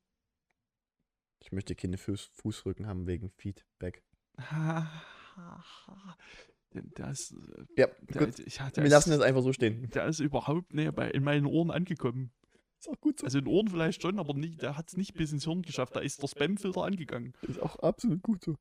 [1.41, 4.03] Ich möchte keine Fuß Fußrücken haben wegen Feedback.
[6.75, 8.39] Ist, äh, Ja, der, gut.
[8.39, 9.89] ja, der Wir lassen das einfach so stehen.
[9.91, 12.31] der ist überhaupt nicht bei, in meinen Ohren angekommen.
[12.79, 13.25] Ist auch gut so.
[13.25, 15.97] Also in Ohren vielleicht schon, aber der hat es nicht bis ins Hirn geschafft.
[15.97, 17.33] Da ist der Spamfilter angegangen.
[17.43, 18.57] Ist auch absolut gut so.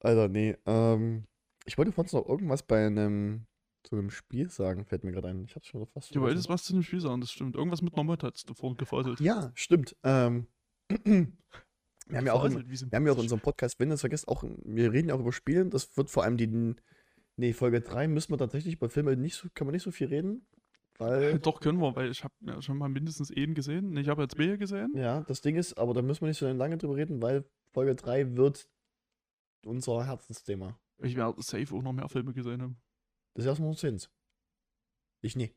[0.00, 0.56] Alter, nee.
[0.66, 1.24] Ähm,
[1.64, 3.46] ich wollte vorhin noch irgendwas bei einem
[3.86, 5.44] zu einem Spiel sagen, fällt mir gerade ein.
[5.44, 7.54] Ich hab's schon fast Du wolltest was zu dem Spiel sagen, das stimmt.
[7.54, 9.20] Irgendwas mit einer Mod hast du vorhin gefaselt.
[9.20, 9.96] Ja, stimmt.
[10.02, 10.48] Ähm,
[10.88, 14.00] wir haben ja auch in, Wir haben ja auch in unserem Podcast, wenn ihr es
[14.00, 15.66] vergesst, auch, wir reden ja auch über Spiele.
[15.66, 16.74] Das wird vor allem die,
[17.36, 20.08] nee, Folge 3 müssen wir tatsächlich bei Filmen nicht so, kann man nicht so viel
[20.08, 20.46] reden.
[20.98, 23.96] Weil, Doch, können wir, weil ich habe ja schon mal mindestens einen gesehen.
[23.96, 24.92] Ich habe jetzt zwei gesehen.
[24.96, 27.94] ja, das Ding ist, aber da müssen wir nicht so lange drüber reden, weil Folge
[27.94, 28.68] 3 wird
[29.64, 30.78] unser Herzensthema.
[30.98, 32.80] Ich werde safe auch noch mehr Filme gesehen haben.
[33.34, 34.10] Das ist erstmal uns.
[35.20, 35.52] Ich nie.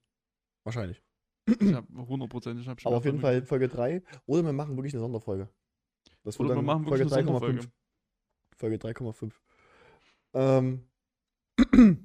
[0.66, 1.02] Wahrscheinlich.
[1.48, 2.68] Ich habe hundertprozentig.
[2.68, 4.04] hab schon Aber auf jeden Fall Folge 3.
[4.26, 5.50] Oder wir machen wirklich eine Sonderfolge.
[6.24, 7.26] Das Oder wir machen wirklich eine 3,5.
[7.26, 7.72] Sonderfolge.
[8.58, 9.34] Folge 3,5.
[10.34, 10.89] Ähm.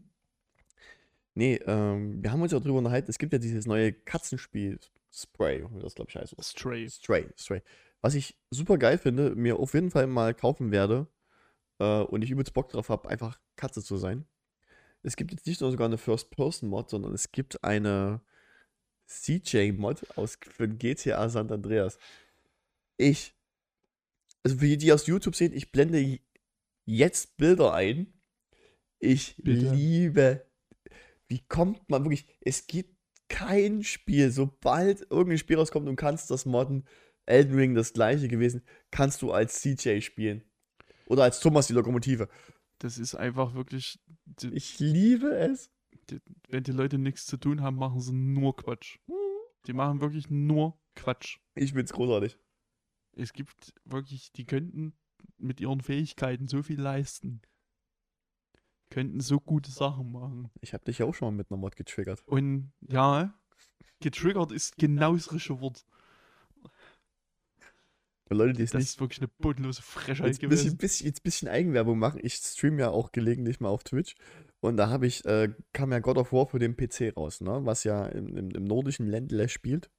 [1.35, 4.79] nee, ähm, wir haben uns ja darüber unterhalten, es gibt ja dieses neue Katzenspiel,
[5.13, 6.35] Spray, das glaube ich heißt.
[6.43, 6.89] Stray.
[6.89, 7.63] Stray, Stray.
[8.01, 11.07] Was ich super geil finde, mir auf jeden Fall mal kaufen werde
[11.79, 14.27] äh, und ich übelst Bock drauf habe, einfach Katze zu sein.
[15.03, 18.21] Es gibt jetzt nicht nur sogar eine First-Person-Mod, sondern es gibt eine
[19.07, 21.99] CJ-Mod aus für GTA San Andreas.
[22.97, 23.35] Ich,
[24.43, 26.19] also für die, die aus YouTube sehen, ich blende
[26.87, 28.13] jetzt Bilder ein.
[29.05, 29.73] Ich Bitte.
[29.75, 30.47] liebe,
[31.29, 32.95] wie kommt man wirklich, es gibt
[33.29, 36.85] kein Spiel, sobald irgendein Spiel rauskommt und kannst das modden,
[37.27, 40.43] Elden Ring das gleiche gewesen, kannst du als CJ spielen.
[41.07, 42.29] Oder als Thomas die Lokomotive.
[42.79, 44.01] Das ist einfach wirklich.
[44.27, 45.71] Die, Ich liebe es.
[46.11, 48.99] die, wenn die Leute nichts zu tun haben, machen sie nur Quatsch.
[49.67, 51.39] Die machen wirklich nur Quatsch.
[51.55, 52.39] Ich find's großartig.
[53.17, 54.95] Es gibt wirklich, die könnten
[55.39, 57.41] mit ihren Fähigkeiten so viel leisten.
[58.95, 60.51] Könnten so gute Sachen machen.
[60.61, 62.23] Ich habe dich ja auch schon mal mit einer Mod getriggert.
[62.27, 63.35] Und ja,
[64.01, 65.85] getriggert ist genau das richtige Wort.
[68.31, 70.79] Leute, die es Das nicht ist wirklich eine bodenlose Frechheit Jetzt ein bisschen, gewesen.
[70.79, 72.21] bisschen, jetzt bisschen Eigenwerbung machen.
[72.23, 74.15] Ich stream ja auch gelegentlich mal auf Twitch.
[74.61, 77.61] Und da habe ich, äh, kam ja God of War für den PC raus, ne?
[77.65, 79.91] Was ja im, im, im nordischen Ländle spielt.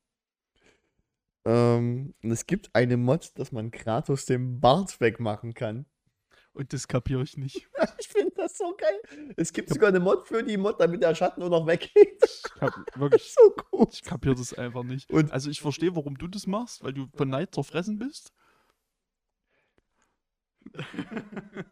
[1.46, 5.86] Ähm, und es gibt eine Mod, dass man Kratos den Bart wegmachen kann.
[6.56, 7.68] Und das kapiere ich nicht.
[8.00, 9.02] Ich finde das so geil.
[9.36, 12.24] Es gibt sogar eine Mod für die Mod, damit der Schatten nur noch weggeht.
[12.24, 13.94] Ich hab wirklich, so gut.
[13.94, 15.12] ich kapiere das einfach nicht.
[15.12, 18.32] Und Also ich verstehe, warum du das machst, weil du von Neid zerfressen bist.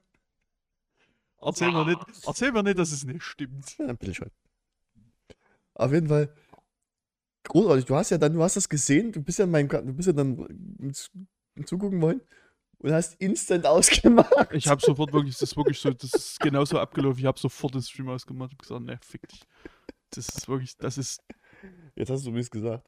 [1.42, 3.78] Erzähl mir nicht, erzähl mir nicht, dass es nicht stimmt.
[3.78, 4.32] Ja, bitte schon.
[5.74, 6.34] Auf jeden Fall.
[7.44, 7.86] Großartig.
[7.86, 9.94] Du hast ja dann, du hast das gesehen, du bist ja in meinem, Ka- du
[9.94, 10.48] bist ja dann
[11.66, 12.22] zugucken wollen
[12.84, 14.32] und hast instant ausgemacht.
[14.52, 17.20] Ich habe sofort wirklich, das ist wirklich so, das ist genauso abgelaufen.
[17.20, 19.42] Ich habe sofort den Stream ausgemacht und gesagt, ne, fick dich.
[20.12, 21.24] Das ist wirklich, das ist,
[21.96, 22.88] Jetzt hast du übrigens gesagt.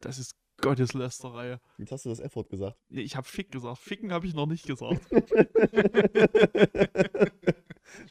[0.00, 1.58] das ist Gotteslästerei.
[1.78, 2.76] Jetzt hast du das F-Wort gesagt.
[2.88, 3.78] Nee, ich habe Fick gesagt.
[3.78, 5.00] Ficken habe ich noch nicht gesagt.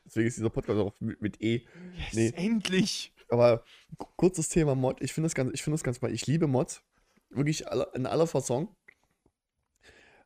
[0.05, 1.65] Deswegen ist dieser Podcast auch mit, mit E.
[1.97, 2.33] Yes, Nee.
[2.35, 3.13] endlich!
[3.29, 3.63] Aber
[4.17, 5.01] kurzes Thema Mod.
[5.01, 6.11] Ich finde das ganz, ich finde das ganz mal.
[6.11, 6.83] Ich liebe Mods.
[7.29, 8.67] Wirklich in aller Fasson.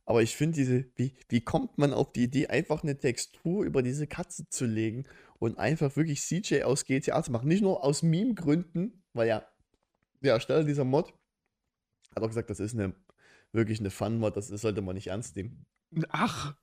[0.06, 3.82] Aber ich finde diese, wie, wie kommt man auf die Idee, einfach eine Textur über
[3.82, 5.06] diese Katze zu legen
[5.40, 7.48] und einfach wirklich CJ aus GTA zu machen?
[7.48, 9.46] Nicht nur aus Meme-Gründen, weil ja,
[10.22, 11.14] der Ersteller dieser Mod
[12.16, 12.94] hat auch gesagt, das ist eine,
[13.52, 15.66] wirklich eine Fun-Mod, das, sollte man nicht ernst nehmen.
[16.10, 16.56] Ach,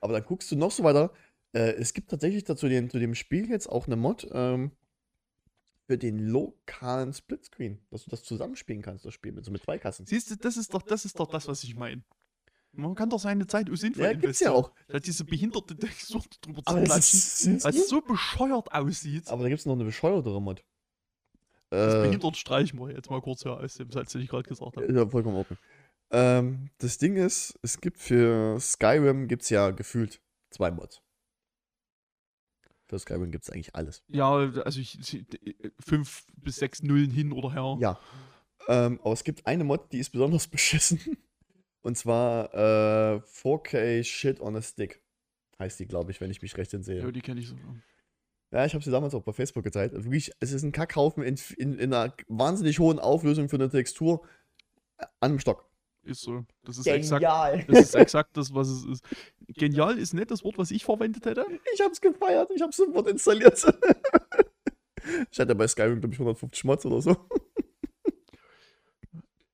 [0.00, 1.12] Aber dann guckst du noch so weiter.
[1.52, 4.72] Äh, es gibt tatsächlich dazu dem, zu dem Spiel jetzt auch eine Mod ähm,
[5.86, 9.78] für den lokalen Splitscreen, dass du das zusammenspielen kannst, das Spiel mit so mit zwei
[9.78, 10.06] Kassen.
[10.06, 12.02] siehst du, das ist doch, das ist doch das, was ich meine.
[12.72, 14.52] Man kann doch seine Zeit sinnvoll Ja, gibt's ja investieren.
[14.54, 14.72] auch.
[14.90, 19.28] Statt diese behinderte Textur drüber zu klatschen, weil es so bescheuert aussieht.
[19.28, 20.62] aber da gibt es noch eine bescheuertere Mod.
[21.70, 24.48] Das Äh, behindert streichen wir jetzt mal kurz hier aus dem Satz, den ich gerade
[24.48, 24.92] gesagt habe.
[24.92, 25.58] ja, vollkommen Ordnung.
[26.10, 30.20] Ähm, das Ding ist, es gibt für Skyrim gibt's ja gefühlt
[30.50, 31.00] zwei Mods.
[32.88, 34.04] Für Skyrim gibt es eigentlich alles.
[34.08, 35.26] Ja, also ich, ich-
[35.80, 37.76] fünf bis sechs Nullen hin oder her.
[37.80, 37.98] Ja.
[38.68, 41.00] Ähm, aber es gibt eine Mod, die ist besonders beschissen.
[41.86, 45.04] Und zwar äh, 4K Shit on a Stick.
[45.60, 47.00] Heißt die, glaube ich, wenn ich mich recht entsehe.
[47.00, 47.76] Ja, die kenne ich sogar.
[48.50, 49.94] Ja, ich habe sie damals auch bei Facebook gezeigt.
[49.94, 53.70] Also wirklich, es ist ein Kackhaufen in, in, in einer wahnsinnig hohen Auflösung für eine
[53.70, 54.26] Textur
[54.98, 55.70] äh, an einem Stock.
[56.02, 56.44] Ist so.
[56.64, 57.20] Das ist exakt.
[57.20, 57.64] Genial.
[57.68, 59.04] Das ist exakt das, was es ist.
[59.46, 61.46] Genial ist nicht das Wort, was ich verwendet hätte.
[61.72, 62.50] Ich hab's gefeiert.
[62.52, 63.64] Ich hab's sofort installiert.
[65.30, 67.16] ich hatte bei Skyrim, glaube ich, 150 Mods oder so.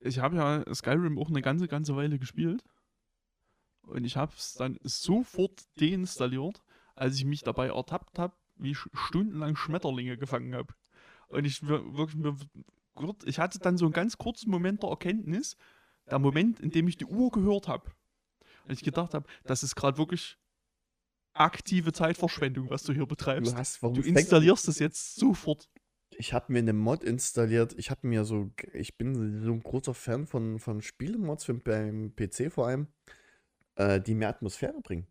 [0.05, 2.63] Ich habe ja Skyrim auch eine ganze, ganze Weile gespielt.
[3.83, 6.63] Und ich habe es dann sofort deinstalliert,
[6.95, 10.75] als ich mich dabei ertappt habe, wie ich stundenlang Schmetterlinge gefangen habe.
[11.29, 12.25] Und ich wir- wirklich,
[13.25, 15.57] ich hatte dann so einen ganz kurzen Moment der Erkenntnis,
[16.11, 17.91] der Moment, in dem ich die Uhr gehört habe.
[18.65, 20.37] Und ich gedacht habe, das ist gerade wirklich
[21.33, 23.53] aktive Zeitverschwendung, was du hier betreibst.
[23.53, 25.69] Du hast, Du installierst es jetzt sofort.
[26.23, 27.75] Ich habe mir eine Mod installiert.
[27.77, 32.15] Ich habe mir so, ich bin so ein großer Fan von, von Spielemods für, beim
[32.15, 32.87] PC vor allem,
[33.75, 35.09] äh, die mehr Atmosphäre bringen.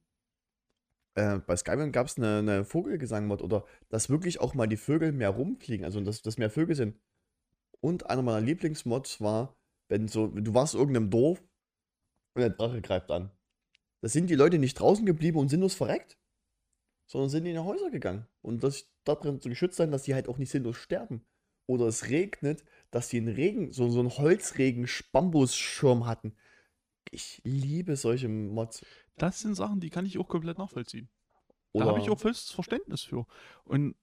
[1.15, 5.11] Äh, bei Skyrim gab es eine, eine Vogelgesang-Mod oder dass wirklich auch mal die Vögel
[5.11, 6.97] mehr rumfliegen, also dass, dass mehr Vögel sind.
[7.81, 9.57] Und einer meiner Lieblingsmods war,
[9.89, 11.43] wenn so, du warst in irgendeinem Dorf
[12.35, 13.31] und der Drache greift an.
[13.99, 16.17] Da sind die Leute nicht draußen geblieben und sinnlos verreckt,
[17.11, 18.25] sondern sind in die Häuser gegangen.
[18.41, 21.25] Und das darin zu geschützt sein, dass die halt auch nicht sinnlos sterben.
[21.67, 26.33] Oder es regnet, dass die einen Regen, so, so einen Holzregen-Bambusschirm hatten.
[27.11, 28.85] Ich liebe solche Mods.
[29.17, 31.09] Das sind Sachen, die kann ich auch komplett nachvollziehen.
[31.73, 33.25] Oder Da habe ich auch vollstes Verständnis für.
[33.65, 33.95] Und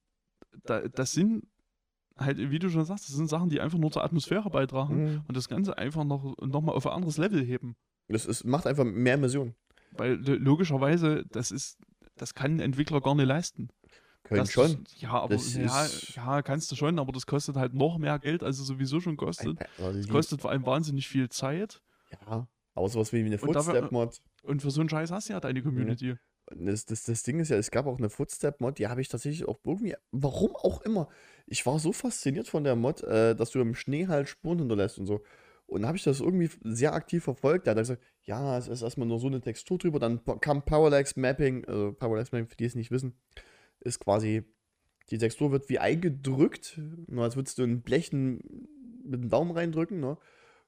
[0.65, 1.47] da, das sind
[2.17, 5.25] halt, wie du schon sagst, das sind Sachen, die einfach nur zur Atmosphäre beitragen Mhm.
[5.29, 7.77] und das Ganze einfach noch, noch mal auf ein anderes Level heben.
[8.09, 9.55] das ist, macht einfach mehr Immersion.
[9.93, 11.79] Weil lo- logischerweise, das ist,
[12.21, 13.69] das kann ein Entwickler gar nicht leisten.
[14.25, 14.85] Können Das- schon.
[14.99, 15.87] Ja, aber ja,
[16.17, 19.17] ja, kannst du schon, aber das kostet halt noch mehr Geld, als es sowieso schon
[19.17, 19.59] kostet.
[19.99, 21.81] Es kostet vor allem wahnsinnig viel Zeit.
[22.11, 24.21] Ja, aber sowas wie eine Footstep-Mod.
[24.43, 26.17] Und für so einen Scheiß hast du ja deine Community.
[26.51, 29.47] Das, das, das Ding ist ja, es gab auch eine Footstep-Mod, die habe ich tatsächlich
[29.47, 31.09] auch irgendwie, warum auch immer.
[31.47, 34.99] Ich war so fasziniert von der Mod, äh, dass du im Schnee halt Spuren hinterlässt
[34.99, 35.23] und so.
[35.69, 37.67] Und habe ich das irgendwie sehr aktiv verfolgt.
[37.67, 39.99] Da hat er gesagt, ja, es ist erstmal nur so eine Textur drüber.
[39.99, 43.19] Dann kam Parallax Mapping, also Parallax Mapping, für die es nicht wissen,
[43.81, 44.45] ist quasi,
[45.11, 48.41] die Textur wird wie eingedrückt, nur als würdest du ein Blechen
[49.05, 50.17] mit dem Daumen reindrücken, ne?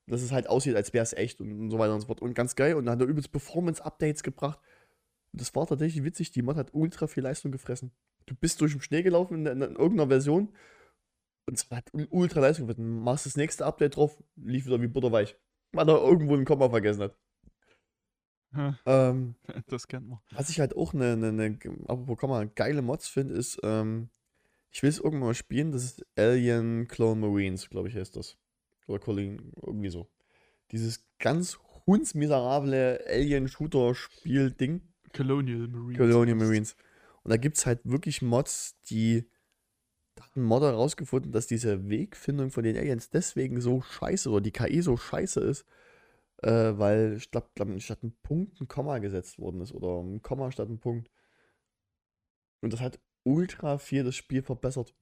[0.06, 2.20] Dass es halt aussieht, als wäre es echt und, und so weiter und so fort.
[2.20, 2.74] Und ganz geil.
[2.74, 4.58] Und dann hat er übelst Performance-Updates gebracht.
[5.32, 6.30] Das war tatsächlich witzig.
[6.32, 7.92] Die Mod hat ultra viel Leistung gefressen.
[8.26, 10.52] Du bist durch den Schnee gelaufen in, in, in irgendeiner Version
[11.46, 13.00] und es hat ul- ultra Leistung gefressen.
[13.02, 15.36] Machst das nächste Update drauf, lief wieder wie butterweich.
[15.72, 17.16] Weil er irgendwo ein Komma vergessen hat.
[18.52, 19.36] Ja, Ähm,
[19.68, 20.18] das kennt man.
[20.32, 24.10] was ich halt auch eine, eine, eine apropos Komma, geile Mods finde, ist, ähm,
[24.72, 28.36] ich will es irgendwann mal spielen, das ist Alien Clone Marines, glaube ich, heißt das.
[28.86, 30.10] Oder Colin, irgendwie so.
[30.72, 34.82] Dieses ganz hundsmiserable Alien-Shooter-Spiel-Ding.
[35.14, 35.98] Colonial Marines.
[35.98, 36.36] Colonial.
[36.36, 36.76] Marines.
[37.22, 39.28] Und da gibt es halt wirklich Mods, die.
[40.16, 44.40] Da hat ein Modder rausgefunden, dass diese Wegfindung von den Aliens deswegen so scheiße oder
[44.40, 45.64] die KI so scheiße ist,
[46.42, 50.22] äh, weil ich glaube, glaub, statt ein Punkt ein Komma gesetzt worden ist oder ein
[50.22, 51.10] Komma statt ein Punkt.
[52.60, 54.94] Und das hat ultra viel das Spiel verbessert.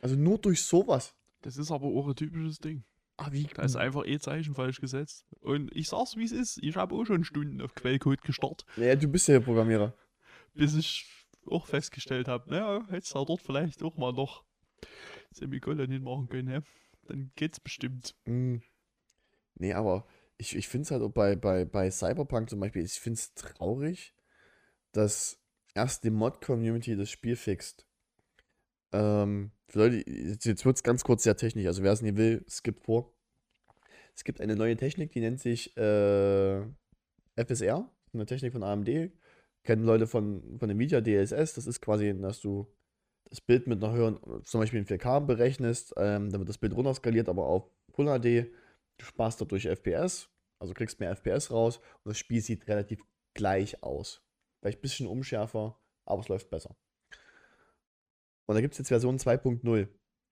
[0.00, 1.14] Also nur durch sowas.
[1.42, 2.84] Das ist aber auch ein typisches Ding.
[3.18, 5.24] Ah, wie Da ist einfach E-Zeichen falsch gesetzt.
[5.40, 6.58] Und ich sag's, wie es ist.
[6.62, 9.94] Ich habe auch schon Stunden auf Quellcode gestartet, Naja, du bist ja der Programmierer.
[10.54, 11.10] bis ich
[11.46, 14.44] auch festgestellt habe, naja, hättest du dort vielleicht auch mal noch
[15.30, 16.62] Semikolon hinmachen können, ne?
[17.06, 18.14] Dann geht's bestimmt.
[18.24, 18.62] Hm.
[19.54, 20.06] Nee, aber
[20.38, 23.34] ich, ich finde es halt auch bei, bei, bei Cyberpunk zum Beispiel, ich finde es
[23.34, 24.14] traurig,
[24.92, 25.38] dass
[25.74, 27.86] erst die Mod-Community das Spiel fixt.
[28.92, 32.84] Ähm, Leute, jetzt, wird es ganz kurz sehr technisch, also wer es nicht will, skippt
[32.84, 33.12] vor.
[34.14, 36.62] Es gibt eine neue Technik, die nennt sich äh,
[37.36, 39.10] FSR, eine Technik von AMD.
[39.62, 42.66] Kennen Leute von, von Nvidia DLSS, das ist quasi, dass du
[43.28, 46.74] das Bild mit einer höheren, zum Beispiel in 4K berechnest, ähm, dann wird das Bild
[46.74, 48.52] runterskaliert, aber auf Full HD.
[48.98, 53.00] Du sparst dadurch FPS, also kriegst mehr FPS raus und das Spiel sieht relativ
[53.34, 54.22] gleich aus.
[54.60, 56.76] Vielleicht ein bisschen unschärfer, aber es läuft besser.
[58.48, 59.88] Und da gibt es jetzt Version 2.0.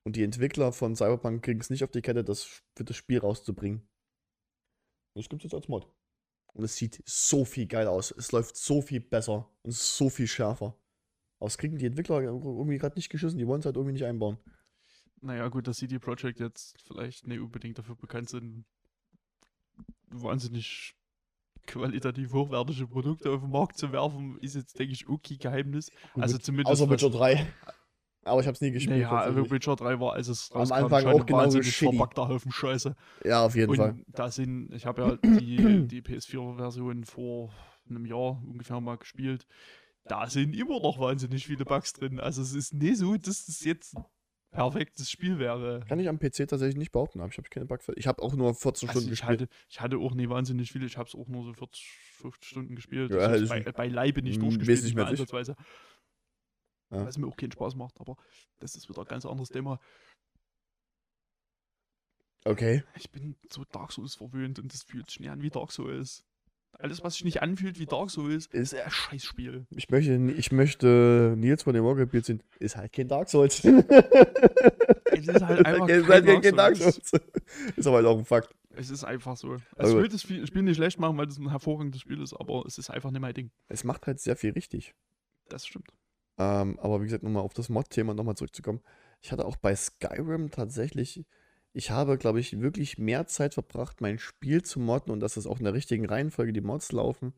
[0.06, 3.18] Und die Entwickler von Cyberpunk kriegen es nicht auf die Kette, das für das Spiel
[3.18, 3.80] rauszubringen.
[5.14, 5.90] Und das gibt es jetzt als Mod.
[6.52, 8.12] Und es sieht so viel geil aus.
[8.12, 10.78] Es läuft so viel besser und so viel schärfer.
[11.44, 13.38] Aber das kriegen die Entwickler irgendwie gerade nicht geschissen.
[13.38, 14.38] Die wollen es halt irgendwie nicht einbauen.
[15.20, 18.64] Naja, gut, dass CD Projekt jetzt vielleicht nicht unbedingt dafür bekannt sind,
[20.08, 20.94] wahnsinnig
[21.66, 25.92] qualitativ hochwertige Produkte auf den Markt zu werfen, ist jetzt, denke ich, okay Geheimnis.
[26.14, 26.72] Also zumindest.
[26.80, 27.46] Außer Witcher 3.
[28.22, 29.02] Aber ich habe es nie gespielt.
[29.02, 29.50] Naja, also.
[29.50, 31.94] Witcher 3 war, als es Am rauskam, Anfang schon auch wahnsinnig shitty.
[31.94, 32.96] verpackter Haufen Scheiße.
[33.22, 33.96] ja, auf jeden Und Fall.
[34.08, 37.52] da sind, ich habe ja die, die PS4-Version vor
[37.86, 39.46] einem Jahr ungefähr mal gespielt.
[40.04, 42.20] Da sind immer noch wahnsinnig viele Bugs drin.
[42.20, 44.04] Also es ist nicht so, dass das jetzt ein
[44.50, 45.82] perfektes Spiel wäre.
[45.88, 47.80] Kann ich am PC tatsächlich nicht behaupten, aber ich habe keine Bug.
[47.96, 49.40] Ich habe auch nur 14 Also Stunden ich, gespielt.
[49.42, 51.86] hatte, ich hatte auch nie wahnsinnig viele, ich habe es auch nur so 40,
[52.18, 53.10] 50 Stunden gespielt.
[53.12, 55.56] Ja, das bei, ist- bei Leibe nicht durchgespielt, nicht mehr ansatzweise.
[56.90, 57.06] Ja.
[57.06, 58.16] Was mir auch keinen Spaß macht, aber
[58.60, 59.80] das ist wieder ein ganz anderes Thema.
[62.44, 62.84] Okay.
[62.96, 66.24] Ich bin so Dark Souls verwöhnt und das fühlt sich nicht an wie Dark Souls.
[66.78, 69.66] Alles, was sich nicht anfühlt wie Dark Souls, Ist, ein Scheißspiel.
[69.70, 72.44] ich, möchte, ich möchte Nils von dem Wargebiet sind.
[72.58, 73.64] Ist halt kein Dark Souls.
[75.16, 77.12] Es ist halt einfach ist kein halt kein Dark Dark Souls.
[77.76, 78.54] ist aber halt auch ein Fakt.
[78.76, 79.56] Es ist einfach so.
[79.76, 82.34] Also ich will das Spiel Spiel nicht schlecht machen, weil das ein hervorragendes Spiel ist,
[82.34, 83.50] aber es ist einfach nicht mein Ding.
[83.68, 84.94] Es macht halt sehr viel richtig.
[85.48, 85.88] Das stimmt.
[86.38, 88.80] Ähm, aber wie gesagt, nochmal auf das Mod-Thema nochmal zurückzukommen.
[89.22, 91.24] Ich hatte auch bei Skyrim tatsächlich,
[91.74, 95.46] ich habe, glaube ich, wirklich mehr Zeit verbracht, mein Spiel zu modden und dass es
[95.46, 97.34] auch in der richtigen Reihenfolge die Mods laufen,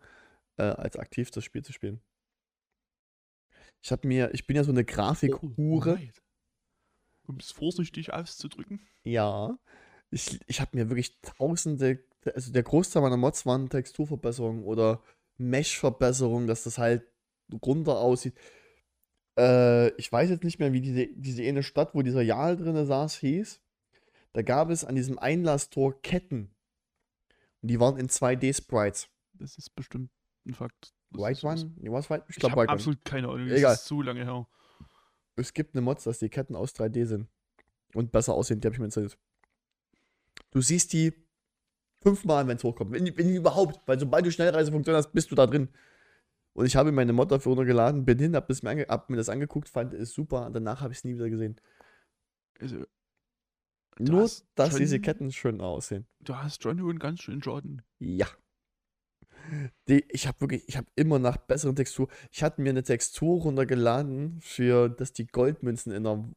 [0.59, 2.01] äh, als aktiv das Spiel zu spielen.
[3.83, 5.93] Ich habe mir, ich bin ja so eine Grafikhure.
[5.93, 6.23] Alright.
[7.27, 8.87] Um es vorsichtig auszudrücken.
[9.05, 9.59] Ja.
[10.11, 12.05] Ich, ich habe mir wirklich tausende,
[12.35, 15.03] also der Großteil meiner Mods waren Texturverbesserungen oder
[15.39, 17.05] Mesh-Verbesserungen, dass das halt
[17.65, 18.35] runter aussieht.
[19.39, 22.87] Äh, ich weiß jetzt nicht mehr, wie diese, diese eine Stadt, wo dieser Jal drin
[22.87, 23.61] saß, hieß.
[24.37, 26.55] Da gab es an diesem Einlasstor Ketten.
[27.63, 29.09] Und die waren in 2D-Sprites.
[29.33, 30.11] Das ist bestimmt
[30.45, 30.93] ein Fakt.
[31.11, 31.73] Das White One?
[31.79, 32.27] Nee, was White?
[32.29, 33.47] Ich Ich habe absolut keine Ahnung.
[33.47, 33.73] Egal.
[33.73, 34.47] Das ist so lange her.
[35.37, 37.29] Es gibt eine Mods, dass die Ketten aus 3D sind.
[37.95, 39.17] Und besser aussehen, die habe ich mir installiert.
[40.51, 41.15] Du siehst die
[42.03, 42.93] fünfmal, wenn es hochkommt.
[42.93, 43.89] Wenn, wenn überhaupt.
[43.89, 45.71] Weil sobald du Schnellreisefunktion hast, bist du da drin.
[46.53, 49.71] Und ich habe meine Mod dafür runtergeladen, bin hin, hab, mir, hab mir das angeguckt,
[49.71, 50.45] fand es super.
[50.45, 51.59] Und danach habe ich es nie wieder gesehen.
[52.61, 52.85] Also,
[53.99, 56.07] Nur, dass schon- diese Ketten schön aussehen.
[56.21, 57.83] du hast John Hoon ganz schön Schaden.
[57.99, 58.27] Ja.
[59.89, 62.09] Die, ich habe wirklich, ich habe immer nach besseren Textur.
[62.33, 66.29] Ich hatte mir eine Textur runtergeladen, für dass die Goldmünzen in der,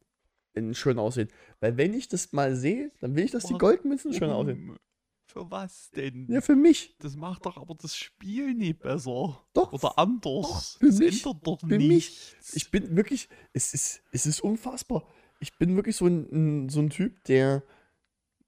[0.54, 1.28] in schön aussehen.
[1.58, 3.58] Weil wenn ich das mal sehe, dann will ich, dass die?
[3.58, 4.68] Goldmünzen schön aussehen.
[4.68, 4.78] Warum?
[5.26, 6.26] Für was denn?
[6.28, 6.96] Ja, für mich.
[6.98, 9.40] Das macht doch aber das Spiel nicht besser.
[9.54, 9.72] Doch.
[9.72, 10.76] Oder anders.
[10.80, 11.24] für das mich.
[11.24, 11.88] ändert doch Für mich.
[11.88, 12.54] nichts.
[12.54, 15.06] Ich bin wirklich, es ist, es ist unfassbar.
[15.40, 17.62] Ich bin wirklich so ein, ein, so ein Typ, der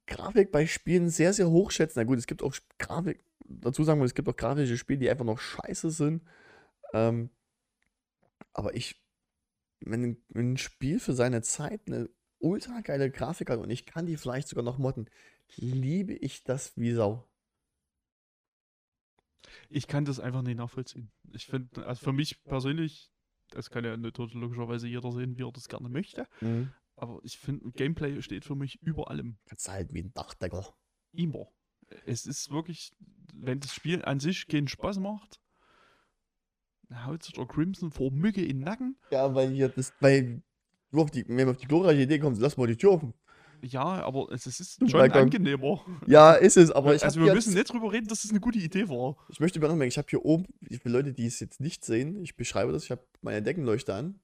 [0.06, 1.96] Grafik bei Spielen sehr, sehr hoch schätzt.
[1.96, 5.10] Na gut, es gibt auch Grafik, dazu sagen wir, es gibt auch grafische Spiele, die
[5.10, 6.22] einfach noch scheiße sind.
[6.92, 7.30] Ähm,
[8.52, 9.02] aber ich,
[9.80, 14.06] wenn, wenn ein Spiel für seine Zeit eine ultra geile Grafik hat und ich kann
[14.06, 15.08] die vielleicht sogar noch modden,
[15.56, 17.28] liebe ich das wie Sau.
[19.68, 21.10] Ich kann das einfach nicht nachvollziehen.
[21.32, 23.10] Ich finde, also für mich persönlich,
[23.50, 26.26] das kann ja natürlich logischerweise jeder sehen, wie er das gerne möchte.
[27.02, 29.36] Aber ich finde, Gameplay steht für mich über allem.
[29.48, 30.72] Kannst du halt wie ein Dachdecker.
[31.10, 31.48] Immer.
[32.06, 32.92] Es ist wirklich,
[33.34, 35.40] wenn das Spiel an sich keinen Spaß macht,
[36.94, 38.96] haut sich der Crimson vor Mücke in den Nacken.
[39.10, 40.44] Ja, weil hier das, weil
[40.92, 43.14] du auf die, wenn wir auf die glorreiche Idee kommst, lass mal die Tür offen.
[43.62, 45.22] Ja, aber es, es ist schon Balkon.
[45.22, 45.84] angenehmer.
[46.06, 48.60] Ja, ist es, aber ich also wir müssen nicht drüber reden, dass es eine gute
[48.60, 49.16] Idee war.
[49.28, 50.46] Ich möchte mir noch merken, ich habe hier oben,
[50.80, 54.20] für Leute, die es jetzt nicht sehen, ich beschreibe das, ich habe meine Deckenleuchte an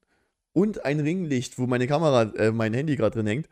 [0.59, 3.48] und ein Ringlicht, wo meine Kamera, äh, mein Handy gerade drin hängt.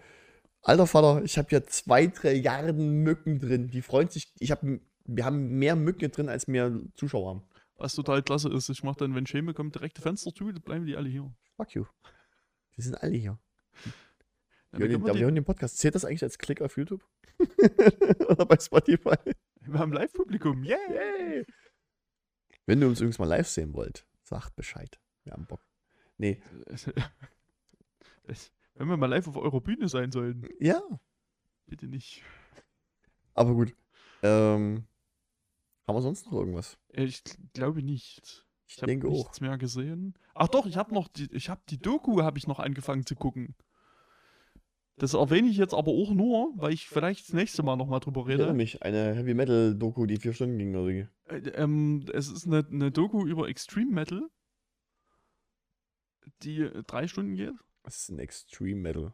[0.62, 3.68] Alter Vater, ich habe ja zwei Trilliarden Mücken drin.
[3.68, 4.32] Die freuen sich.
[4.40, 7.42] Ich habe, wir haben mehr Mücken drin, als wir Zuschauer haben.
[7.76, 10.62] Was total klasse ist, ich mache dann, wenn Schäme kommt, direkt die Fenster zu, dann
[10.62, 11.32] bleiben die alle hier.
[11.56, 11.84] Fuck you.
[12.76, 13.38] Die sind alle hier.
[14.72, 15.78] Ja, Wir hören, den, wir, wir hören den Podcast.
[15.78, 17.06] Zählt das eigentlich als Klick auf YouTube?
[18.28, 19.16] Oder bei Spotify?
[19.60, 20.78] wir haben Live-Publikum, yeah!
[20.90, 21.46] Yay!
[22.64, 24.98] Wenn ihr uns übrigens mal live sehen wollt, sagt Bescheid.
[25.22, 25.60] Wir haben Bock.
[26.18, 26.40] Nee,
[28.24, 30.80] Es- Wenn wir mal live auf eurer Bühne sein sollen, ja,
[31.66, 32.22] bitte nicht.
[33.34, 33.74] aber gut.
[34.22, 34.86] Ähm,
[35.86, 36.78] haben wir sonst noch irgendwas?
[36.92, 38.44] Äh, Ich gl- glaube nicht.
[38.66, 39.12] Ich, Ich habe denke auch.
[39.12, 40.14] nichts mehr gesehen.
[40.34, 43.14] Ach doch, ich habe noch die, ich habe die Doku habe ich noch angefangen zu
[43.14, 43.54] gucken.
[44.98, 48.00] Das erwähne ich jetzt aber auch nur, weil ich vielleicht das nächste Mal noch mal
[48.00, 48.56] drüber Ich erinnere rede.
[48.56, 51.06] mich, eine Heavy Metal Doku, die vier Stunden ging oder wie?
[51.28, 54.26] Äh, ähm, es ist eine, eine Doku über Extreme Metal,
[56.42, 57.54] die äh, drei Stunden geht.
[57.82, 59.12] Das ist ein Extreme Metal.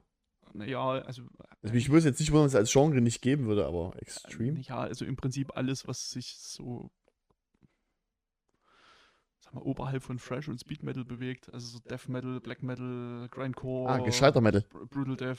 [0.54, 1.22] Naja, also
[1.62, 4.60] Also ich wusste jetzt nicht, warum es als Genre nicht geben würde, aber äh, Extreme.
[4.60, 6.90] ja, also im Prinzip alles, was sich so
[9.40, 11.52] sag mal, oberhalb von Thrash und Speed Metal bewegt.
[11.52, 14.62] Also so Death Metal, Black Metal, Grindcore, Ah, gescheiter Metal.
[14.70, 15.38] Br- Brutal Death,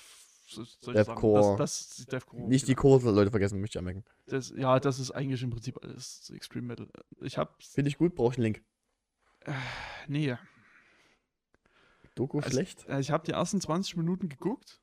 [0.88, 1.58] Deathcore.
[1.58, 2.48] Das, das Deathcore.
[2.48, 2.82] Nicht die genau.
[2.82, 4.04] Kurse, Leute vergessen, möchte ich anmerken.
[4.28, 6.90] Das, ja, das ist eigentlich im Prinzip alles Extreme Metal.
[7.22, 7.62] Ich hab.
[7.64, 8.64] Finde ich gut, brauche ich einen Link.
[10.08, 10.36] Nee.
[12.16, 12.88] Doku Also, schlecht?
[12.88, 14.82] äh, Ich habe die ersten 20 Minuten geguckt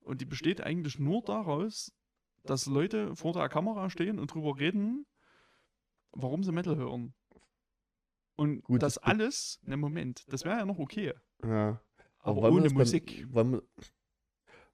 [0.00, 1.92] und die besteht eigentlich nur daraus,
[2.44, 5.06] dass Leute vor der Kamera stehen und drüber reden,
[6.12, 7.14] warum sie Metal hören.
[8.36, 11.12] Und Gut, das das alles, ne Moment, das wäre ja noch okay,
[11.44, 11.80] Ja.
[12.20, 13.26] aber wir ohne das Musik.
[13.30, 13.62] Beim, wollen, wir,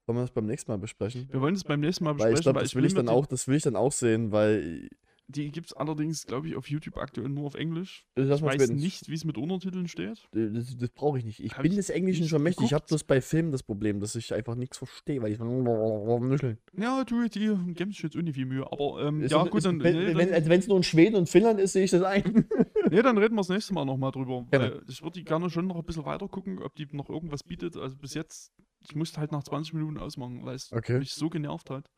[0.06, 1.28] wollen wir das beim nächsten Mal besprechen?
[1.32, 3.08] Wir wollen es beim nächsten Mal Weil besprechen, ich glaube, weil das will ich dann
[3.08, 4.88] auch, das will ich dann auch sehen, weil
[5.28, 8.06] Die gibt es allerdings, glaube ich, auf YouTube aktuell nur auf Englisch.
[8.14, 10.28] das, Ich weiß nicht, wie es mit Untertiteln steht.
[10.32, 11.40] Das, das brauche ich nicht.
[11.40, 12.66] Ich Hab bin ich des Englischen schon mächtig.
[12.66, 16.58] Ich habe bloß bei Filmen das Problem, dass ich einfach nichts verstehe, weil ich nuscheln.
[16.76, 18.64] Ja, du, die geben sich jetzt viel Mühe.
[18.70, 21.58] Aber ähm, ja, das- gut, dann, wenn nee, wenn es nur in Schweden und Finnland
[21.58, 22.46] ist, sehe ich das ein.
[22.90, 24.46] nee, dann reden wir das nächste Mal nochmal drüber.
[24.52, 27.42] Weil ich würde die gerne schon noch ein bisschen weiter gucken, ob die noch irgendwas
[27.42, 27.76] bietet.
[27.76, 31.00] Also bis jetzt, ich musste halt nach 20 Minuten ausmachen, weil es Okay.
[31.00, 31.90] mich so genervt hat.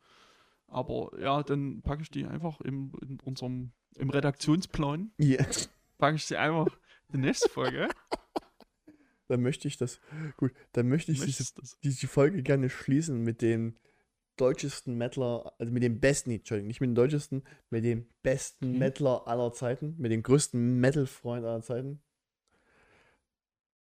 [0.69, 5.43] Aber ja, dann packe ich die einfach im, in unserem im Redaktionsplan, Ja.
[5.97, 6.67] packe ich sie einfach
[7.11, 7.89] in die nächste Folge.
[9.27, 9.99] Dann möchte ich das.
[10.37, 11.43] Gut, dann möchte ich diese,
[11.83, 13.75] diese Folge gerne schließen mit dem
[14.37, 18.77] deutschesten Metaler, also mit dem besten, Entschuldigung, nicht mit dem deutschesten, mit dem besten Mhm.
[18.79, 22.01] Metaler aller Zeiten, mit dem größten Metal-Freund aller Zeiten.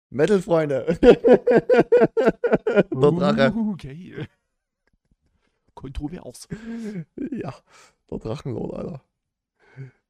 [0.10, 0.98] Metal-Freunde!
[1.02, 3.54] Der Drache.
[3.54, 4.26] Uh, Okay.
[5.80, 6.48] Kontrovers.
[7.32, 7.54] Ja,
[8.12, 9.04] der Drachenlord, Alter.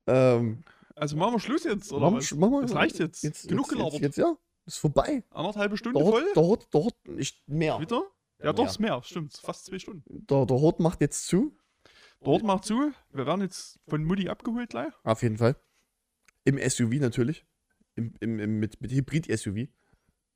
[0.07, 0.63] Ähm,
[0.95, 2.31] Also machen wir Schluss jetzt, oder machen was?
[2.33, 3.21] machen wir- Das reicht jetzt.
[3.21, 3.93] Genug jetzt, gelabert.
[3.93, 4.35] Jetzt, jetzt, ja,
[4.65, 5.23] ist vorbei.
[5.29, 6.23] Anderthalbe Stunde Der voll?
[6.23, 7.79] Hort, der Hort, der Hort, nicht mehr.
[7.79, 8.03] Wieder?
[8.43, 8.69] Ja, doch, Ja.
[8.69, 9.01] ist mehr.
[9.03, 10.25] Stimmt, fast zwei Stunden.
[10.27, 11.55] Der, der Hort macht jetzt zu.
[12.21, 12.91] Dort macht zu.
[13.11, 14.91] Wir werden jetzt von Mutti abgeholt gleich.
[15.03, 15.55] Auf jeden Fall.
[16.45, 17.45] Im SUV natürlich.
[17.95, 19.67] Im, im, im, mit mit Hybrid-SUV.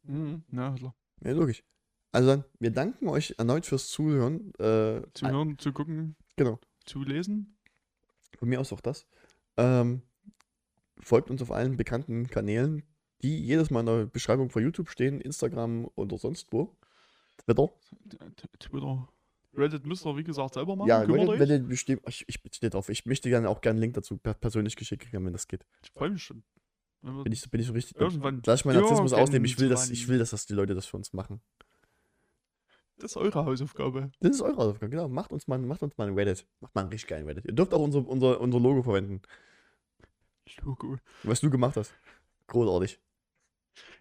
[0.03, 0.43] Mhm.
[0.51, 0.95] Ja, klar.
[1.23, 1.63] Ja, logisch.
[2.13, 4.53] Also dann, wir danken euch erneut fürs Zuhören.
[4.59, 6.59] Äh, Zu hören, zu gucken, Genau.
[6.85, 7.57] zu lesen.
[8.37, 9.05] Von mir aus auch das.
[9.57, 10.01] Ähm,
[10.99, 12.83] folgt uns auf allen bekannten Kanälen,
[13.21, 16.75] die jedes Mal in der Beschreibung von YouTube stehen, Instagram oder sonst wo.
[17.45, 17.69] Twitter.
[18.59, 19.09] Twitter.
[19.55, 20.87] Reddit müsst ihr, wie gesagt, selber machen.
[20.89, 21.39] Ja, Reddit.
[21.39, 22.01] Reddit bestimmt.
[22.07, 22.89] Ich, ich nicht drauf.
[22.89, 25.65] Ich möchte gerne auch gerne einen Link dazu per persönlich geschickt kriegen, wenn das geht.
[25.83, 26.43] Ich freue mich schon.
[27.01, 27.99] Bin ich, bin ich so richtig.
[27.99, 29.45] irgendwann Lass ich meinen Narzissmus ausnehmen.
[29.45, 31.41] Ich will, das, ich will, dass das die Leute das für uns machen.
[32.97, 34.11] Das ist eure Hausaufgabe.
[34.19, 35.07] Das ist eure Aufgabe, genau.
[35.09, 36.47] Macht uns mal, macht uns mal einen Reddit.
[36.59, 37.45] Macht mal einen richtig geilen Reddit.
[37.45, 39.21] Ihr dürft auch unser, unser, unser Logo verwenden,
[40.61, 40.97] Logo.
[41.23, 41.93] was du gemacht hast.
[42.47, 42.99] Großartig.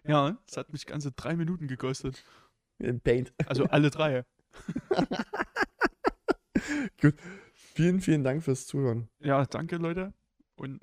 [0.03, 2.23] Ja, es hat mich ganze drei Minuten gekostet.
[2.77, 3.33] In Paint.
[3.45, 4.25] Also alle drei.
[7.55, 9.09] Vielen, vielen Dank fürs Zuhören.
[9.19, 10.13] Ja, danke, Leute.
[10.55, 10.79] Und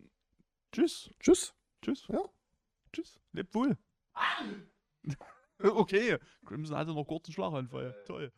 [0.72, 1.10] tschüss.
[1.20, 1.54] Tschüss.
[1.82, 2.06] Tschüss.
[2.08, 2.22] Ja.
[2.92, 3.20] Tschüss.
[3.32, 3.78] Lebt wohl.
[5.62, 6.18] okay.
[6.44, 7.94] Crimson hatte noch kurzen Schlaganfall.
[8.06, 8.32] Toll.